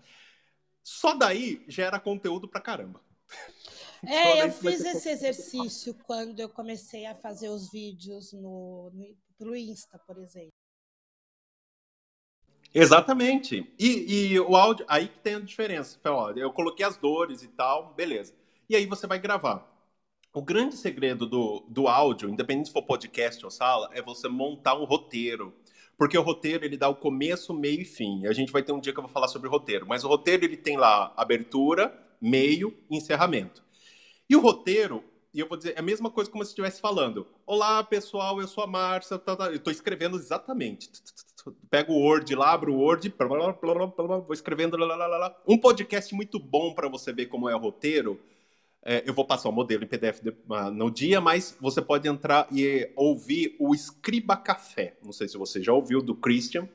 [0.84, 3.02] Só daí gera conteúdo pra caramba.
[4.06, 9.56] É, eu fiz esse exercício quando eu comecei a fazer os vídeos no, no, pelo
[9.56, 10.52] Insta, por exemplo.
[12.72, 13.74] Exatamente.
[13.80, 16.00] E, e, o áudio, aí que tem a diferença.
[16.36, 18.36] Eu coloquei as dores e tal, beleza.
[18.70, 19.68] E aí você vai gravar.
[20.38, 24.76] O grande segredo do, do áudio, independente se for podcast ou sala, é você montar
[24.76, 25.52] um roteiro.
[25.98, 28.24] Porque o roteiro, ele dá o começo, meio e fim.
[28.28, 29.88] A gente vai ter um dia que eu vou falar sobre roteiro.
[29.88, 31.92] Mas o roteiro, ele tem lá abertura,
[32.22, 33.64] meio e encerramento.
[34.30, 35.04] E o roteiro,
[35.34, 37.26] e eu vou dizer, é a mesma coisa como se estivesse falando.
[37.44, 39.18] Olá, pessoal, eu sou a Márcia.
[39.18, 39.46] Tá, tá.
[39.48, 40.88] Eu estou escrevendo exatamente.
[41.68, 44.78] Pego o Word lá, abro o Word, vou escrevendo.
[45.48, 48.20] Um podcast muito bom para você ver como é o roteiro
[48.84, 52.48] é, eu vou passar o modelo em PDF uh, no dia, mas você pode entrar
[52.52, 54.98] e ouvir o Escriba Café.
[55.04, 56.70] Não sei se você já ouviu, do Christian.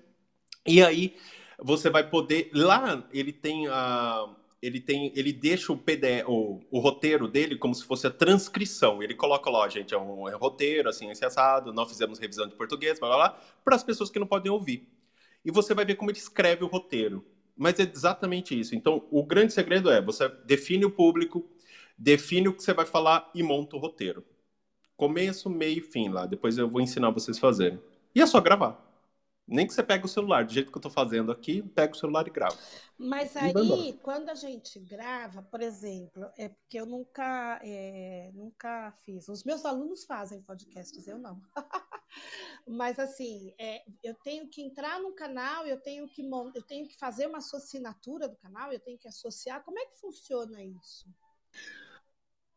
[0.66, 1.16] E aí
[1.58, 2.50] você vai poder.
[2.52, 4.26] Lá ele tem a.
[4.28, 8.10] Uh, ele tem, ele deixa o PDF, o, o, roteiro dele como se fosse a
[8.10, 9.02] transcrição.
[9.02, 12.46] Ele coloca lá, gente, é um, é um roteiro, assim, esse assado, não fizemos revisão
[12.46, 14.88] de português, blá, blá, blá, para as pessoas que não podem ouvir.
[15.44, 17.26] E você vai ver como ele escreve o roteiro.
[17.56, 18.76] Mas é exatamente isso.
[18.76, 21.44] Então, o grande segredo é, você define o público,
[22.02, 24.26] define o que você vai falar e monta o roteiro.
[24.96, 26.26] Começo, meio e fim lá.
[26.26, 27.80] Depois eu vou ensinar vocês a fazerem.
[28.12, 28.90] E é só gravar.
[29.46, 31.96] Nem que você pegue o celular, do jeito que eu estou fazendo aqui, pega o
[31.96, 32.56] celular e grava.
[32.98, 33.52] Mas aí,
[34.02, 39.28] quando a gente grava, por exemplo, é porque eu nunca, é, nunca fiz.
[39.28, 41.40] Os meus alunos fazem podcasts, eu não.
[42.66, 46.22] Mas assim, é, eu tenho que entrar no canal, eu tenho que
[46.54, 49.64] eu tenho que fazer uma assinatura do canal, eu tenho que associar.
[49.64, 51.06] Como é que funciona isso?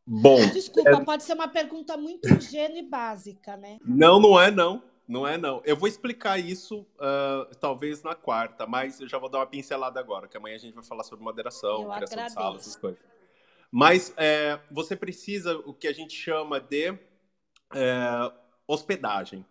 [0.07, 0.37] Bom.
[0.49, 1.03] Desculpa, é...
[1.03, 3.79] pode ser uma pergunta muito ingênua e básica, né?
[3.83, 4.83] Não, não é não.
[5.07, 5.61] Não é não.
[5.65, 9.99] Eu vou explicar isso uh, talvez na quarta, mas eu já vou dar uma pincelada
[9.99, 12.27] agora, que amanhã a gente vai falar sobre moderação, eu criação agradeço.
[12.27, 12.99] de salas, essas coisas.
[13.71, 16.97] Mas é, você precisa o que a gente chama de
[17.73, 18.31] é,
[18.67, 19.45] hospedagem.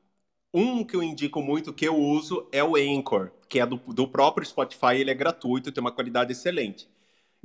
[0.52, 4.08] Um que eu indico muito, que eu uso, é o Anchor, que é do, do
[4.08, 6.88] próprio Spotify, ele é gratuito, tem uma qualidade excelente.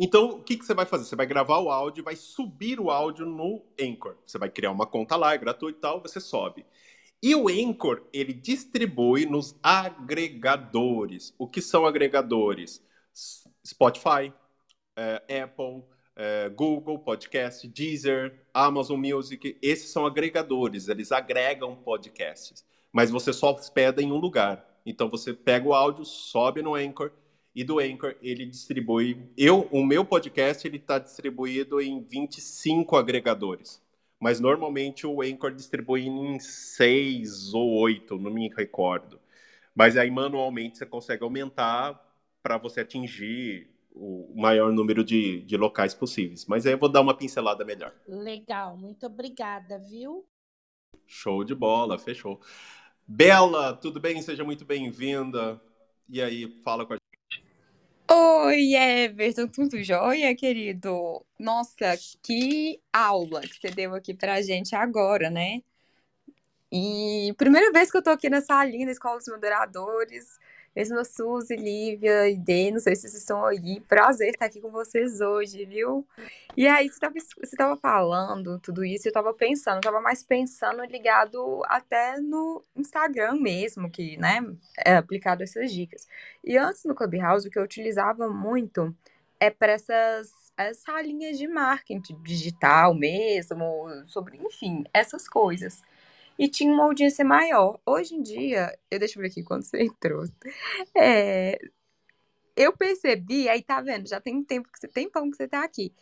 [0.01, 1.03] Então, o que, que você vai fazer?
[1.03, 4.15] Você vai gravar o áudio, vai subir o áudio no Anchor.
[4.25, 6.65] Você vai criar uma conta lá, é gratuito e tal, você sobe.
[7.21, 11.35] E o Anchor, ele distribui nos agregadores.
[11.37, 12.81] O que são agregadores?
[13.67, 14.33] Spotify,
[14.95, 15.83] é, Apple,
[16.15, 19.57] é, Google Podcast, Deezer, Amazon Music.
[19.61, 22.65] Esses são agregadores, eles agregam podcasts.
[22.89, 24.65] Mas você só hospeda em um lugar.
[24.85, 27.11] Então você pega o áudio, sobe no Anchor
[27.59, 29.29] e do Anchor ele distribui.
[29.37, 33.83] Eu, o meu podcast ele está distribuído em 25 agregadores,
[34.17, 39.19] mas normalmente o Anchor distribui em seis ou oito, não me recordo.
[39.75, 42.01] Mas aí manualmente você consegue aumentar
[42.41, 46.45] para você atingir o maior número de, de locais possíveis.
[46.45, 47.93] Mas aí eu vou dar uma pincelada melhor.
[48.07, 50.25] Legal, muito obrigada, viu?
[51.05, 52.39] Show de bola, fechou.
[53.05, 54.21] Bela, tudo bem?
[54.21, 55.61] Seja muito bem-vinda.
[56.07, 57.08] E aí, fala com a
[58.11, 61.25] Oi, Everton, tudo jóia, querido?
[61.39, 65.61] Nossa, que aula que você deu aqui pra gente agora, né?
[66.71, 70.37] E primeira vez que eu tô aqui nessa linha da Escola dos Moderadores.
[70.79, 73.81] Mesmo Suzy, Lívia e Dê, não sei se vocês estão aí.
[73.81, 76.07] Prazer estar aqui com vocês hoje, viu?
[76.55, 77.15] E aí, você estava
[77.57, 83.33] tava falando tudo isso, eu estava pensando, eu estava mais pensando ligado até no Instagram
[83.33, 84.39] mesmo, que, né,
[84.77, 86.07] é aplicado essas dicas.
[86.45, 88.95] E antes no Clubhouse, o que eu utilizava muito
[89.37, 93.65] é para essas, essas linhas de marketing digital mesmo,
[94.07, 95.83] sobre, enfim, essas coisas
[96.39, 97.79] e tinha uma audiência maior.
[97.85, 100.25] Hoje em dia, eu deixa eu ver aqui quando você entrou.
[100.97, 101.59] É,
[102.55, 105.63] eu percebi, aí tá vendo, já tem tempo que você tem pão que você tá
[105.63, 105.93] aqui.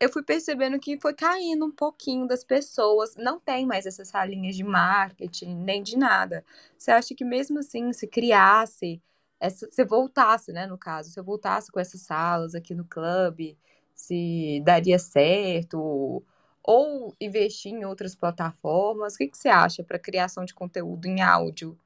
[0.00, 3.16] Eu fui percebendo que foi caindo um pouquinho das pessoas.
[3.16, 6.44] Não tem mais essas salinhas de marketing, nem de nada.
[6.78, 9.02] Você acha que mesmo assim, se criasse,
[9.40, 13.58] essa, se voltasse, né, no caso, se eu voltasse com essas salas aqui no clube,
[13.94, 16.24] se daria certo?
[16.62, 19.14] Ou investir em outras plataformas?
[19.14, 21.78] O que, que você acha para criação de conteúdo em áudio?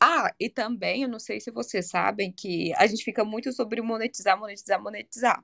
[0.00, 3.80] Ah, e também, eu não sei se vocês sabem que a gente fica muito sobre
[3.80, 5.42] monetizar, monetizar, monetizar.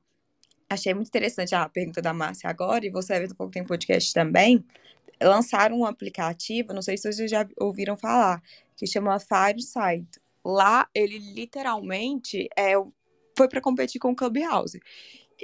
[0.69, 4.65] Achei muito interessante a pergunta da Márcia agora, e você, Everton, pouco tem podcast também.
[5.23, 8.43] Lançaram um aplicativo, não sei se vocês já ouviram falar,
[8.77, 10.09] que chama Fireside.
[10.45, 12.75] Lá, ele literalmente é
[13.37, 14.79] foi para competir com o Clubhouse.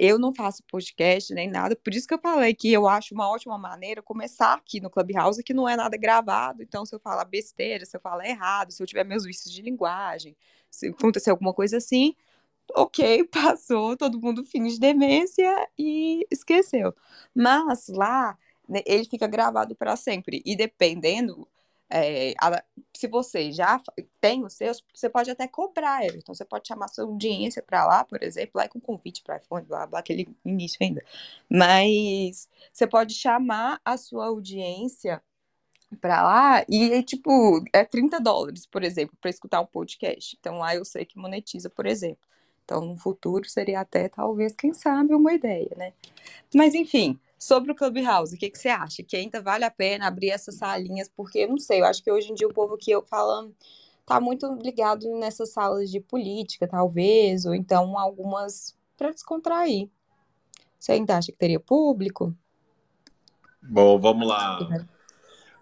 [0.01, 3.29] Eu não faço podcast nem nada, por isso que eu falei que eu acho uma
[3.29, 6.63] ótima maneira começar aqui no Clubhouse, que não é nada gravado.
[6.63, 9.61] Então, se eu falar besteira, se eu falar errado, se eu tiver meus vícios de
[9.61, 10.37] linguagem,
[10.71, 12.15] se acontecer alguma coisa assim,
[12.73, 16.95] ok, passou, todo mundo finge demência e esqueceu.
[17.35, 18.37] Mas lá,
[18.69, 20.41] né, ele fica gravado para sempre.
[20.45, 21.45] E dependendo
[21.89, 22.63] é, a,
[22.95, 23.81] se você já
[24.21, 28.03] tem os seus, você pode até cobrar, Então, você pode chamar sua audiência para lá,
[28.03, 31.03] por exemplo, lá com convite para iPhone, blá, blá, aquele início ainda.
[31.49, 35.21] Mas você pode chamar a sua audiência
[35.99, 40.37] para lá e, tipo, é 30 dólares, por exemplo, para escutar um podcast.
[40.39, 42.19] Então, lá eu sei que monetiza, por exemplo.
[42.63, 45.93] Então, no futuro seria até, talvez, quem sabe, uma ideia, né?
[46.53, 49.01] Mas, enfim, Sobre o Clubhouse, o que, que você acha?
[49.01, 51.07] Que ainda vale a pena abrir essas salinhas?
[51.07, 53.55] Porque, não sei, eu acho que hoje em dia o povo que eu falando
[54.05, 59.89] tá muito ligado nessas salas de política, talvez, ou então algumas para descontrair.
[60.77, 62.35] Você ainda acha que teria público?
[63.61, 64.59] Bom, vamos lá.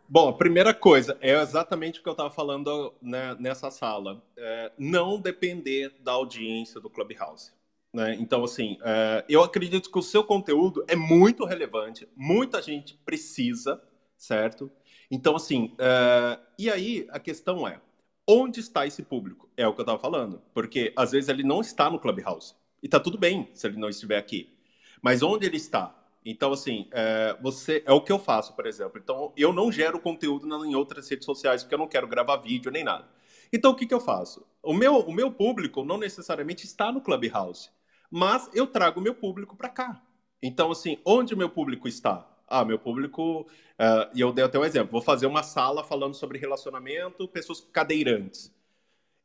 [0.10, 4.24] Bom, a primeira coisa é exatamente o que eu estava falando né, nessa sala.
[4.36, 7.52] É, não depender da audiência do Clubhouse.
[7.94, 8.16] Né?
[8.20, 13.82] Então, assim, é, eu acredito que o seu conteúdo é muito relevante, muita gente precisa,
[14.18, 14.70] certo?
[15.10, 17.80] Então, assim, é, e aí a questão é,
[18.28, 19.50] onde está esse público?
[19.56, 22.90] É o que eu estava falando, porque às vezes ele não está no Clubhouse, e
[22.90, 24.54] tá tudo bem se ele não estiver aqui,
[25.02, 25.94] mas onde ele está?
[26.26, 29.00] Então, assim, é, você é o que eu faço, por exemplo.
[29.02, 32.70] Então, eu não gero conteúdo em outras redes sociais porque eu não quero gravar vídeo
[32.70, 33.08] nem nada.
[33.52, 34.46] Então, o que, que eu faço?
[34.62, 37.70] O meu, o meu público não necessariamente está no Clubhouse
[38.10, 40.02] mas eu trago meu público para cá.
[40.42, 42.28] Então, assim, onde o meu público está?
[42.48, 43.42] Ah, meu público.
[43.42, 47.60] Uh, e eu dei até um exemplo: vou fazer uma sala falando sobre relacionamento, pessoas
[47.60, 48.54] cadeirantes.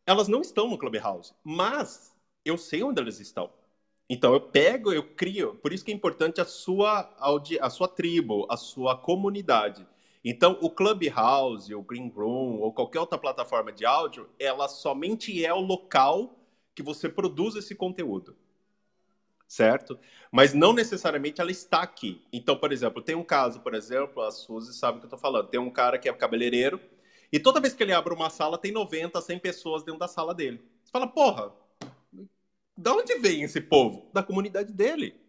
[0.06, 2.14] Elas não estão no Clubhouse, mas
[2.44, 3.50] eu sei onde elas estão.
[4.08, 5.54] Então eu pego, eu crio.
[5.56, 7.08] Por isso que é importante a sua,
[7.60, 9.86] a sua tribo, a sua comunidade.
[10.24, 15.52] Então, o Clubhouse, o Green Room ou qualquer outra plataforma de áudio, ela somente é
[15.52, 16.38] o local
[16.74, 18.36] que você produz esse conteúdo
[19.52, 19.98] certo?
[20.30, 22.22] Mas não necessariamente ela está aqui.
[22.32, 25.18] Então, por exemplo, tem um caso, por exemplo, a Suzy sabe o que eu estou
[25.18, 25.48] falando.
[25.48, 26.80] Tem um cara que é cabeleireiro
[27.30, 30.34] e toda vez que ele abre uma sala, tem 90, 100 pessoas dentro da sala
[30.34, 30.58] dele.
[30.82, 31.52] Você fala, porra,
[32.74, 34.08] da onde vem esse povo?
[34.10, 35.20] Da comunidade dele.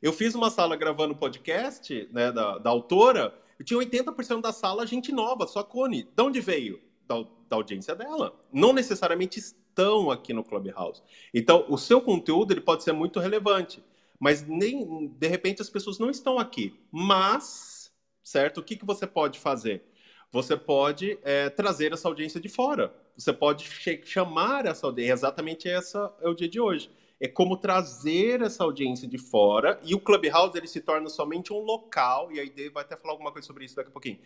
[0.00, 4.86] Eu fiz uma sala gravando podcast né, da, da autora, eu tinha 80% da sala
[4.86, 6.04] gente nova, só Cone.
[6.04, 6.80] De onde veio?
[7.04, 7.16] Da,
[7.48, 8.32] da audiência dela.
[8.52, 9.40] Não necessariamente
[9.80, 11.02] estão aqui no Clubhouse.
[11.32, 13.82] Então, o seu conteúdo ele pode ser muito relevante,
[14.18, 16.78] mas nem de repente as pessoas não estão aqui.
[16.92, 17.90] Mas,
[18.22, 18.58] certo?
[18.58, 19.82] O que, que você pode fazer?
[20.30, 22.94] Você pode é, trazer essa audiência de fora.
[23.16, 23.68] Você pode
[24.04, 25.12] chamar essa audiência.
[25.12, 26.90] Exatamente essa é o dia de hoje.
[27.18, 31.58] É como trazer essa audiência de fora e o Clubhouse ele se torna somente um
[31.58, 32.30] local.
[32.30, 34.18] E a ideia vai até falar alguma coisa sobre isso daqui a pouquinho.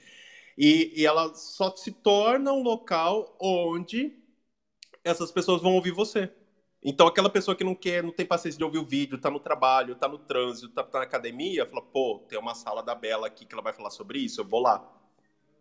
[0.58, 4.12] E, e ela só se torna um local onde
[5.04, 6.32] essas pessoas vão ouvir você.
[6.82, 9.40] Então, aquela pessoa que não quer, não tem paciência de ouvir o vídeo, tá no
[9.40, 13.26] trabalho, tá no trânsito, tá, tá na academia, fala, pô, tem uma sala da Bela
[13.26, 14.86] aqui que ela vai falar sobre isso, eu vou lá.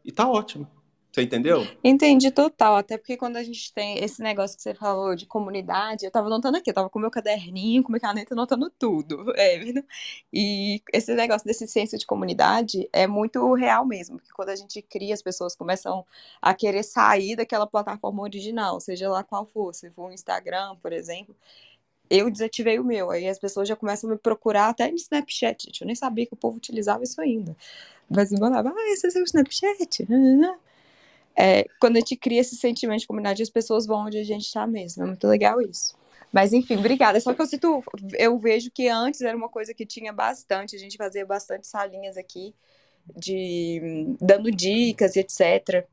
[0.04, 0.70] E tá ótimo.
[1.14, 1.68] Você entendeu?
[1.84, 6.06] Entendi total, até porque quando a gente tem esse negócio que você falou de comunidade,
[6.06, 9.64] eu tava anotando aqui, eu tava com meu caderninho, com minha caneta anotando tudo, é,
[10.34, 14.82] e esse negócio desse senso de comunidade é muito real mesmo, porque quando a gente
[14.82, 16.04] cria, as pessoas começam
[16.42, 20.92] a querer sair daquela plataforma original, seja lá qual for, se for um Instagram, por
[20.92, 21.36] exemplo,
[22.10, 25.66] eu desativei o meu, aí as pessoas já começam a me procurar até no Snapchat,
[25.66, 27.56] gente, eu nem sabia que o povo utilizava isso ainda,
[28.10, 30.08] mas me mandava, ah, esse é o Snapchat,
[31.36, 34.46] é, quando a gente cria esse sentimento de comunidade, as pessoas vão onde a gente
[34.46, 35.04] está mesmo.
[35.04, 35.96] É muito legal isso.
[36.32, 37.20] Mas enfim, obrigada.
[37.20, 37.84] Só que eu sinto,
[38.18, 42.18] eu vejo que antes era uma coisa que tinha bastante, a gente fazia bastante salinhas
[42.18, 42.54] aqui
[43.16, 45.86] de dando dicas e etc.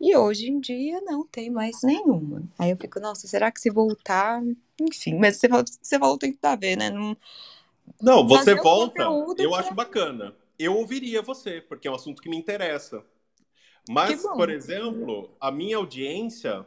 [0.00, 2.42] E hoje em dia não tem mais nenhuma.
[2.58, 4.42] Aí eu fico, nossa, será que se voltar,
[4.80, 6.90] enfim, mas você falou, você falou tem que ver, né?
[6.90, 7.16] Não,
[8.00, 9.02] não você volta.
[9.38, 10.34] Eu acho bacana.
[10.58, 13.04] Eu ouviria você, porque é um assunto que me interessa.
[13.88, 16.66] Mas, por exemplo, a minha audiência,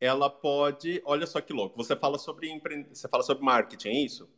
[0.00, 1.00] ela pode.
[1.04, 1.76] Olha só que louco.
[1.76, 2.86] Você fala sobre empre...
[2.92, 4.28] você fala sobre marketing, é isso?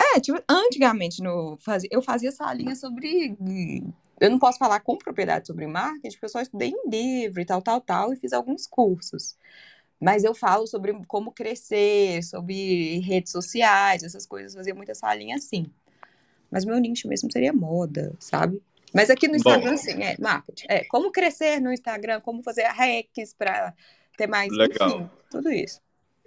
[0.00, 1.58] É, tipo, antigamente no,
[1.90, 3.36] eu fazia essa linha sobre.
[4.20, 7.44] Eu não posso falar com propriedade sobre marketing, porque eu só estudei em livro e
[7.44, 9.36] tal, tal, tal, e fiz alguns cursos.
[10.00, 15.36] Mas eu falo sobre como crescer, sobre redes sociais, essas coisas, fazia muita essa linha
[15.36, 15.66] assim.
[16.50, 18.62] Mas meu nicho mesmo seria moda, sabe?
[18.94, 20.66] Mas aqui no Instagram, Bom, sim, é marketing.
[20.68, 23.74] É como crescer no Instagram, como fazer hacks para
[24.16, 24.52] ter mais.
[24.52, 24.88] Legal.
[24.88, 25.80] Enfim, tudo isso.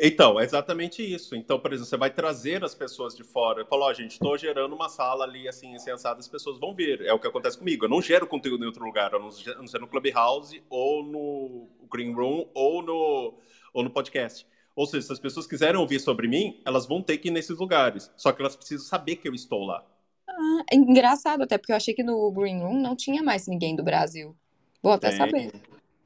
[0.04, 1.36] Então, é exatamente isso.
[1.36, 3.64] Então, por exemplo, você vai trazer as pessoas de fora.
[3.68, 7.02] Falou, ó, gente, estou gerando uma sala ali, assim, sensada, as pessoas vão ver.
[7.02, 7.86] É o que acontece comigo.
[7.86, 12.14] Eu não gero conteúdo em outro lugar, a não ser no Clubhouse, ou no Green
[12.14, 13.38] Room, ou no,
[13.72, 14.48] ou no podcast.
[14.76, 17.60] Ou seja, se as pessoas quiserem ouvir sobre mim, elas vão ter que ir nesses
[17.60, 18.12] lugares.
[18.18, 19.86] Só que elas precisam saber que eu estou lá.
[20.32, 23.76] Ah, é engraçado, até porque eu achei que no Green Room não tinha mais ninguém
[23.76, 24.36] do Brasil.
[24.82, 25.18] Vou até Tem.
[25.18, 25.52] saber.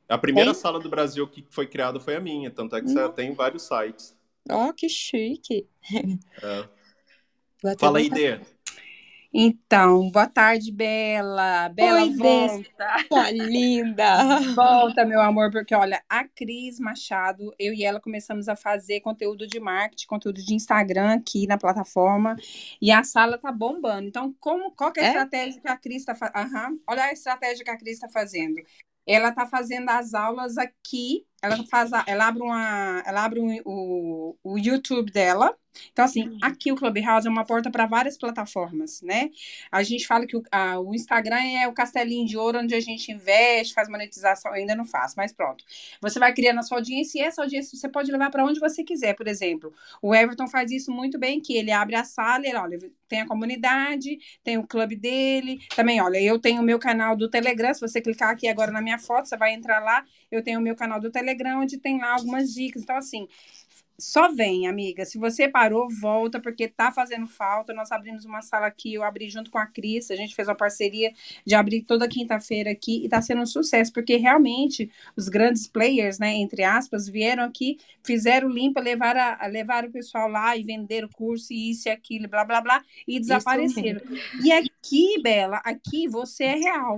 [0.08, 0.62] A primeira Tem?
[0.62, 3.12] sala do Brasil que foi criada foi a minha, tanto é que você Não.
[3.12, 4.16] tem vários sites.
[4.50, 5.68] Ó, que chique.
[6.44, 6.68] É.
[7.80, 8.40] Fala aí, Dê.
[9.38, 11.68] Então, boa tarde, Bela.
[11.68, 12.96] Bela, Oi, volta.
[13.10, 14.40] Tá linda.
[14.56, 19.46] Volta, meu amor, porque olha, a Cris Machado, eu e ela começamos a fazer conteúdo
[19.46, 22.38] de marketing, conteúdo de Instagram aqui na plataforma,
[22.82, 24.08] e a sala tá bombando.
[24.08, 25.10] Então, como, qual que é a É?
[25.10, 26.82] estratégia que a Cris está fazendo?
[26.88, 28.56] Olha a estratégia que a Cris está fazendo.
[29.06, 33.60] Ela está fazendo as aulas aqui, ela faz, a- ela abre uma, ela abre um-
[33.66, 35.54] o, o YouTube dela.
[35.92, 39.30] Então, assim, aqui o Clubhouse é uma porta para várias plataformas, né?
[39.72, 42.80] A gente fala que o, a- o Instagram é o castelinho de ouro onde a
[42.80, 45.64] gente investe, faz monetização, eu ainda não faço, mas pronto.
[46.02, 48.84] Você vai criando a sua audiência e essa audiência você pode levar para onde você
[48.84, 49.16] quiser.
[49.16, 52.78] Por exemplo, o Everton faz isso muito bem, que ele abre a sala, ele, olha,
[53.08, 55.60] tem a comunidade, tem o clube dele.
[55.76, 57.74] Também, olha, eu tenho o meu canal do Telegram.
[57.74, 60.04] Se você clicar aqui agora na minha foto, você vai entrar lá.
[60.32, 62.84] Eu tenho o meu canal do Telegram, onde tem lá algumas dicas.
[62.84, 63.28] Então, assim,
[63.98, 65.06] só vem, amiga.
[65.06, 67.74] Se você parou, volta, porque tá fazendo falta.
[67.74, 70.56] Nós abrimos uma sala aqui, eu abri junto com a Cris, a gente fez uma
[70.56, 71.14] parceria
[71.46, 76.20] de abrir toda quinta-feira aqui e tá sendo um sucesso, porque realmente os grandes players,
[76.20, 81.08] né, entre aspas, vieram aqui, fizeram limpa, levaram, a, levaram o pessoal lá e venderam
[81.08, 84.02] o curso e isso e aquilo, blá, blá, blá, e desapareceram.
[84.44, 86.98] E aqui, Bela, aqui você é real.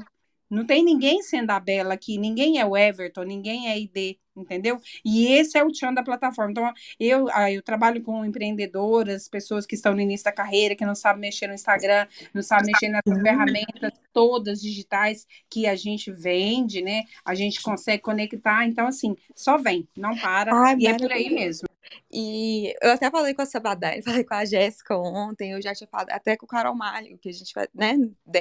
[0.50, 4.80] Não tem ninguém sendo a Bela aqui, ninguém é o Everton, ninguém é ID, entendeu?
[5.04, 6.52] E esse é o tchan da plataforma.
[6.52, 10.86] Então, eu, ah, eu trabalho com empreendedoras, pessoas que estão no início da carreira, que
[10.86, 16.12] não sabem mexer no Instagram, não sabem mexer nessas ferramentas todas digitais que a gente
[16.12, 17.04] vende, né?
[17.26, 18.66] A gente consegue conectar.
[18.66, 20.54] Então, assim, só vem, não para.
[20.54, 21.68] Ai, e é por aí mesmo.
[22.12, 25.88] E eu até falei com a Sabadani, falei com a Jéssica ontem, eu já tinha
[25.88, 27.98] falado até com o Carol Malho, que a gente faz, né?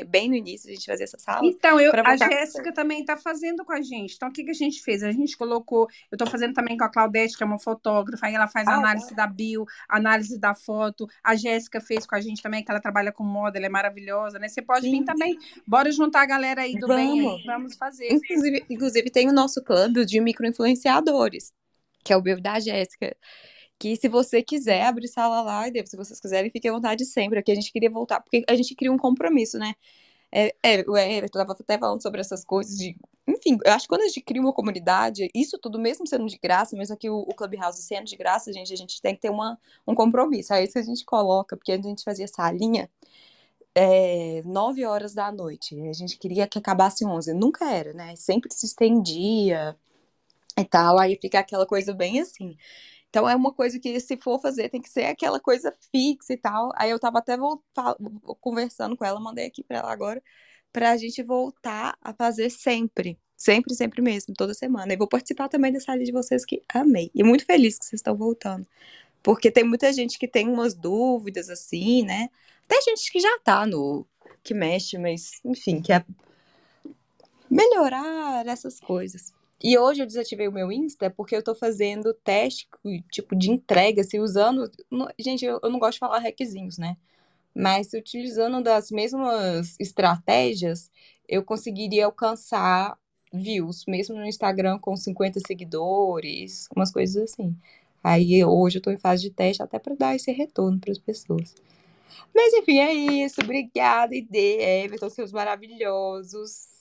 [0.07, 1.45] Bem no início a gente fazia essa sala.
[1.45, 4.15] Então, eu, a Jéssica também está fazendo com a gente.
[4.15, 5.03] Então, o que, que a gente fez?
[5.03, 5.86] A gente colocou.
[6.11, 8.75] Eu estou fazendo também com a Claudete, que é uma fotógrafa, aí ela faz Ah,
[8.75, 11.07] análise da bio, análise da foto.
[11.23, 14.39] A Jéssica fez com a gente também, que ela trabalha com moda, ela é maravilhosa,
[14.39, 14.49] né?
[14.49, 15.05] Você pode vir Sim.
[15.05, 15.39] também.
[15.67, 17.23] Bora juntar a galera aí do bem aí.
[17.23, 17.45] Vamos.
[17.45, 18.13] Vamos fazer.
[18.13, 21.53] Inclusive, inclusive tem o nosso clube de microinfluenciadores,
[22.05, 23.17] que é o e da Jéssica.
[23.79, 27.39] Que se você quiser abrir sala lá, e se vocês quiserem, fiquem à vontade sempre.
[27.39, 29.75] Aqui a gente queria voltar, porque a gente cria um compromisso, né?
[30.33, 32.97] É, é, Everton estava até falando sobre essas coisas de.
[33.37, 36.39] Enfim, eu acho que quando a gente cria uma comunidade, isso tudo, mesmo sendo de
[36.39, 39.59] graça, mesmo aqui o, Clubhouse sendo de graça, gente, a gente tem que ter uma,
[39.87, 40.53] um compromisso.
[40.55, 42.91] É isso que a gente coloca, porque a gente fazia salinha
[43.77, 45.79] é, 9 horas da noite.
[45.89, 47.35] A gente queria que acabasse 11.
[47.35, 48.17] Nunca era, né?
[48.17, 49.77] Sempre se estendia
[50.59, 50.99] e tal.
[50.99, 52.57] Aí fica aquela coisa bem assim.
[53.11, 56.37] Então é uma coisa que, se for fazer, tem que ser aquela coisa fixa e
[56.39, 56.73] tal.
[56.77, 57.37] Aí eu tava até
[58.41, 60.23] conversando com ela, mandei aqui pra ela agora,
[60.73, 63.19] pra gente voltar a fazer sempre.
[63.37, 64.93] Sempre, sempre mesmo, toda semana.
[64.93, 67.11] E vou participar também dessa área de vocês que amei.
[67.15, 68.67] E muito feliz que vocês estão voltando.
[69.23, 72.31] Porque tem muita gente que tem umas dúvidas assim, né?
[72.65, 74.07] Até gente que já tá no.
[74.43, 76.05] que mexe, mas, enfim, quer
[77.51, 79.35] melhorar essas coisas.
[79.63, 82.69] E hoje eu desativei o meu Insta porque eu tô fazendo teste,
[83.11, 84.71] tipo, de entrega, se usando.
[84.91, 86.97] no- Gente, eu, não gosto de falar requisitos, né?
[87.55, 90.91] Mas se utilizando das mesmas estratégias,
[91.29, 92.99] eu conseguiria alcançar
[93.33, 97.57] views, mesmo no Instagram com 50 seguidores, umas coisas assim.
[98.03, 100.99] Aí hoje eu tô em fase de teste até para dar esse retorno para as
[100.99, 101.55] pessoas.
[102.35, 103.41] Mas enfim, é isso.
[103.43, 106.77] Obrigada, ID, Everton, seus maravilhosos.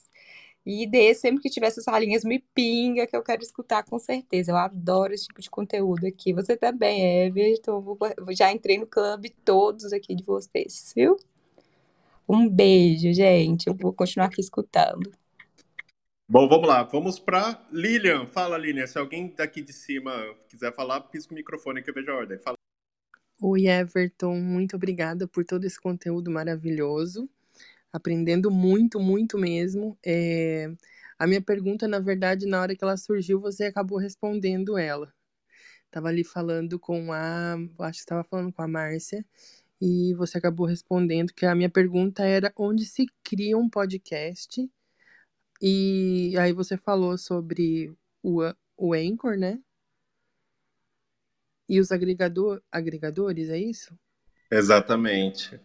[0.64, 4.52] E ID, sempre que tiver essas salinhas, me pinga, que eu quero escutar com certeza.
[4.52, 6.32] Eu adoro esse tipo de conteúdo aqui.
[6.32, 7.96] Você também, Everton.
[8.30, 11.16] Já entrei no clube todos aqui de vocês, viu?
[12.28, 13.68] Um beijo, gente.
[13.68, 15.10] Eu vou continuar aqui escutando.
[16.28, 16.82] Bom, vamos lá.
[16.82, 18.26] Vamos para Lilian.
[18.26, 18.86] Fala, Lilian.
[18.86, 20.12] Se alguém daqui de cima
[20.48, 22.38] quiser falar, pisca o microfone que eu vejo a ordem.
[22.38, 22.56] Fala.
[23.40, 27.28] Oi, Everton, muito obrigada por todo esse conteúdo maravilhoso.
[27.92, 29.98] Aprendendo muito, muito mesmo.
[30.04, 30.70] É,
[31.18, 35.12] A minha pergunta, na verdade, na hora que ela surgiu, você acabou respondendo ela.
[35.90, 37.56] Tava ali falando com a.
[37.80, 39.24] Acho que estava falando com a Márcia.
[39.80, 44.68] E você acabou respondendo que a minha pergunta era onde se cria um podcast.
[45.60, 48.40] E aí você falou sobre o,
[48.76, 49.58] o Anchor, né?
[51.68, 53.96] E os agregador, agregadores, é isso?
[54.50, 55.60] Exatamente.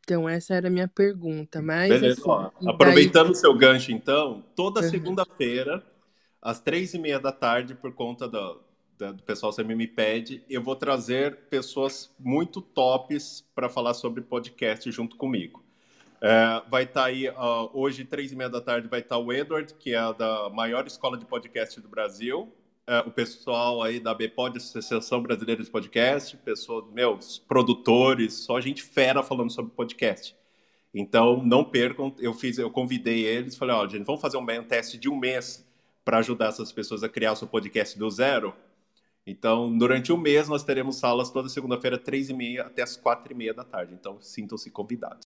[0.00, 1.62] Então, essa era a minha pergunta.
[1.62, 4.90] Mas, Beleza, assim, ó, e daí- aproveitando o seu gancho, então, toda Uhum.
[4.90, 5.84] segunda-feira,
[6.40, 8.60] às três e meia da tarde, por conta do,
[8.98, 14.90] do pessoal sempre me pede, eu vou trazer pessoas muito tops para falar sobre podcast
[14.90, 15.62] junto comigo.
[16.24, 19.74] É, vai estar aí, ó, hoje, três e meia da tarde, vai estar o Edward,
[19.74, 22.52] que é da maior escola de podcast do Brasil.
[22.86, 28.84] É, o pessoal aí da BPOD, Associação Brasileira de Podcast, pessoa, meus produtores, só gente
[28.84, 30.36] fera falando sobre podcast.
[30.94, 34.64] Então, não percam, eu fiz, eu convidei eles, falei, ó, gente, vamos fazer um um
[34.64, 35.66] teste de um mês
[36.04, 38.54] para ajudar essas pessoas a criar o seu podcast do zero.
[39.26, 43.32] Então, durante um mês, nós teremos salas toda segunda-feira, três e meia até as quatro
[43.32, 43.94] e meia da tarde.
[43.94, 45.31] Então, sintam-se convidados.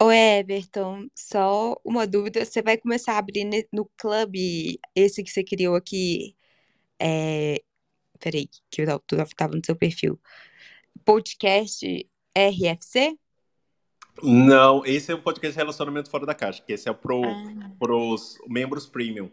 [0.00, 2.44] Ô Everton, só uma dúvida.
[2.44, 6.36] Você vai começar a abrir ne- no clube esse que você criou aqui?
[7.00, 7.62] É...
[8.18, 8.84] Peraí, que eu
[9.22, 10.20] estava no seu perfil.
[11.04, 13.16] Podcast RFC?
[14.22, 17.70] Não, esse é um podcast de relacionamento fora da caixa, que esse é pro, Ah,
[17.78, 19.30] pros membros premium.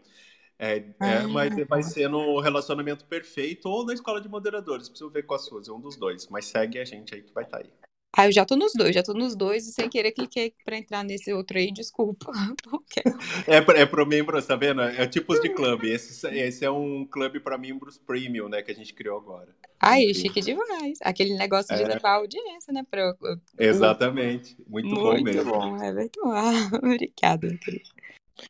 [0.58, 1.88] É, é, Ah, mas vai tá.
[1.88, 4.88] ser no relacionamento perfeito ou na escola de moderadores.
[4.88, 6.28] Preciso ver com as suas, é um dos dois.
[6.28, 7.70] Mas segue a gente aí que vai estar aí.
[8.16, 10.76] Ah, eu já tô nos dois, já tô nos dois e sem querer cliquei pra
[10.78, 12.30] entrar nesse outro aí, desculpa.
[13.46, 14.80] É, pra- é pro membros, tá vendo?
[14.80, 15.90] É tipos de clube.
[15.90, 19.48] Esse, esse é um clube para membros premium, né, que a gente criou agora.
[19.80, 20.14] Ai, Enfim.
[20.14, 20.98] chique demais.
[21.02, 21.86] Aquele negócio de É.
[21.86, 22.84] levar audiência, né?
[22.90, 23.14] Pra...
[23.58, 24.56] Exatamente.
[24.66, 25.52] Muito, bom Muito mesmo.
[25.52, 26.30] bom, Everton.
[26.32, 27.90] Ah, obrigada, querido.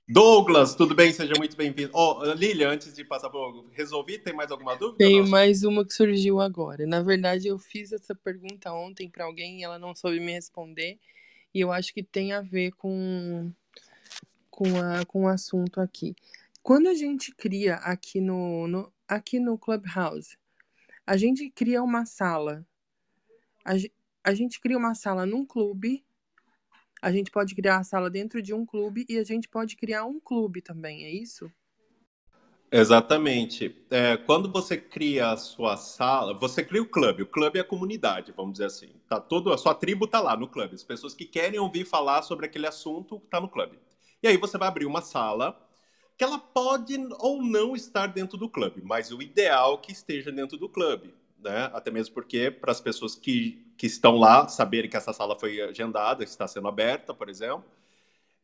[0.08, 1.12] Douglas, tudo bem?
[1.12, 1.90] Seja muito bem-vindo.
[1.92, 3.66] Ó, Lilia, antes de passar por.
[3.72, 4.18] Resolvi?
[4.18, 5.08] Tem mais alguma dúvida?
[5.08, 5.28] Não?
[5.28, 6.86] mais uma que surgiu agora.
[6.86, 10.98] Na verdade, eu fiz essa pergunta ontem para alguém e ela não soube me responder.
[11.52, 13.52] E eu acho que tem a ver com,
[14.50, 16.16] com, a, com o assunto aqui.
[16.62, 20.38] Quando a gente cria aqui no, no, aqui no Clubhouse,
[21.06, 22.66] a gente cria uma sala.
[23.64, 23.72] A,
[24.24, 26.02] a gente cria uma sala num clube.
[27.04, 30.06] A gente pode criar a sala dentro de um clube e a gente pode criar
[30.06, 31.52] um clube também, é isso?
[32.72, 33.76] Exatamente.
[33.90, 37.22] É, quando você cria a sua sala, você cria o clube.
[37.22, 38.88] O clube é a comunidade, vamos dizer assim.
[39.06, 40.74] Tá todo, a sua tribo tá lá no clube.
[40.74, 43.78] As pessoas que querem ouvir falar sobre aquele assunto tá no clube.
[44.22, 45.60] E aí você vai abrir uma sala
[46.16, 50.32] que ela pode ou não estar dentro do clube, mas o ideal é que esteja
[50.32, 51.12] dentro do clube,
[51.44, 51.70] né?
[51.72, 55.60] Até mesmo porque para as pessoas que, que estão lá saberem que essa sala foi
[55.60, 57.64] agendada, que está sendo aberta, por exemplo,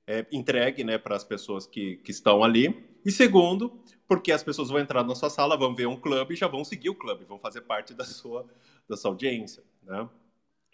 [0.07, 2.87] é, entregue né, para as pessoas que, que estão ali.
[3.05, 6.37] E segundo, porque as pessoas vão entrar na sua sala, vão ver um clube e
[6.37, 8.47] já vão seguir o clube, vão fazer parte da sua,
[8.89, 9.63] da sua audiência.
[9.83, 10.09] Né?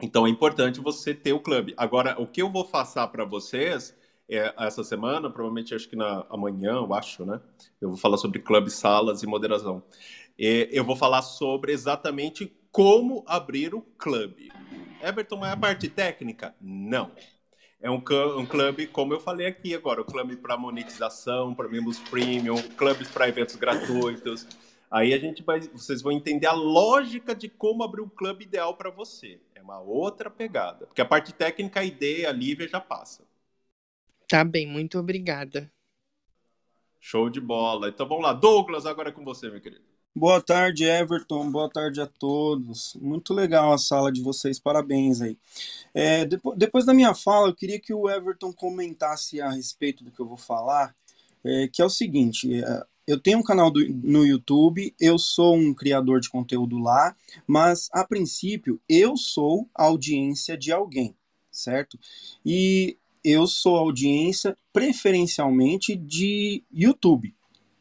[0.03, 1.73] Então é importante você ter o clube.
[1.77, 3.95] Agora, o que eu vou passar para vocês
[4.29, 7.41] é, essa semana, provavelmente acho que na amanhã, eu acho, né?
[7.81, 9.83] Eu vou falar sobre clube, salas e moderação.
[10.39, 14.53] E eu vou falar sobre exatamente como abrir o clube.
[15.03, 16.55] Everton, é a parte técnica?
[16.61, 17.11] Não.
[17.81, 18.03] É um,
[18.39, 23.09] um clube, como eu falei aqui agora, um clube para monetização, para membros premium, clubes
[23.09, 24.47] para eventos gratuitos.
[24.91, 28.77] Aí a gente vai, vocês vão entender a lógica de como abrir o clube ideal
[28.77, 29.41] para você.
[29.55, 33.25] É uma outra pegada, porque a parte técnica, a ideia, a Lívia já passa.
[34.29, 35.71] Tá bem, muito obrigada.
[37.01, 37.89] Show de bola.
[37.89, 39.96] Então vamos lá, Douglas, agora é com você, meu querido.
[40.19, 41.51] Boa tarde, Everton.
[41.51, 42.97] Boa tarde a todos.
[43.03, 45.37] Muito legal a sala de vocês, parabéns aí.
[45.93, 50.11] É, depo- depois da minha fala, eu queria que o Everton comentasse a respeito do
[50.11, 50.97] que eu vou falar,
[51.45, 55.55] é, que é o seguinte: é, eu tenho um canal do- no YouTube, eu sou
[55.55, 57.15] um criador de conteúdo lá,
[57.47, 61.15] mas a princípio eu sou audiência de alguém,
[61.51, 61.99] certo?
[62.43, 67.35] E eu sou audiência preferencialmente de YouTube.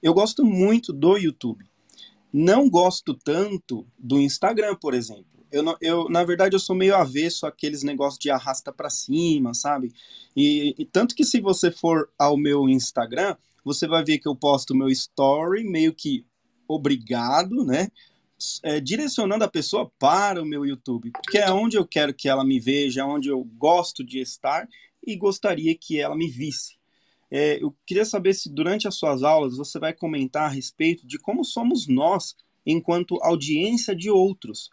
[0.03, 1.66] Eu gosto muito do YouTube
[2.38, 5.26] não gosto tanto do Instagram, por exemplo.
[5.49, 9.94] Eu, eu, na verdade, eu sou meio avesso àqueles negócios de arrasta pra cima, sabe?
[10.36, 14.36] E, e tanto que se você for ao meu Instagram, você vai ver que eu
[14.36, 16.26] posto meu story meio que
[16.68, 17.88] obrigado, né?
[18.64, 22.44] É, direcionando a pessoa para o meu YouTube, porque é onde eu quero que ela
[22.44, 24.68] me veja, é onde eu gosto de estar
[25.07, 26.76] e gostaria que ela me visse.
[27.32, 31.18] É, eu queria saber se durante as suas aulas você vai comentar a respeito de
[31.18, 32.36] como somos nós
[32.66, 34.70] enquanto audiência de outros.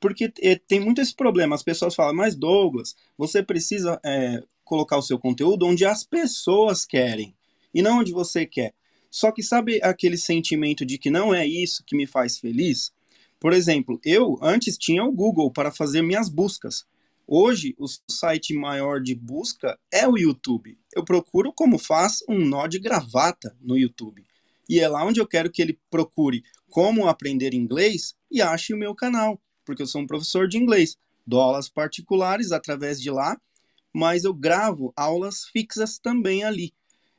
[0.00, 1.54] Porque é, tem muito esse problema.
[1.54, 6.84] As pessoas falam, mas Douglas, você precisa é, colocar o seu conteúdo onde as pessoas
[6.84, 7.34] querem
[7.74, 8.74] e não onde você quer.
[9.10, 12.92] Só que sabe aquele sentimento de que não é isso que me faz feliz?
[13.40, 16.84] Por exemplo, eu antes tinha o Google para fazer minhas buscas.
[17.30, 20.78] Hoje, o site maior de busca é o YouTube.
[20.96, 24.24] Eu procuro como faz um nó de gravata no YouTube.
[24.66, 28.78] E é lá onde eu quero que ele procure como aprender inglês e ache o
[28.78, 30.96] meu canal, porque eu sou um professor de inglês.
[31.26, 33.38] Dou aulas particulares através de lá,
[33.92, 36.72] mas eu gravo aulas fixas também ali.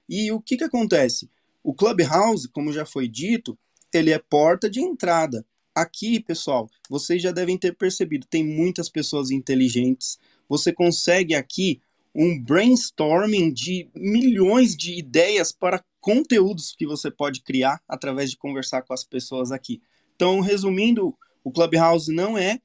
[0.09, 1.29] E o que, que acontece?
[1.63, 3.55] O Clubhouse, como já foi dito,
[3.93, 5.45] ele é porta de entrada.
[5.79, 10.19] Aqui, pessoal, vocês já devem ter percebido, tem muitas pessoas inteligentes.
[10.49, 11.81] Você consegue aqui
[12.13, 18.81] um brainstorming de milhões de ideias para conteúdos que você pode criar através de conversar
[18.81, 19.81] com as pessoas aqui.
[20.17, 22.59] Então, resumindo, o Clubhouse não é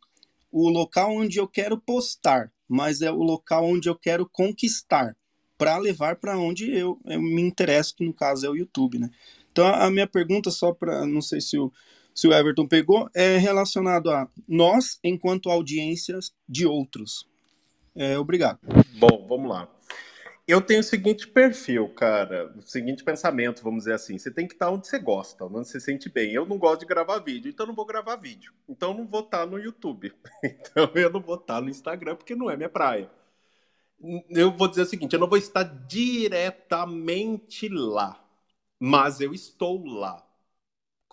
[0.51, 5.17] o local onde eu quero postar, mas é o local onde eu quero conquistar
[5.57, 9.09] para levar para onde eu, eu, me interesso, que no caso é o YouTube, né?
[9.53, 11.73] Então, a minha pergunta, só para, não sei se o,
[12.15, 17.29] se o Everton pegou, é relacionado a nós, enquanto audiências de outros.
[17.95, 18.59] É, obrigado.
[18.99, 19.69] Bom, vamos lá.
[20.47, 24.19] Eu tenho o seguinte perfil, cara, o seguinte pensamento, vamos dizer assim.
[24.19, 26.33] Você tem que estar onde você gosta, onde você se sente bem.
[26.33, 28.53] Eu não gosto de gravar vídeo, então não vou gravar vídeo.
[28.69, 30.13] Então não vou estar no YouTube.
[30.45, 33.11] Então eu não vou estar no Instagram, porque não é minha praia.
[34.29, 38.23] Eu vou dizer o seguinte: eu não vou estar diretamente lá,
[38.79, 40.24] mas eu estou lá.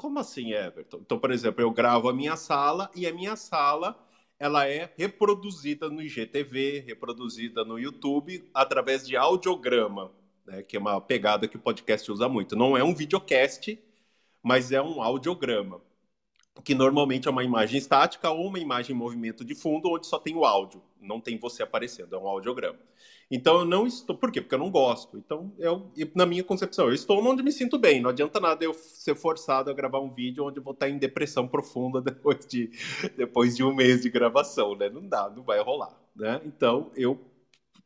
[0.01, 0.97] Como assim, Everton?
[0.97, 3.95] Então, por exemplo, eu gravo a minha sala e a minha sala
[4.39, 10.11] ela é reproduzida no IGTV, reproduzida no YouTube através de audiograma,
[10.43, 12.55] né, que é uma pegada que o podcast usa muito.
[12.55, 13.77] Não é um videocast,
[14.41, 15.79] mas é um audiograma,
[16.63, 20.19] que normalmente é uma imagem estática ou uma imagem em movimento de fundo, onde só
[20.19, 22.77] tem o áudio, não tem você aparecendo, é um audiograma.
[23.31, 24.15] Então eu não estou.
[24.17, 24.41] Por quê?
[24.41, 25.17] Porque eu não gosto.
[25.17, 28.01] Então, eu, na minha concepção, eu estou onde me sinto bem.
[28.01, 30.97] Não adianta nada eu ser forçado a gravar um vídeo onde eu vou estar em
[30.97, 32.69] depressão profunda depois de,
[33.15, 34.89] depois de um mês de gravação, né?
[34.89, 35.97] Não dá, não vai rolar.
[36.13, 36.41] Né?
[36.43, 37.17] Então, eu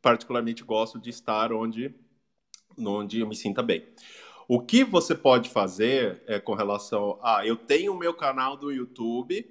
[0.02, 1.94] particularmente gosto de estar onde,
[2.76, 3.86] onde eu me sinta bem.
[4.48, 7.46] O que você pode fazer é com relação a.
[7.46, 9.44] Eu tenho o meu canal do YouTube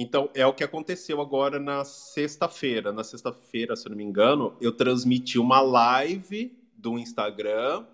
[0.00, 2.92] então, é o que aconteceu agora na sexta-feira.
[2.92, 7.84] Na sexta-feira, se eu não me engano, eu transmiti uma live do Instagram,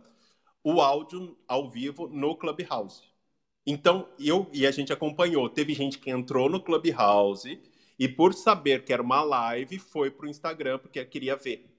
[0.62, 3.02] o áudio ao vivo no Clubhouse.
[3.66, 5.48] Então, eu e a gente acompanhou.
[5.48, 7.58] Teve gente que entrou no Clubhouse
[7.98, 11.73] e, por saber que era uma live, foi para o Instagram porque queria ver.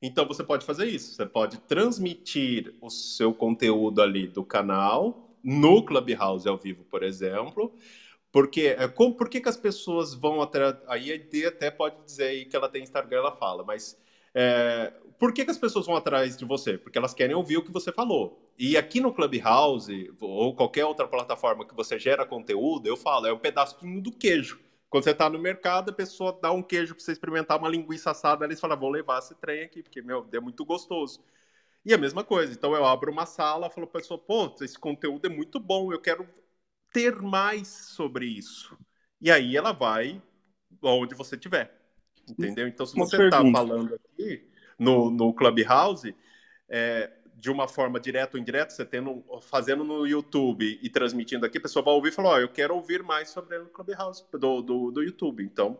[0.00, 1.14] Então, você pode fazer isso.
[1.14, 7.72] Você pode transmitir o seu conteúdo ali do canal no Clubhouse ao vivo, por exemplo
[8.30, 10.76] porque, é, como, por que, que as pessoas vão atrás.
[10.86, 13.98] Aí a ID até pode dizer aí que ela tem Instagram, ela fala, mas
[14.34, 16.76] é, por que, que as pessoas vão atrás de você?
[16.78, 18.52] Porque elas querem ouvir o que você falou.
[18.58, 23.32] E aqui no Clubhouse, ou qualquer outra plataforma que você gera conteúdo, eu falo, é
[23.32, 24.60] um pedacinho do queijo.
[24.90, 28.10] Quando você está no mercado, a pessoa dá um queijo para você experimentar uma linguiça
[28.10, 31.22] assada, eles falam, vou levar esse trem aqui, porque, meu, é muito gostoso.
[31.84, 32.52] E a mesma coisa.
[32.52, 35.92] Então eu abro uma sala, falo para a pessoa, pô, esse conteúdo é muito bom,
[35.92, 36.28] eu quero
[36.92, 38.76] ter mais sobre isso.
[39.20, 40.22] E aí ela vai
[40.82, 41.74] onde você estiver.
[42.28, 42.68] Entendeu?
[42.68, 44.46] Então, se Uma você está falando aqui
[44.78, 46.14] no, no Clubhouse,
[46.68, 51.58] é, de uma forma direta ou indireta, você tendo, fazendo no YouTube e transmitindo aqui,
[51.58, 54.24] a pessoa vai ouvir e falar: Ó, oh, eu quero ouvir mais sobre o Clubhouse
[54.32, 55.44] do, do, do YouTube.
[55.44, 55.78] Então.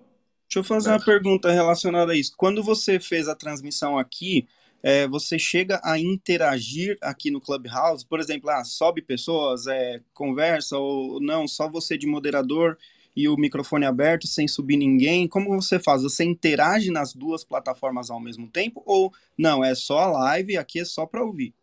[0.49, 0.97] Deixa eu fazer né?
[0.97, 2.33] uma pergunta relacionada a isso.
[2.37, 4.47] Quando você fez a transmissão aqui,
[4.83, 10.79] é, você chega a interagir aqui no Clubhouse, por exemplo, ah, sobe pessoas, é, conversa,
[10.79, 12.79] ou não, só você de moderador
[13.15, 15.27] e o microfone aberto sem subir ninguém.
[15.29, 16.03] Como você faz?
[16.03, 18.83] Você interage nas duas plataformas ao mesmo tempo?
[18.87, 21.55] Ou não, é só a live aqui é só para ouvir?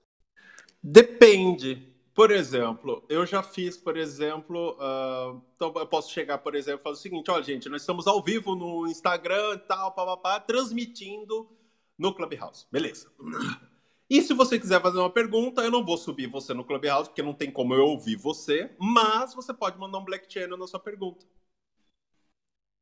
[0.82, 1.96] Depende.
[2.14, 6.84] Por exemplo, eu já fiz, por exemplo, uh, então eu posso chegar, por exemplo, e
[6.84, 11.50] falar o seguinte: olha, gente, nós estamos ao vivo no Instagram e tal, papapá, transmitindo
[11.98, 12.68] no Clubhouse.
[12.72, 13.12] Beleza.
[14.10, 17.24] E se você quiser fazer uma pergunta, eu não vou subir você no Clubhouse, porque
[17.24, 20.80] não tem como eu ouvir você, mas você pode mandar um Black Channel na sua
[20.80, 21.26] pergunta.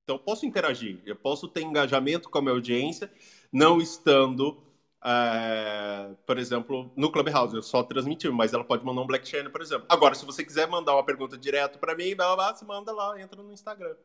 [0.04, 3.10] Então, eu posso interagir, eu posso ter engajamento com a minha audiência,
[3.54, 4.62] não estando,
[5.02, 9.50] é, por exemplo, no Clubhouse, eu só transmitir, mas ela pode mandar um Black Channel,
[9.50, 9.86] por exemplo.
[9.88, 12.92] Agora, se você quiser mandar uma pergunta direto para mim, blá, blá, blá, você manda
[12.92, 13.96] lá, entra no Instagram.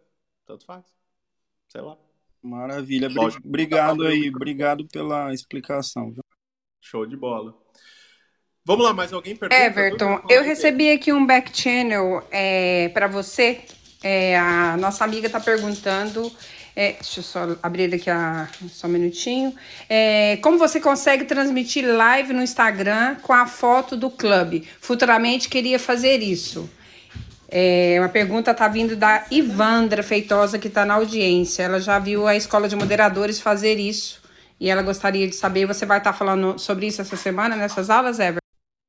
[0.46, 0.84] Tanto faz.
[1.66, 1.98] Sei lá.
[2.40, 3.08] Maravilha.
[3.12, 6.14] Lógico, obrigado aí, obrigado pela explicação.
[6.80, 7.54] Show de bola.
[8.68, 9.62] Vamos lá, mais alguém pergunta?
[9.62, 13.60] Everton, eu recebi aqui um back channel é, para você.
[14.02, 16.30] É, a nossa amiga está perguntando.
[16.76, 19.54] É, deixa eu só abrir aqui a, só um minutinho.
[19.88, 24.68] É, como você consegue transmitir live no Instagram com a foto do clube?
[24.80, 26.68] Futuramente queria fazer isso.
[27.48, 31.62] É, uma pergunta está vindo da Ivandra Feitosa, que está na audiência.
[31.62, 34.27] Ela já viu a escola de moderadores fazer isso
[34.60, 35.66] e ela gostaria de saber.
[35.66, 38.40] Você vai estar tá falando sobre isso essa semana, nessas aulas, Ever?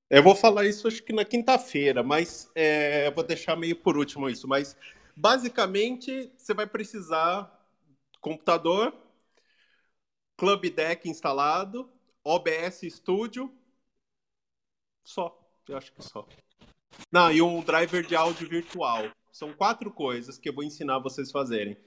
[0.09, 4.27] Eu vou falar isso acho que na quinta-feira, mas é, vou deixar meio por último
[4.27, 4.47] isso.
[4.47, 4.75] Mas
[5.15, 7.51] basicamente você vai precisar
[8.19, 8.93] computador,
[10.35, 11.87] Club Deck instalado,
[12.23, 13.53] OBS Studio,
[15.03, 15.39] só.
[15.67, 16.27] Eu acho que só.
[17.11, 19.11] Não, e um driver de áudio virtual.
[19.31, 21.77] São quatro coisas que eu vou ensinar vocês fazerem.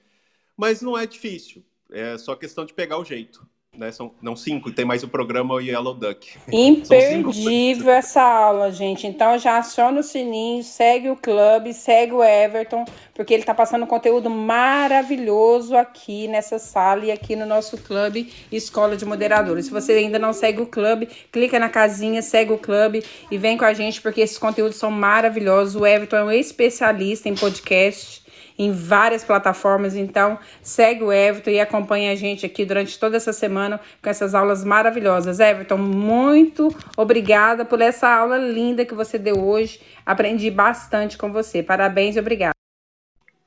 [0.55, 1.65] Mas não é difícil.
[1.91, 3.47] É só questão de pegar o jeito.
[3.75, 3.91] Né?
[3.91, 6.37] São, não cinco, tem mais o programa o Yellow Duck.
[6.51, 9.07] Imperdível essa aula, gente.
[9.07, 12.85] Então já aciona o sininho, segue o clube, segue o Everton,
[13.15, 18.95] porque ele está passando conteúdo maravilhoso aqui nessa sala e aqui no nosso clube Escola
[18.95, 19.65] de Moderadores.
[19.65, 23.57] Se você ainda não segue o clube, clica na casinha, segue o clube e vem
[23.57, 25.75] com a gente, porque esses conteúdos são maravilhosos.
[25.75, 28.22] O Everton é um especialista em podcast
[28.57, 29.95] em várias plataformas.
[29.95, 34.35] Então, segue o Everton e acompanha a gente aqui durante toda essa semana com essas
[34.35, 35.39] aulas maravilhosas.
[35.39, 39.81] Everton, muito obrigada por essa aula linda que você deu hoje.
[40.05, 41.63] Aprendi bastante com você.
[41.63, 42.53] Parabéns e obrigada.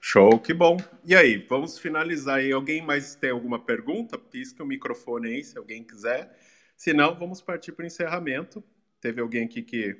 [0.01, 0.77] Show, que bom.
[1.05, 2.53] E aí, vamos finalizar aí.
[2.53, 4.16] Alguém mais tem alguma pergunta?
[4.16, 6.33] Pisca o microfone aí, se alguém quiser.
[6.77, 8.62] Se não, vamos partir para o encerramento.
[9.01, 9.97] Teve alguém aqui que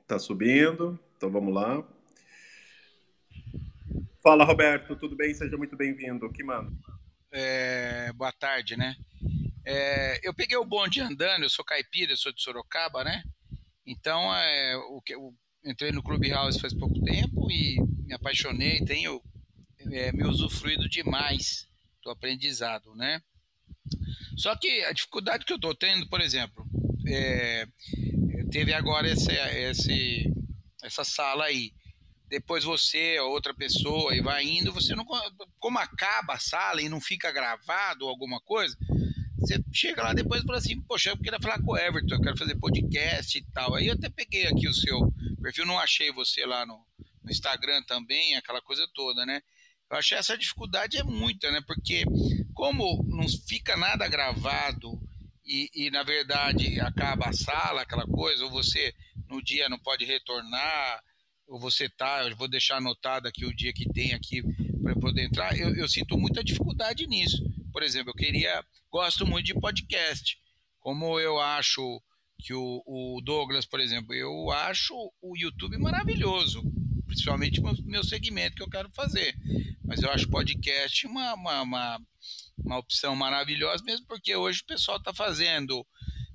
[0.00, 1.82] está subindo, então vamos lá.
[4.22, 5.32] Fala, Roberto, tudo bem?
[5.34, 6.30] Seja muito bem-vindo.
[6.32, 6.70] Que manda?
[7.32, 8.96] É, boa tarde, né?
[9.64, 13.22] É, eu peguei o bonde andando, eu sou caipira, eu sou de Sorocaba, né?
[13.86, 15.34] Então, é, o que eu
[15.64, 19.22] entrei no Clubhouse faz pouco tempo e me apaixonei, tenho
[19.92, 21.68] é, me usufruído demais
[22.02, 23.22] do aprendizado, né?
[24.36, 26.66] Só que a dificuldade que eu estou tendo, por exemplo,
[27.06, 27.66] é,
[28.50, 30.32] teve agora esse, esse,
[30.82, 31.72] essa sala aí
[32.28, 35.04] depois você, ou outra pessoa, e vai indo, você não.
[35.58, 38.76] Como acaba a sala e não fica gravado alguma coisa,
[39.38, 42.20] você chega lá depois e fala assim, poxa, eu queria falar com o Everton, eu
[42.20, 43.74] quero fazer podcast e tal.
[43.74, 46.84] Aí eu até peguei aqui o seu perfil, não achei você lá no,
[47.22, 49.40] no Instagram também, aquela coisa toda, né?
[49.90, 51.62] Eu achei essa dificuldade é muita, né?
[51.66, 52.04] Porque
[52.52, 55.00] como não fica nada gravado
[55.46, 58.94] e, e, na verdade acaba a sala, aquela coisa, ou você
[59.28, 61.02] no dia não pode retornar,
[61.48, 64.42] ou você tá, eu vou deixar anotado aqui o dia que tem aqui
[64.82, 67.42] para poder entrar, eu, eu, sinto muita dificuldade nisso.
[67.72, 70.38] Por exemplo, eu queria, gosto muito de podcast,
[70.78, 72.00] como eu acho
[72.38, 76.62] que o, o Douglas, por exemplo, eu acho o YouTube maravilhoso,
[77.06, 79.34] principalmente no meu segmento que eu quero fazer.
[79.84, 82.00] Mas eu acho podcast uma, uma, uma,
[82.58, 85.84] uma opção maravilhosa, mesmo porque hoje o pessoal está fazendo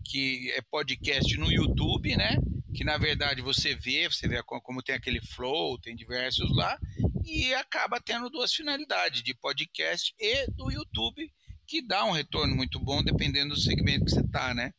[0.03, 2.37] que é podcast no YouTube, né?
[2.73, 6.77] Que na verdade você vê, você vê como tem aquele flow, tem diversos lá,
[7.23, 11.31] e acaba tendo duas finalidades, de podcast e do YouTube,
[11.65, 14.73] que dá um retorno muito bom dependendo do segmento que você está, né?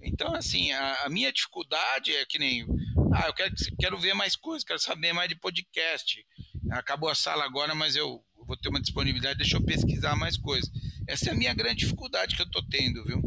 [0.00, 2.64] Então, assim, a, a, minha dificuldade é que nem,
[3.12, 6.24] ah, eu quero, quero ver mais coisas, quero saber mais de podcast.
[6.70, 10.70] Acabou a sala agora, mas eu vou ter uma disponibilidade, deixa eu pesquisar mais coisas.
[11.06, 13.20] Essa é a minha grande dificuldade que eu estou tendo, viu?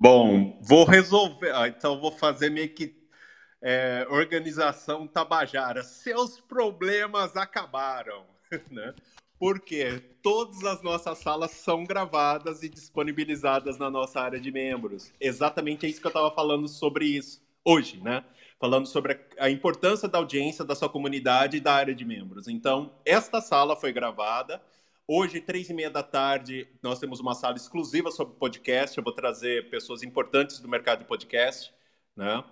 [0.00, 1.54] Bom, vou resolver.
[1.54, 2.94] Ah, então, vou fazer meio que
[3.62, 8.24] é, organização Tabajara, seus problemas acabaram,
[8.70, 8.94] né?
[9.38, 15.12] Porque todas as nossas salas são gravadas e disponibilizadas na nossa área de membros.
[15.20, 18.24] Exatamente é isso que eu estava falando sobre isso hoje, né?
[18.58, 22.48] Falando sobre a importância da audiência da sua comunidade e da área de membros.
[22.48, 24.62] Então, esta sala foi gravada.
[25.06, 28.96] Hoje, três e meia da tarde, nós temos uma sala exclusiva sobre podcast.
[28.96, 31.74] Eu vou trazer pessoas importantes do mercado de podcast,
[32.16, 32.42] né?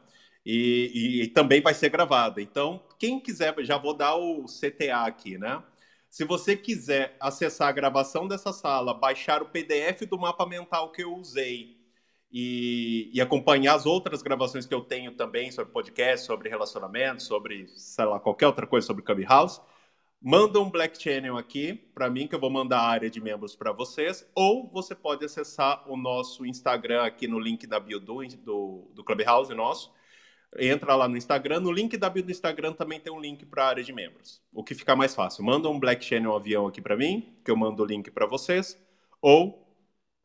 [0.45, 2.41] E, e, também vai ser gravada.
[2.41, 5.63] Então, quem quiser, já vou dar o CTA aqui, né?
[6.11, 11.03] Se você quiser acessar a gravação dessa sala, baixar o PDF do mapa mental que
[11.03, 11.77] eu usei
[12.31, 17.69] e, e, acompanhar as outras gravações que eu tenho também sobre podcast, sobre relacionamento, sobre,
[17.77, 19.61] sei lá, qualquer outra coisa sobre Clubhouse,
[20.21, 23.55] manda um Black Channel aqui para mim, que eu vou mandar a área de membros
[23.55, 28.27] para vocês, ou você pode acessar o nosso Instagram aqui no link da bio do,
[28.39, 29.93] do, do Clubhouse nosso,
[30.59, 31.61] entra lá no Instagram.
[31.61, 34.41] No link da bio do Instagram também tem um link para a área de membros.
[34.53, 35.45] O que fica mais fácil?
[35.45, 38.79] Manda um Black Channel avião aqui para mim, que eu mando o link para vocês,
[39.21, 39.65] ou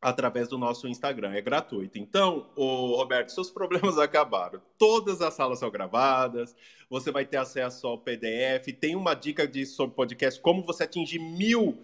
[0.02, 1.34] através do nosso Instagram.
[1.34, 1.98] É gratuito.
[1.98, 4.62] Então, o Roberto, seus problemas acabaram.
[4.78, 6.56] Todas as salas são gravadas,
[6.90, 8.74] você vai ter acesso ao PDF.
[8.80, 11.78] Tem uma dica de, sobre podcast, como você atingir mil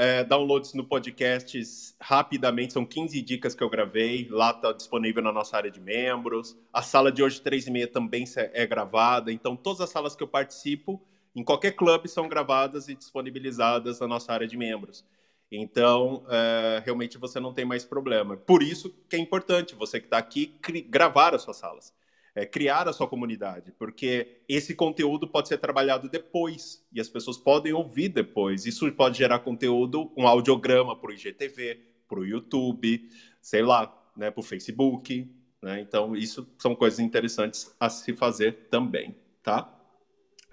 [0.00, 2.72] é, downloads no podcast rapidamente.
[2.72, 4.26] São 15 dicas que eu gravei.
[4.30, 6.56] Lá está disponível na nossa área de membros.
[6.72, 9.30] A sala de hoje, 3 e meia, também é gravada.
[9.30, 11.02] Então, todas as salas que eu participo,
[11.36, 15.04] em qualquer clube, são gravadas e disponibilizadas na nossa área de membros.
[15.52, 18.38] Então, é, realmente você não tem mais problema.
[18.38, 20.54] Por isso que é importante você que está aqui
[20.88, 21.92] gravar as suas salas.
[22.34, 27.36] É, criar a sua comunidade, porque esse conteúdo pode ser trabalhado depois e as pessoas
[27.36, 28.66] podem ouvir depois.
[28.66, 33.08] Isso pode gerar conteúdo, um audiograma para o IGTV, para o YouTube,
[33.40, 35.30] sei lá, né, para o Facebook.
[35.62, 35.80] Né?
[35.80, 39.76] Então, isso são coisas interessantes a se fazer também, tá?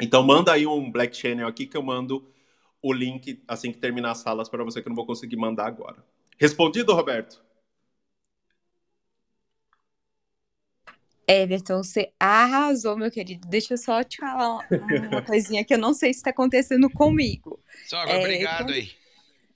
[0.01, 2.27] Então, manda aí um Black Channel aqui que eu mando
[2.81, 5.65] o link assim que terminar as salas para você que eu não vou conseguir mandar
[5.65, 6.03] agora.
[6.37, 7.46] Respondido, Roberto?
[11.27, 13.47] Everton, você arrasou, meu querido.
[13.47, 14.65] Deixa eu só te falar
[15.09, 17.59] uma coisinha que eu não sei se está acontecendo comigo.
[17.85, 18.91] Sogra, é, obrigado quando, aí.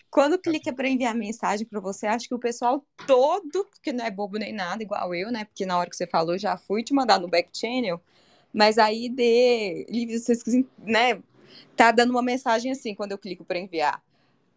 [0.10, 4.12] Quando clica para enviar mensagem para você, acho que o pessoal todo, que não é
[4.12, 5.46] bobo nem nada, igual eu, né?
[5.46, 8.02] Porque na hora que você falou, já fui te mandar no back channel,
[8.54, 10.44] mas aí de, vocês,
[10.78, 11.24] né?
[11.76, 14.04] Tá dando uma mensagem assim quando eu clico para enviar.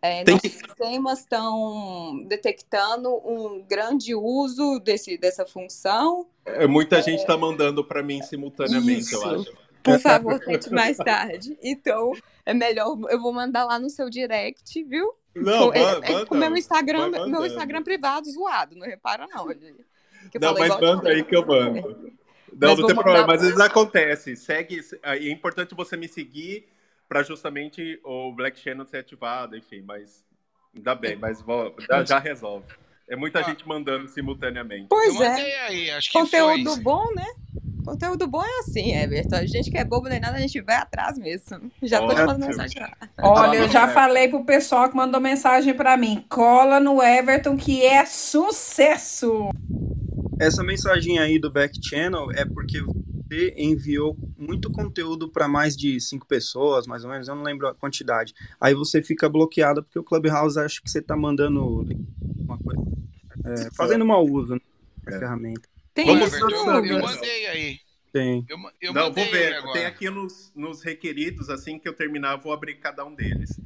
[0.05, 0.49] É, nossos que...
[0.51, 6.27] sistemas estão detectando um grande uso desse, dessa função.
[6.45, 7.03] É, muita é...
[7.03, 9.15] gente está mandando para mim simultaneamente, Isso.
[9.15, 9.57] eu acho.
[9.83, 11.59] Por favor, tente mais tarde.
[11.63, 12.13] Então,
[12.45, 15.11] é melhor, eu vou mandar lá no seu direct, viu?
[15.35, 19.47] Não, com, manda, é, é com meu Instagram, meu Instagram privado zoado, não repara não.
[19.47, 21.81] não, mas manda aí que eu mando.
[22.53, 24.37] Não, mas não tem problema, mas às vezes acontece.
[24.37, 26.69] Segue, é importante você me seguir
[27.09, 30.25] para justamente o Black Channel ser ativado, enfim, mas
[30.75, 31.45] ainda bem, mas
[31.89, 32.67] já, já resolve.
[33.09, 33.43] É muita ah.
[33.43, 34.87] gente mandando simultaneamente.
[34.89, 35.67] Pois é.
[35.67, 36.83] Aí, Conteúdo foi.
[36.83, 37.27] bom, né?
[37.85, 39.37] Conteúdo bom é assim, Everton.
[39.37, 41.71] A gente que é bobo nem nada, a gente vai atrás mesmo.
[41.83, 42.97] Já tô te mandando mensagem lá.
[43.19, 46.25] Olha, eu já falei pro pessoal que mandou mensagem para mim.
[46.31, 49.51] Cola no Everton que é sucesso.
[50.41, 56.01] Essa mensagem aí do back channel é porque você enviou muito conteúdo para mais de
[56.01, 58.35] cinco pessoas, mais ou menos, eu não lembro a quantidade.
[58.61, 61.86] Aí você fica bloqueado porque o Clubhouse acha que você está mandando
[62.39, 62.82] uma coisa,
[63.44, 64.61] é, fazendo mau uso né,
[65.05, 65.19] da é.
[65.19, 65.69] ferramenta.
[65.94, 67.81] Tem Vamos eu, eu, eu mandei aí.
[68.12, 68.44] Tem.
[68.48, 69.61] Eu, eu não, vou ver.
[69.73, 73.59] Tem aqui nos, nos requeridos, assim que eu terminar, vou abrir cada um deles.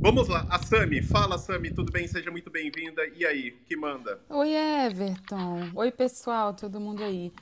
[0.00, 1.02] Vamos lá, a Sami.
[1.02, 2.06] Fala, Sami, tudo bem?
[2.06, 3.02] Seja muito bem-vinda.
[3.16, 4.20] E aí, que manda?
[4.28, 5.70] Oi, Everton.
[5.74, 7.32] Oi, pessoal, todo mundo aí.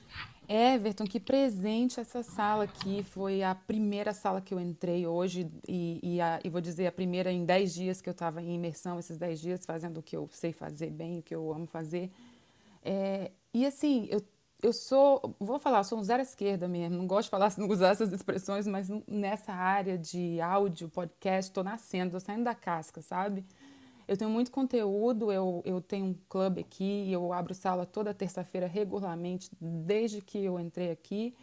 [0.48, 3.02] Everton, que presente essa sala aqui.
[3.02, 6.92] Foi a primeira sala que eu entrei hoje e, e, a, e vou dizer a
[6.92, 10.16] primeira em 10 dias que eu estava em imersão, esses 10 dias, fazendo o que
[10.16, 12.10] eu sei fazer bem, o que eu amo fazer.
[12.84, 14.22] É, e assim, eu,
[14.62, 17.88] eu sou, vou falar, sou um zero esquerda mesmo, não gosto de falar, não usar
[17.88, 23.44] essas expressões, mas nessa área de áudio, podcast, estou nascendo, estou saindo da casca, sabe?
[24.06, 28.66] Eu tenho muito conteúdo, eu, eu tenho um clube aqui, eu abro sala toda terça-feira
[28.66, 31.34] regularmente, desde que eu entrei aqui.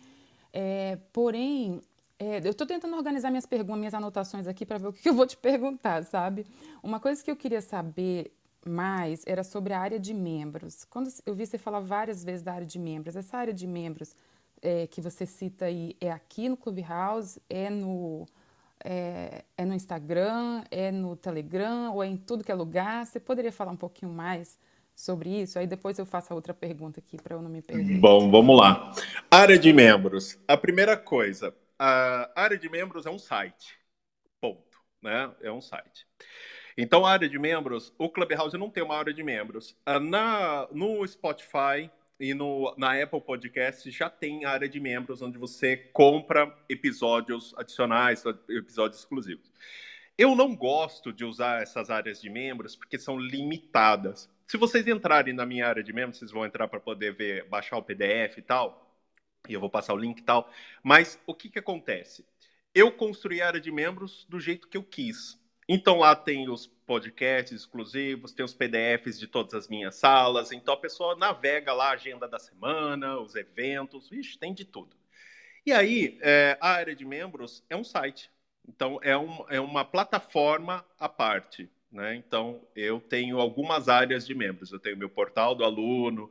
[0.54, 1.82] É, porém,
[2.18, 5.14] é, eu estou tentando organizar minhas perguntas, minhas anotações aqui para ver o que eu
[5.14, 6.46] vou te perguntar, sabe?
[6.82, 8.32] Uma coisa que eu queria saber
[8.66, 10.86] mais era sobre a área de membros.
[10.86, 14.16] Quando eu vi você falar várias vezes da área de membros, essa área de membros
[14.62, 18.26] é, que você cita aí é aqui no Clubhouse, é no
[18.84, 23.06] é, é, no Instagram, é no Telegram ou é em tudo que é lugar?
[23.06, 24.60] Você poderia falar um pouquinho mais
[24.96, 25.58] sobre isso?
[25.58, 27.98] Aí depois eu faço a outra pergunta aqui para eu não me perder.
[28.00, 28.92] Bom, vamos lá.
[29.32, 30.38] Área de membros.
[30.48, 33.78] A primeira coisa, a área de membros é um site.
[34.42, 34.78] Ponto.
[35.02, 35.32] Né?
[35.42, 36.06] É um site.
[36.78, 39.76] Então, a área de membros, o Clubhouse não tem uma área de membros.
[39.86, 41.90] Ah, na, no Spotify,
[42.20, 48.24] e no, na Apple Podcast já tem área de membros onde você compra episódios adicionais,
[48.50, 49.52] episódios exclusivos.
[50.18, 54.30] Eu não gosto de usar essas áreas de membros porque são limitadas.
[54.46, 57.78] Se vocês entrarem na minha área de membros, vocês vão entrar para poder ver, baixar
[57.78, 58.96] o PDF e tal.
[59.50, 60.50] E eu vou passar o link e tal.
[60.84, 62.26] Mas o que, que acontece?
[62.76, 65.40] Eu construí a área de membros do jeito que eu quis.
[65.68, 70.74] Então lá tem os podcasts exclusivos, tem os PDFs de todas as minhas salas, então
[70.74, 74.96] a pessoa navega lá a agenda da semana, os eventos, ixi, tem de tudo.
[75.66, 78.30] E aí, é, a área de membros é um site,
[78.68, 81.70] então é, um, é uma plataforma à parte.
[81.94, 82.16] Né?
[82.16, 84.72] Então, eu tenho algumas áreas de membros.
[84.72, 86.30] Eu tenho meu portal do aluno,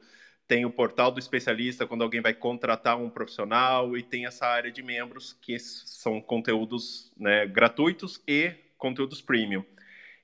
[0.48, 4.72] tenho o portal do especialista quando alguém vai contratar um profissional e tem essa área
[4.72, 8.52] de membros que são conteúdos né, gratuitos e
[8.82, 9.64] conteúdos premium.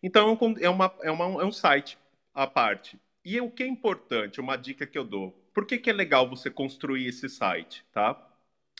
[0.02, 1.96] Então, é, uma, é, uma, é um site
[2.34, 2.98] à parte.
[3.24, 6.28] E o que é importante, uma dica que eu dou, por que, que é legal
[6.28, 8.20] você construir esse site, tá?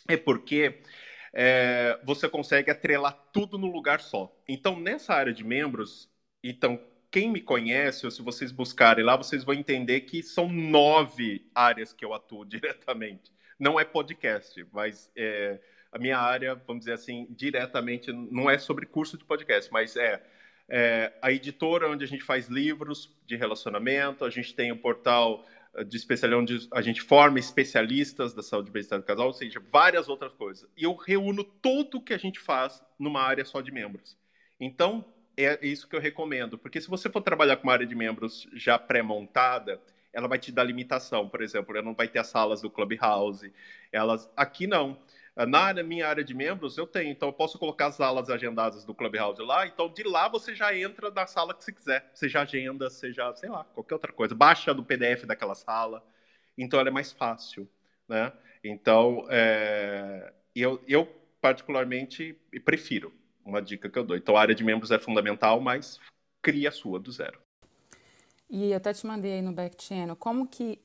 [0.07, 0.81] É porque
[1.33, 4.35] é, você consegue atrelar tudo no lugar só.
[4.47, 6.09] Então, nessa área de membros,
[6.43, 11.49] então, quem me conhece, ou se vocês buscarem lá, vocês vão entender que são nove
[11.55, 13.31] áreas que eu atuo diretamente.
[13.57, 15.59] Não é podcast, mas é,
[15.91, 20.23] a minha área, vamos dizer assim, diretamente, não é sobre curso de podcast, mas é,
[20.69, 25.45] é, a editora onde a gente faz livros de relacionamento, a gente tem o portal
[25.87, 29.61] de especialidade onde a gente forma especialistas da saúde e bem-estar do casal, ou seja,
[29.71, 30.69] várias outras coisas.
[30.75, 34.17] E eu reúno tudo que a gente faz numa área só de membros.
[34.59, 35.05] Então,
[35.37, 38.47] é isso que eu recomendo, porque se você for trabalhar com uma área de membros
[38.53, 39.79] já pré-montada,
[40.11, 43.53] ela vai te dar limitação, por exemplo, ela não vai ter as salas do Clubhouse,
[43.91, 44.97] elas aqui não.
[45.47, 48.93] Na minha área de membros, eu tenho, então eu posso colocar as salas agendadas do
[48.93, 52.89] Clubhouse lá, então de lá você já entra na sala que você quiser, seja agenda,
[52.89, 56.05] seja, sei lá, qualquer outra coisa, baixa do PDF daquela sala,
[56.57, 57.69] então ela é mais fácil,
[58.07, 58.33] né?
[58.61, 61.05] Então, é, eu, eu
[61.39, 62.33] particularmente
[62.65, 63.13] prefiro,
[63.45, 64.17] uma dica que eu dou.
[64.17, 65.99] Então, a área de membros é fundamental, mas
[66.41, 67.39] cria a sua do zero.
[68.49, 70.79] E eu até te mandei aí no back channel, como que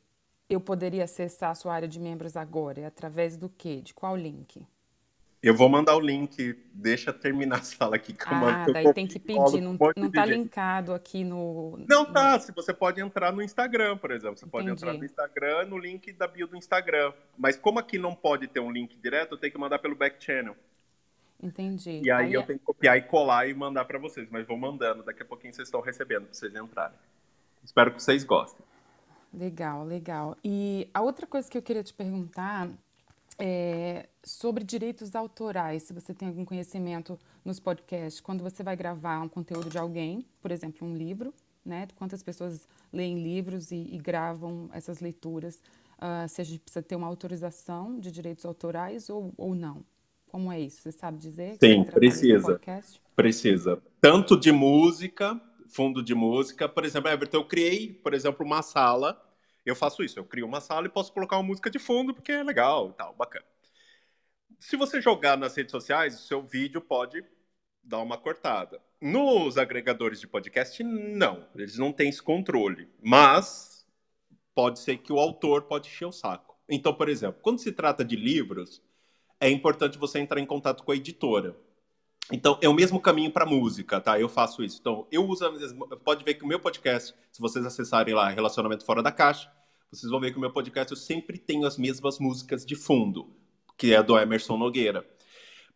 [0.49, 2.81] eu poderia acessar a sua área de membros agora?
[2.81, 3.81] É através do quê?
[3.81, 4.67] De qual link?
[5.43, 8.15] Eu vou mandar o link, deixa terminar a sala aqui.
[8.15, 11.79] Que ah, daí tem que pedir, não, não tá linkado aqui no...
[11.87, 14.39] Não tá, se você pode entrar no Instagram, por exemplo.
[14.39, 14.83] Você pode Entendi.
[14.83, 17.13] entrar no Instagram, no link da bio do Instagram.
[17.37, 20.17] Mas como aqui não pode ter um link direto, eu tenho que mandar pelo back
[20.25, 20.57] channel.
[21.43, 22.01] Entendi.
[22.03, 22.45] E aí, aí eu é...
[22.47, 25.03] tenho que copiar e colar e mandar para vocês, mas vou mandando.
[25.03, 26.97] Daqui a pouquinho vocês estão recebendo para vocês entrarem.
[27.63, 28.65] Espero que vocês gostem.
[29.37, 30.37] Legal, legal.
[30.45, 32.71] E a outra coisa que eu queria te perguntar
[33.39, 35.83] é sobre direitos autorais.
[35.83, 40.25] Se você tem algum conhecimento nos podcasts, quando você vai gravar um conteúdo de alguém,
[40.41, 41.35] por exemplo, um livro,
[41.65, 41.89] né?
[41.97, 45.61] Quantas pessoas leem livros e, e gravam essas leituras?
[45.97, 49.85] Uh, se a gente precisa ter uma autorização de direitos autorais ou, ou não?
[50.29, 50.83] Como é isso?
[50.83, 51.57] Você sabe dizer?
[51.61, 52.61] Sim, precisa.
[53.17, 53.83] Precisa.
[54.01, 55.41] Tanto de música,
[55.75, 56.69] fundo de música.
[56.69, 59.21] Por exemplo, Everton, eu criei, por exemplo, uma sala.
[59.67, 62.33] Eu faço isso, eu crio uma sala e posso colocar uma música de fundo porque
[62.33, 63.45] é legal e tal, bacana.
[64.61, 67.25] Se você jogar nas redes sociais, o seu vídeo pode
[67.83, 68.81] dar uma cortada.
[69.01, 71.49] Nos agregadores de podcast, não.
[71.55, 72.89] Eles não têm esse controle.
[73.03, 73.87] Mas
[74.55, 76.57] pode ser que o autor pode encher o saco.
[76.69, 78.81] Então, por exemplo, quando se trata de livros,
[79.41, 81.57] é importante você entrar em contato com a editora.
[82.33, 84.19] Então, é o mesmo caminho para música, tá?
[84.19, 84.79] Eu faço isso.
[84.81, 85.45] Então, eu uso,
[86.05, 89.51] pode ver que o meu podcast, se vocês acessarem lá Relacionamento Fora da Caixa,
[89.93, 93.31] vocês vão ver que o meu podcast eu sempre tenho as mesmas músicas de fundo,
[93.77, 95.07] que é do Emerson Nogueira.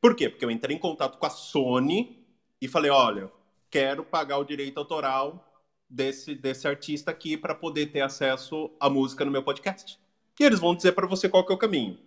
[0.00, 0.28] Por quê?
[0.28, 2.26] Porque eu entrei em contato com a Sony
[2.60, 3.30] e falei, olha,
[3.70, 5.44] quero pagar o direito autoral
[5.88, 9.98] desse, desse artista aqui para poder ter acesso à música no meu podcast.
[10.38, 11.98] E eles vão dizer para você qual que é o caminho.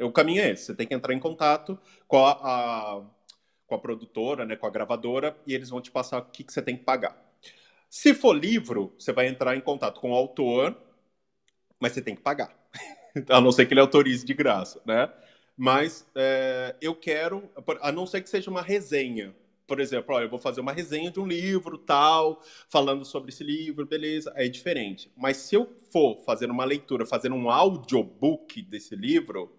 [0.00, 3.02] O caminho é esse, você tem que entrar em contato com a, a
[3.66, 6.52] com a produtora, né, com a gravadora, e eles vão te passar o que, que
[6.52, 7.16] você tem que pagar.
[7.88, 10.76] Se for livro, você vai entrar em contato com o autor,
[11.80, 12.54] mas você tem que pagar.
[13.28, 15.10] a não ser que ele autorize de graça, né?
[15.56, 19.34] Mas é, eu quero, a não ser que seja uma resenha.
[19.66, 23.86] Por exemplo, eu vou fazer uma resenha de um livro, tal, falando sobre esse livro,
[23.86, 25.10] beleza, é diferente.
[25.16, 29.56] Mas se eu for fazer uma leitura, fazer um audiobook desse livro,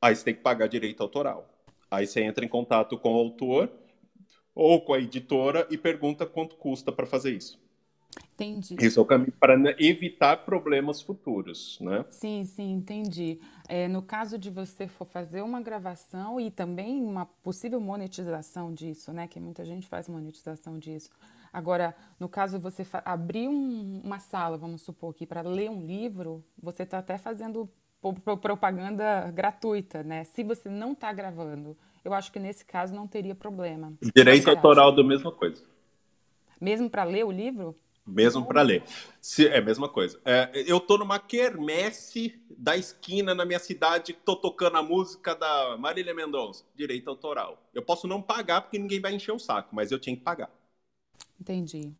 [0.00, 1.49] aí você tem que pagar direito autoral.
[1.90, 3.70] Aí você entra em contato com o autor
[4.54, 7.58] ou com a editora e pergunta quanto custa para fazer isso.
[8.34, 8.76] Entendi.
[8.80, 12.04] Isso é o caminho para evitar problemas futuros, né?
[12.08, 13.38] Sim, sim, entendi.
[13.68, 19.12] É, no caso de você for fazer uma gravação e também uma possível monetização disso,
[19.12, 19.28] né?
[19.28, 21.10] Que muita gente faz monetização disso.
[21.52, 25.84] Agora, no caso de você abrir um, uma sala, vamos supor aqui, para ler um
[25.84, 27.68] livro, você está até fazendo
[28.40, 30.24] propaganda gratuita, né?
[30.24, 33.92] Se você não está gravando, eu acho que nesse caso não teria problema.
[34.14, 35.64] Direito autoral da mesma coisa.
[36.60, 37.76] Mesmo para ler o livro?
[38.06, 38.82] Mesmo para ler.
[39.20, 40.20] Se, é a mesma coisa.
[40.24, 45.76] É, eu tô numa quermesse da esquina na minha cidade, tô tocando a música da
[45.78, 46.64] Marília Mendonça.
[46.74, 47.62] Direito autoral.
[47.72, 50.50] Eu posso não pagar porque ninguém vai encher o saco, mas eu tinha que pagar.
[51.38, 51.92] Entendi.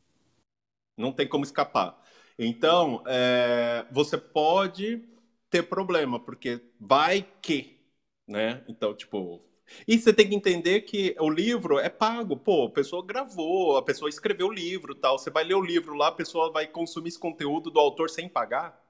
[0.96, 2.02] Não tem como escapar.
[2.38, 5.04] Então, é, você pode
[5.50, 7.78] ter problema, porque vai que,
[8.26, 8.64] né?
[8.68, 9.42] Então, tipo.
[9.86, 12.36] E você tem que entender que o livro é pago.
[12.36, 15.18] Pô, a pessoa gravou, a pessoa escreveu o livro tal.
[15.18, 18.28] Você vai ler o livro lá, a pessoa vai consumir esse conteúdo do autor sem
[18.28, 18.80] pagar.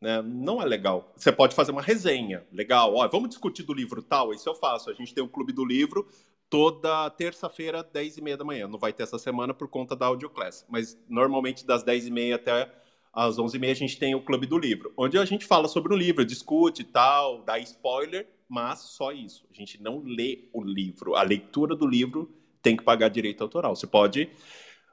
[0.00, 0.22] Né?
[0.22, 1.12] Não é legal.
[1.16, 2.46] Você pode fazer uma resenha.
[2.52, 4.32] Legal, ó, vamos discutir do livro tal.
[4.32, 4.90] Isso eu faço.
[4.90, 6.08] A gente tem o Clube do Livro
[6.48, 8.68] toda terça-feira, 10 e meia da manhã.
[8.68, 10.64] Não vai ter essa semana por conta da Audioclass.
[10.68, 12.70] Mas normalmente das 10 e meia até
[13.16, 15.96] às 11h30 a gente tem o Clube do Livro, onde a gente fala sobre o
[15.96, 19.46] livro, discute e tal, dá spoiler, mas só isso.
[19.50, 21.14] A gente não lê o livro.
[21.16, 22.30] A leitura do livro
[22.60, 23.74] tem que pagar direito autoral.
[23.74, 24.30] Você pode.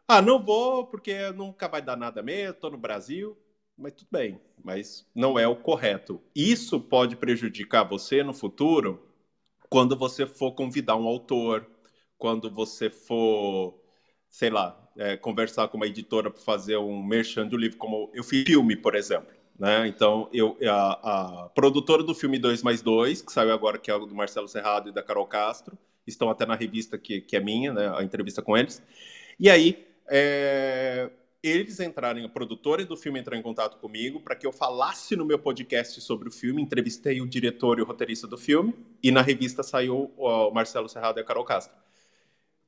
[0.08, 3.38] Ah, não vou porque nunca vai dar nada mesmo, estou no Brasil.
[3.78, 6.22] Mas tudo bem, mas não é o correto.
[6.34, 9.04] Isso pode prejudicar você no futuro
[9.70, 11.68] quando você for convidar um autor,
[12.18, 13.82] quando você for,
[14.30, 18.24] sei lá, é, conversar com uma editora para fazer um merchan do livro, como eu
[18.24, 19.34] fiz filme, por exemplo.
[19.58, 19.88] Né?
[19.88, 23.98] Então, eu, a, a, produtora do filme 2 mais 2, que saiu agora, que é
[23.98, 27.72] do Marcelo Serrado e da Carol Castro, estão até na revista que, que é minha,
[27.72, 27.94] né?
[27.96, 28.82] a entrevista com eles.
[29.40, 31.10] E aí, é,
[31.42, 35.26] eles entrarem, a produtora do filme entrou em contato comigo para que eu falasse no
[35.26, 39.22] meu podcast sobre o filme, entrevistei o diretor e o roteirista do filme, e na
[39.22, 41.76] revista saiu o Marcelo Serrado e a Carol Castro.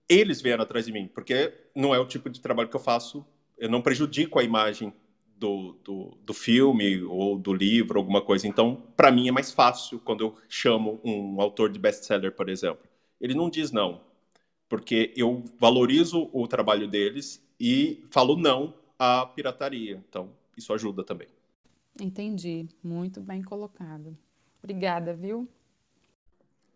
[0.08, 3.26] Eles vieram atrás de mim, porque não é o tipo de trabalho que eu faço,
[3.58, 4.94] eu não prejudico a imagem
[5.38, 8.48] do, do, do filme ou do livro, alguma coisa.
[8.48, 12.86] Então, para mim é mais fácil quando eu chamo um autor de best-seller, por exemplo.
[13.20, 14.02] Ele não diz não,
[14.70, 20.04] porque eu valorizo o trabalho deles e falo não à pirataria.
[20.08, 21.28] Então, isso ajuda também.
[22.00, 22.68] Entendi.
[22.84, 24.18] Muito bem colocado.
[24.62, 25.48] Obrigada, viu?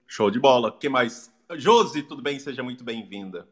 [0.07, 0.69] Show de bola.
[0.69, 1.31] O que mais?
[1.58, 2.40] Josi, tudo bem?
[2.40, 3.48] Seja muito bem-vinda.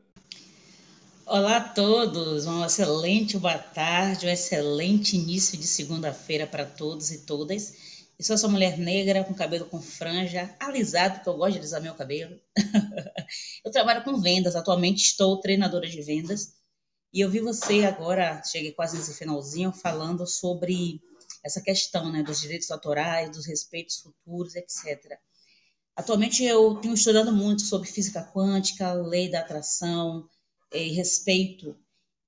[1.25, 7.25] Olá a todos, uma excelente boa tarde, um excelente início de segunda-feira para todos e
[7.25, 7.73] todas.
[8.19, 11.81] Eu sou essa mulher negra com cabelo com franja, alisado, porque eu gosto de alisar
[11.81, 12.39] meu cabelo.
[13.65, 16.53] eu trabalho com vendas, atualmente estou treinadora de vendas.
[17.11, 21.01] E eu vi você agora, cheguei quase nesse finalzinho, falando sobre
[21.43, 25.17] essa questão né, dos direitos autorais, dos respeitos futuros, etc.
[25.97, 30.29] Atualmente eu tenho estudado muito sobre física quântica, lei da atração,
[30.71, 31.75] e respeito,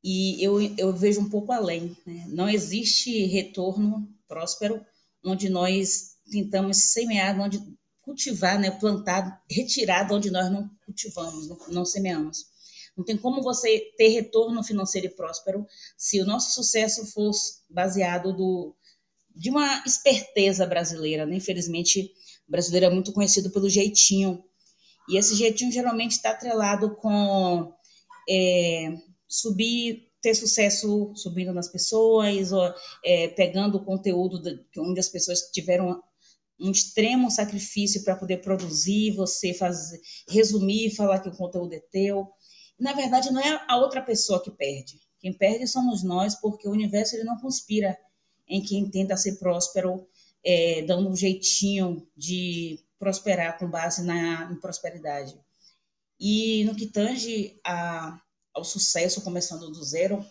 [0.03, 1.95] e eu, eu vejo um pouco além.
[2.03, 2.25] Né?
[2.29, 4.83] Não existe retorno próspero
[5.23, 7.61] onde nós tentamos semear, onde
[8.01, 12.45] cultivar, né, plantar, retirar de onde nós não cultivamos, não, não semeamos.
[12.97, 15.65] Não tem como você ter retorno financeiro e próspero
[15.95, 18.75] se o nosso sucesso fosse baseado do,
[19.35, 21.25] de uma esperteza brasileira.
[21.25, 21.35] Né?
[21.35, 22.11] Infelizmente,
[22.49, 24.43] o brasileiro é muito conhecido pelo jeitinho.
[25.07, 27.71] E esse jeitinho geralmente está atrelado com
[28.27, 28.95] é,
[29.27, 32.73] subir, ter sucesso subindo nas pessoas, ou,
[33.05, 36.01] é, pegando o conteúdo de, onde as pessoas tiveram
[36.59, 42.27] um extremo sacrifício para poder produzir, você fazer, resumir, falar que o conteúdo é teu.
[42.79, 44.99] Na verdade, não é a outra pessoa que perde.
[45.19, 47.95] Quem perde somos nós, porque o universo ele não conspira
[48.47, 50.07] em quem tenta ser próspero,
[50.43, 55.39] é, dando um jeitinho de prosperar com base na prosperidade.
[56.19, 58.19] E no que tange a,
[58.53, 60.25] ao sucesso, começando do zero,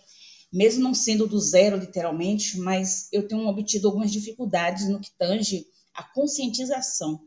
[0.53, 5.67] mesmo não sendo do zero literalmente, mas eu tenho obtido algumas dificuldades no que tange
[5.95, 7.21] a conscientização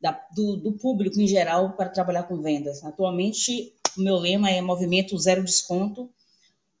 [0.00, 2.84] da, do, do, público em geral para trabalhar com vendas.
[2.84, 6.12] Atualmente, o meu lema é Movimento Zero Desconto,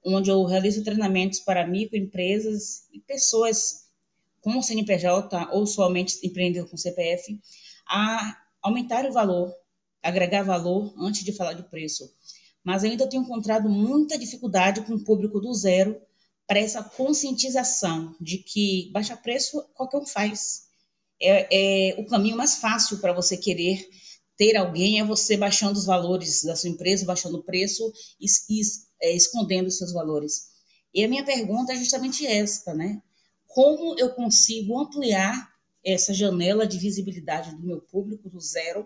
[0.04, 3.83] onde eu realizo treinamentos para microempresas e pessoas
[4.44, 7.40] com CNPJ ou somente empreendedor com CPF
[7.88, 9.52] a aumentar o valor
[10.04, 12.12] agregar valor antes de falar de preço.
[12.62, 16.00] Mas ainda tenho encontrado muita dificuldade com o público do zero
[16.46, 20.64] para essa conscientização de que baixa preço qualquer um faz.
[21.20, 23.88] É, é o caminho mais fácil para você querer
[24.36, 27.90] ter alguém é você baixando os valores da sua empresa, baixando o preço
[28.20, 28.60] e, e
[29.00, 30.48] é, escondendo os seus valores.
[30.92, 33.00] E a minha pergunta é justamente esta, né?
[33.54, 35.48] Como eu consigo ampliar
[35.84, 38.84] essa janela de visibilidade do meu público do zero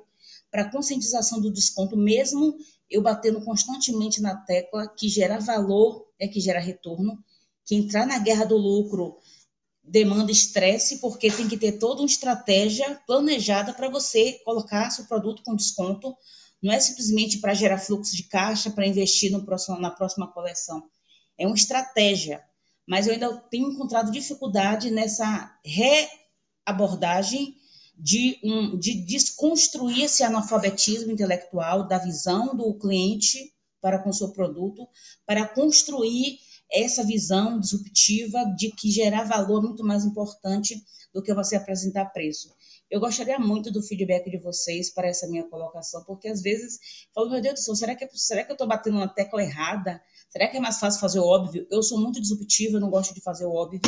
[0.51, 2.55] para conscientização do desconto, mesmo
[2.90, 7.19] eu batendo constantemente na tecla que gera valor é que gera retorno,
[7.65, 9.16] que entrar na guerra do lucro
[9.82, 15.43] demanda estresse, porque tem que ter toda uma estratégia planejada para você colocar seu produto
[15.43, 16.15] com desconto.
[16.62, 20.90] Não é simplesmente para gerar fluxo de caixa, para investir no próximo, na próxima coleção.
[21.39, 22.45] É uma estratégia.
[22.89, 25.55] Mas eu ainda tenho encontrado dificuldade nessa
[26.66, 27.55] reabordagem
[27.94, 34.89] de, um, de desconstruir esse analfabetismo intelectual da visão do cliente para com seu produto,
[35.27, 36.39] para construir
[36.73, 40.82] essa visão disruptiva de que gerar valor é muito mais importante
[41.12, 42.55] do que você apresentar preço.
[42.90, 46.78] Eu gostaria muito do feedback de vocês para essa minha colocação, porque às vezes
[47.15, 50.01] falo, meu Deus do céu, será que, será que eu estou batendo na tecla errada?
[50.28, 51.66] Será que é mais fácil fazer o óbvio?
[51.70, 53.80] Eu sou muito disruptiva, eu não gosto de fazer o óbvio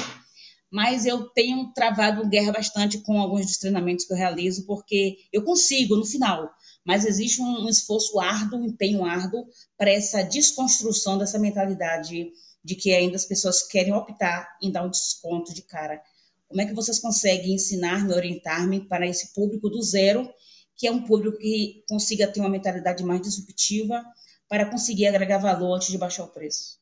[0.71, 5.43] mas eu tenho travado guerra bastante com alguns dos treinamentos que eu realizo, porque eu
[5.43, 6.49] consigo no final,
[6.85, 9.47] mas existe um, esforço árduo, um empenho árduo
[9.77, 12.31] para essa desconstrução dessa mentalidade
[12.63, 16.01] de que ainda as pessoas querem optar em dar um desconto de cara.
[16.47, 20.29] Como é que vocês conseguem ensinar-me, orientar-me para esse público do zero,
[20.77, 24.05] que é um público que consiga ter uma mentalidade mais disruptiva
[24.51, 26.79] para conseguir agregar valor antes de baixar o preço?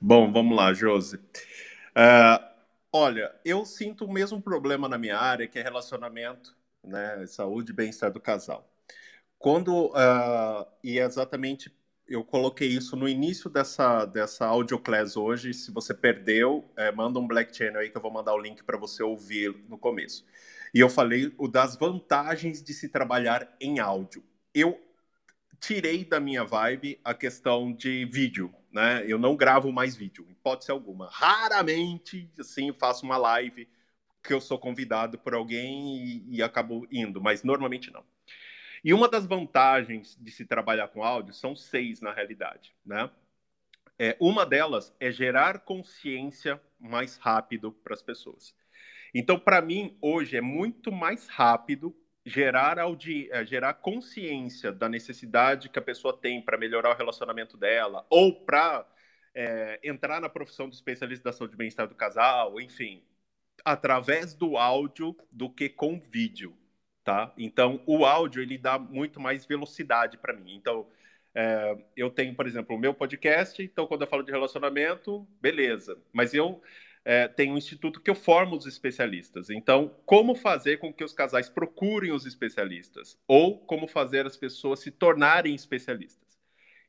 [0.00, 1.16] Bom, vamos lá, Josi.
[1.16, 2.52] Uh,
[2.94, 6.54] Olha, eu sinto o mesmo problema na minha área, que é relacionamento,
[6.84, 8.70] né, saúde e bem-estar do casal.
[9.38, 11.74] Quando uh, e é exatamente
[12.06, 15.54] eu coloquei isso no início dessa, dessa audio class hoje.
[15.54, 18.62] Se você perdeu, é, manda um Black Channel aí que eu vou mandar o link
[18.62, 20.26] para você ouvir no começo.
[20.74, 24.22] E eu falei o das vantagens de se trabalhar em áudio.
[24.52, 24.78] Eu
[25.62, 29.04] tirei da minha vibe a questão de vídeo, né?
[29.06, 31.08] Eu não gravo mais vídeo, hipótese alguma.
[31.08, 33.68] Raramente, assim, faço uma live
[34.24, 38.04] que eu sou convidado por alguém e, e acabo indo, mas normalmente não.
[38.82, 43.08] E uma das vantagens de se trabalhar com áudio são seis, na realidade, né?
[43.96, 48.52] É, uma delas é gerar consciência mais rápido para as pessoas.
[49.14, 51.94] Então, para mim, hoje é muito mais rápido
[52.24, 57.56] gerar, audi é, gerar consciência da necessidade que a pessoa tem para melhorar o relacionamento
[57.56, 58.86] dela, ou para
[59.34, 63.02] é, entrar na profissão de especialista da saúde e bem-estar do casal, enfim,
[63.64, 66.56] através do áudio do que com vídeo
[67.04, 67.32] tá?
[67.36, 70.54] Então, o áudio ele dá muito mais velocidade para mim.
[70.54, 70.86] Então,
[71.34, 73.62] é, eu tenho, por exemplo, o meu podcast.
[73.62, 75.98] Então, quando eu falo de relacionamento, beleza.
[76.12, 76.62] Mas eu
[77.04, 79.50] é, tenho um instituto que eu formo os especialistas.
[79.50, 83.18] Então, como fazer com que os casais procurem os especialistas?
[83.26, 86.38] Ou como fazer as pessoas se tornarem especialistas?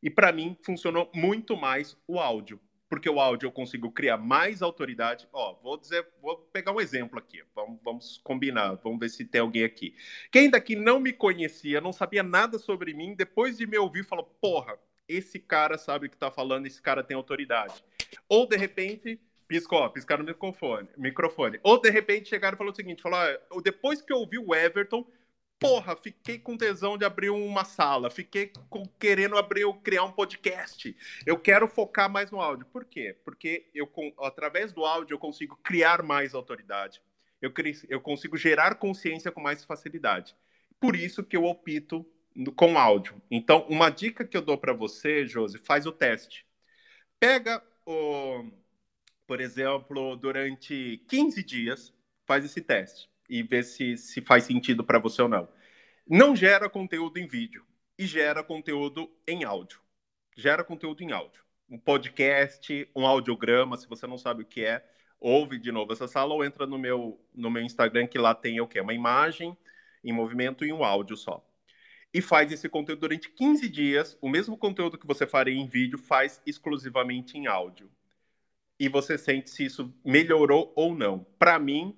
[0.02, 2.60] E para mim funcionou muito mais o áudio
[2.94, 5.28] porque o áudio eu consigo criar mais autoridade.
[5.34, 7.42] Ó, vou dizer, vou pegar um exemplo aqui.
[7.56, 9.96] Vamos, vamos combinar, vamos ver se tem alguém aqui.
[10.32, 14.26] Quem daqui não me conhecia, não sabia nada sobre mim, depois de me ouvir, falou:
[14.40, 14.78] porra,
[15.08, 17.84] esse cara sabe o que tá falando, esse cara tem autoridade.
[18.30, 19.20] Ou de repente.
[19.54, 21.60] Piscou, piscar no microfone, microfone.
[21.62, 24.56] Ou de repente chegaram e falaram o seguinte: falou, ah, depois que eu ouvi o
[24.56, 25.06] Everton,
[25.60, 30.98] porra, fiquei com tesão de abrir uma sala, fiquei com, querendo abrir, criar um podcast.
[31.24, 32.66] Eu quero focar mais no áudio.
[32.66, 33.16] Por quê?
[33.24, 37.00] Porque eu, através do áudio, eu consigo criar mais autoridade.
[37.40, 37.54] Eu,
[37.90, 40.36] eu consigo gerar consciência com mais facilidade.
[40.80, 42.04] Por isso que eu opto
[42.56, 43.22] com áudio.
[43.30, 46.44] Então, uma dica que eu dou para você, Josi, faz o teste.
[47.20, 48.50] Pega o,
[49.26, 51.94] por exemplo, durante 15 dias,
[52.26, 55.48] faz esse teste e ver se, se faz sentido para você ou não.
[56.08, 57.66] Não gera conteúdo em vídeo
[57.98, 59.80] e gera conteúdo em áudio.
[60.36, 61.44] Gera conteúdo em áudio.
[61.70, 64.86] Um podcast, um audiograma, se você não sabe o que é,
[65.20, 68.60] ouve de novo essa sala ou entra no meu, no meu Instagram, que lá tem
[68.60, 68.82] o quê?
[68.82, 69.58] Uma imagem
[70.04, 71.44] em movimento e um áudio só.
[72.14, 74.18] E faz esse conteúdo durante 15 dias.
[74.22, 77.90] O mesmo conteúdo que você faria em vídeo, faz exclusivamente em áudio.
[78.80, 81.26] E você sente se isso melhorou ou não.
[81.38, 81.98] Para mim,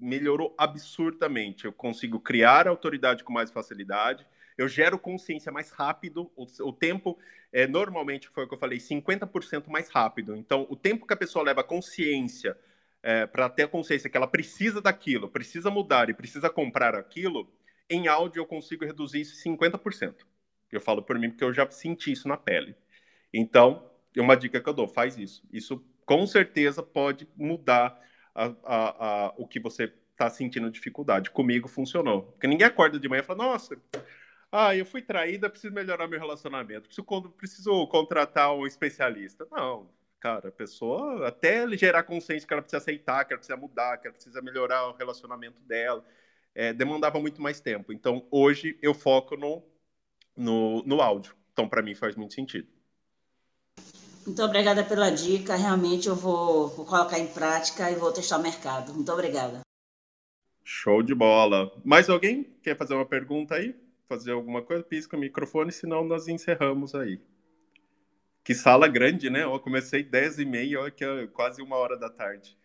[0.00, 1.64] melhorou absurdamente.
[1.64, 4.26] Eu consigo criar autoridade com mais facilidade,
[4.56, 7.18] eu gero consciência mais rápido, o, o tempo
[7.52, 10.36] é normalmente foi o que eu falei, 50% mais rápido.
[10.36, 12.56] Então, o tempo que a pessoa leva consciência
[13.02, 17.50] é, para ter a consciência que ela precisa daquilo, precisa mudar e precisa comprar aquilo,
[17.88, 20.14] em áudio eu consigo reduzir isso 50%.
[20.70, 22.76] Eu falo por mim porque eu já senti isso na pele.
[23.32, 25.42] Então, uma dica que eu dou, faz isso.
[25.52, 27.96] Isso com certeza pode mudar
[28.34, 31.30] a, a, a, o que você está sentindo dificuldade.
[31.30, 32.22] Comigo funcionou.
[32.32, 33.80] Porque ninguém acorda de manhã e fala, nossa,
[34.50, 39.46] ah, eu fui traída, preciso melhorar meu relacionamento, preciso, preciso contratar um especialista.
[39.52, 39.88] Não,
[40.18, 44.08] cara, a pessoa, até gerar consciência que ela precisa aceitar, que ela precisa mudar, que
[44.08, 46.04] ela precisa melhorar o relacionamento dela,
[46.52, 47.92] é, demandava muito mais tempo.
[47.92, 49.62] Então, hoje eu foco no,
[50.36, 51.36] no, no áudio.
[51.52, 52.79] Então, para mim, faz muito sentido.
[54.30, 55.56] Muito obrigada pela dica.
[55.56, 58.94] Realmente eu vou, vou colocar em prática e vou testar o mercado.
[58.94, 59.62] Muito obrigada.
[60.62, 61.68] Show de bola.
[61.84, 63.74] Mais alguém quer fazer uma pergunta aí?
[64.08, 64.84] Fazer alguma coisa?
[64.84, 67.20] Pisca o microfone, senão nós encerramos aí.
[68.44, 69.42] Que sala grande, né?
[69.42, 72.56] Eu comecei 10 e meia, que é quase uma hora da tarde.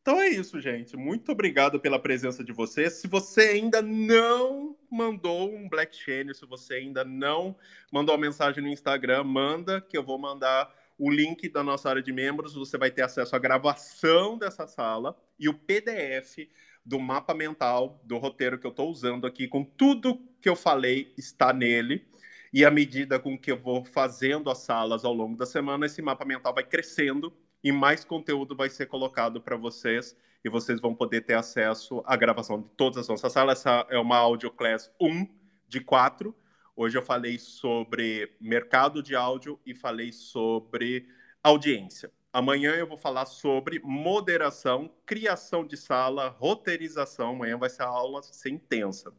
[0.00, 0.96] Então é isso, gente.
[0.96, 3.00] Muito obrigado pela presença de vocês.
[3.00, 7.56] Se você ainda não mandou um Black Channel, se você ainda não
[7.90, 12.02] mandou uma mensagem no Instagram, manda que eu vou mandar o link da nossa área
[12.02, 16.46] de membros, você vai ter acesso à gravação dessa sala e o PDF
[16.84, 21.14] do mapa mental, do roteiro que eu estou usando aqui, com tudo que eu falei
[21.16, 22.06] está nele.
[22.52, 26.02] E à medida com que eu vou fazendo as salas ao longo da semana, esse
[26.02, 27.32] mapa mental vai crescendo
[27.64, 30.14] e mais conteúdo vai ser colocado para vocês
[30.44, 33.60] e vocês vão poder ter acesso à gravação de todas as nossas salas.
[33.60, 35.26] Essa é uma Audio Class 1
[35.66, 36.34] de 4
[36.76, 41.08] Hoje eu falei sobre mercado de áudio e falei sobre
[41.42, 42.10] audiência.
[42.32, 47.30] Amanhã eu vou falar sobre moderação, criação de sala, roteirização.
[47.30, 49.12] Amanhã vai ser a aula ser intensa.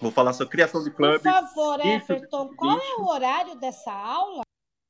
[0.00, 1.22] Vou falar sobre criação de clubes.
[1.22, 4.42] Por favor, Everton, qual é o horário dessa aula?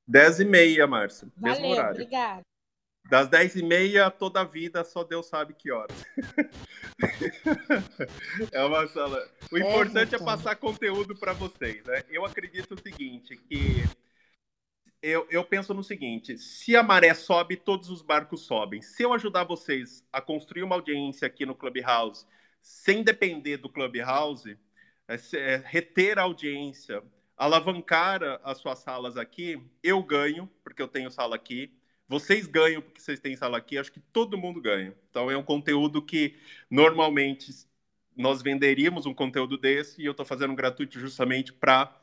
[0.07, 1.29] Dez e meia, Márcia.
[1.37, 1.91] Valeu, mesmo horário.
[1.93, 2.43] obrigada.
[3.09, 5.97] Das 10 e meia, toda a vida, só Deus sabe que horas.
[8.53, 9.27] é uma sala.
[9.51, 12.05] O importante é, é passar conteúdo para vocês, né?
[12.11, 13.83] Eu acredito o seguinte, que
[15.03, 18.83] eu, eu penso no seguinte: se a maré sobe, todos os barcos sobem.
[18.83, 22.27] Se eu ajudar vocês a construir uma audiência aqui no Clubhouse,
[22.61, 24.59] sem depender do Clubhouse,
[25.09, 27.03] é, é, reter a audiência,
[27.39, 31.73] alavancar as suas salas aqui, eu ganho, porque eu tenho sala aqui.
[32.09, 33.77] Vocês ganham porque vocês têm sala aqui.
[33.77, 34.95] Acho que todo mundo ganha.
[35.11, 36.37] Então é um conteúdo que
[36.71, 37.53] normalmente
[38.17, 41.95] nós venderíamos um conteúdo desse e eu estou fazendo gratuito justamente para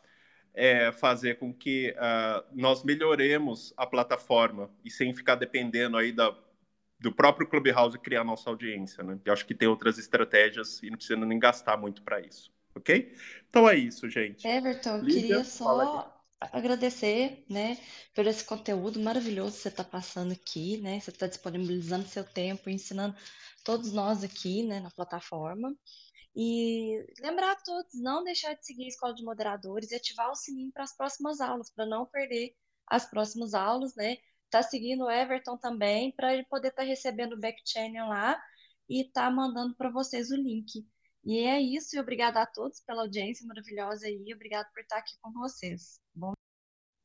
[0.53, 6.33] é, fazer com que uh, nós melhoremos a plataforma e sem ficar dependendo aí da,
[6.99, 9.19] do próprio Clubhouse criar nossa audiência, né?
[9.25, 13.13] Eu acho que tem outras estratégias e não precisa nem gastar muito para isso, ok?
[13.49, 14.47] Então é isso, gente.
[14.47, 16.14] Everton, Lídia, queria só
[16.51, 17.77] agradecer, né,
[18.13, 20.99] por esse conteúdo maravilhoso que você está passando aqui, né?
[20.99, 23.15] Você está disponibilizando seu tempo, ensinando
[23.63, 25.75] todos nós aqui, né, na plataforma.
[26.35, 30.35] E lembrar a todos, não deixar de seguir a Escola de Moderadores e ativar o
[30.35, 32.53] sininho para as próximas aulas, para não perder
[32.87, 34.17] as próximas aulas, né?
[34.49, 38.39] Tá seguindo o Everton também, para ele poder estar tá recebendo o back channel lá
[38.89, 40.85] e tá mandando para vocês o link.
[41.25, 45.15] E é isso, e obrigada a todos pela audiência maravilhosa aí, obrigado por estar aqui
[45.19, 45.99] com vocês.
[46.13, 46.33] Bom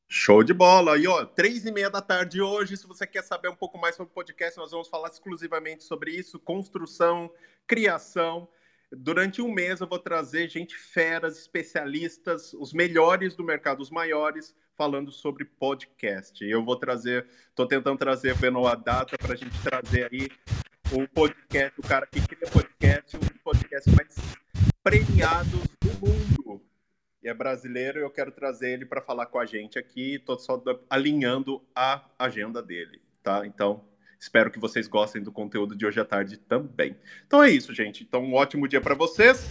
[0.07, 0.97] Show de bola!
[0.97, 3.95] E ó, três e meia da tarde hoje, se você quer saber um pouco mais
[3.95, 7.33] sobre o podcast, nós vamos falar exclusivamente sobre isso, construção,
[7.65, 8.47] criação.
[8.91, 14.53] Durante um mês eu vou trazer gente feras, especialistas, os melhores do mercado, os maiores,
[14.75, 16.43] falando sobre podcast.
[16.43, 20.27] Eu vou trazer, estou tentando trazer vendo a data para a gente trazer aí
[20.91, 22.70] o podcast, o cara que cria podcast,
[23.71, 24.15] dos podcasts mais
[24.83, 26.61] premiados do mundo.
[27.23, 30.15] E é brasileiro, eu quero trazer ele para falar com a gente aqui.
[30.15, 33.45] Estou só alinhando a agenda dele, tá?
[33.45, 33.89] Então,
[34.19, 36.95] Espero que vocês gostem do conteúdo de hoje à tarde também.
[37.25, 38.03] Então é isso, gente.
[38.03, 39.49] Então, um ótimo dia para vocês.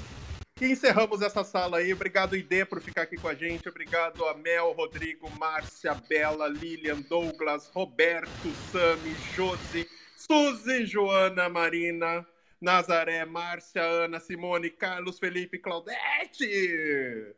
[0.60, 1.92] E encerramos essa sala aí.
[1.92, 3.68] Obrigado, ID, por ficar aqui com a gente.
[3.68, 12.24] Obrigado a Mel, Rodrigo, Márcia, Bela, Lilian, Douglas, Roberto, Sami, Josi, Suzy, Joana, Marina,
[12.60, 17.34] Nazaré, Márcia, Ana, Simone, Carlos, Felipe, Claudete.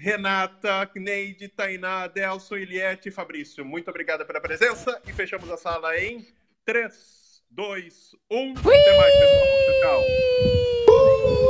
[0.00, 3.62] Renata, Neide, Tainá, Delson, Iliette e Fabrício.
[3.66, 6.26] Muito obrigado pela presença e fechamos a sala em
[6.64, 8.52] 3, 2, 1.
[8.52, 9.46] Até mais, pessoal.
[9.82, 11.40] Tchau.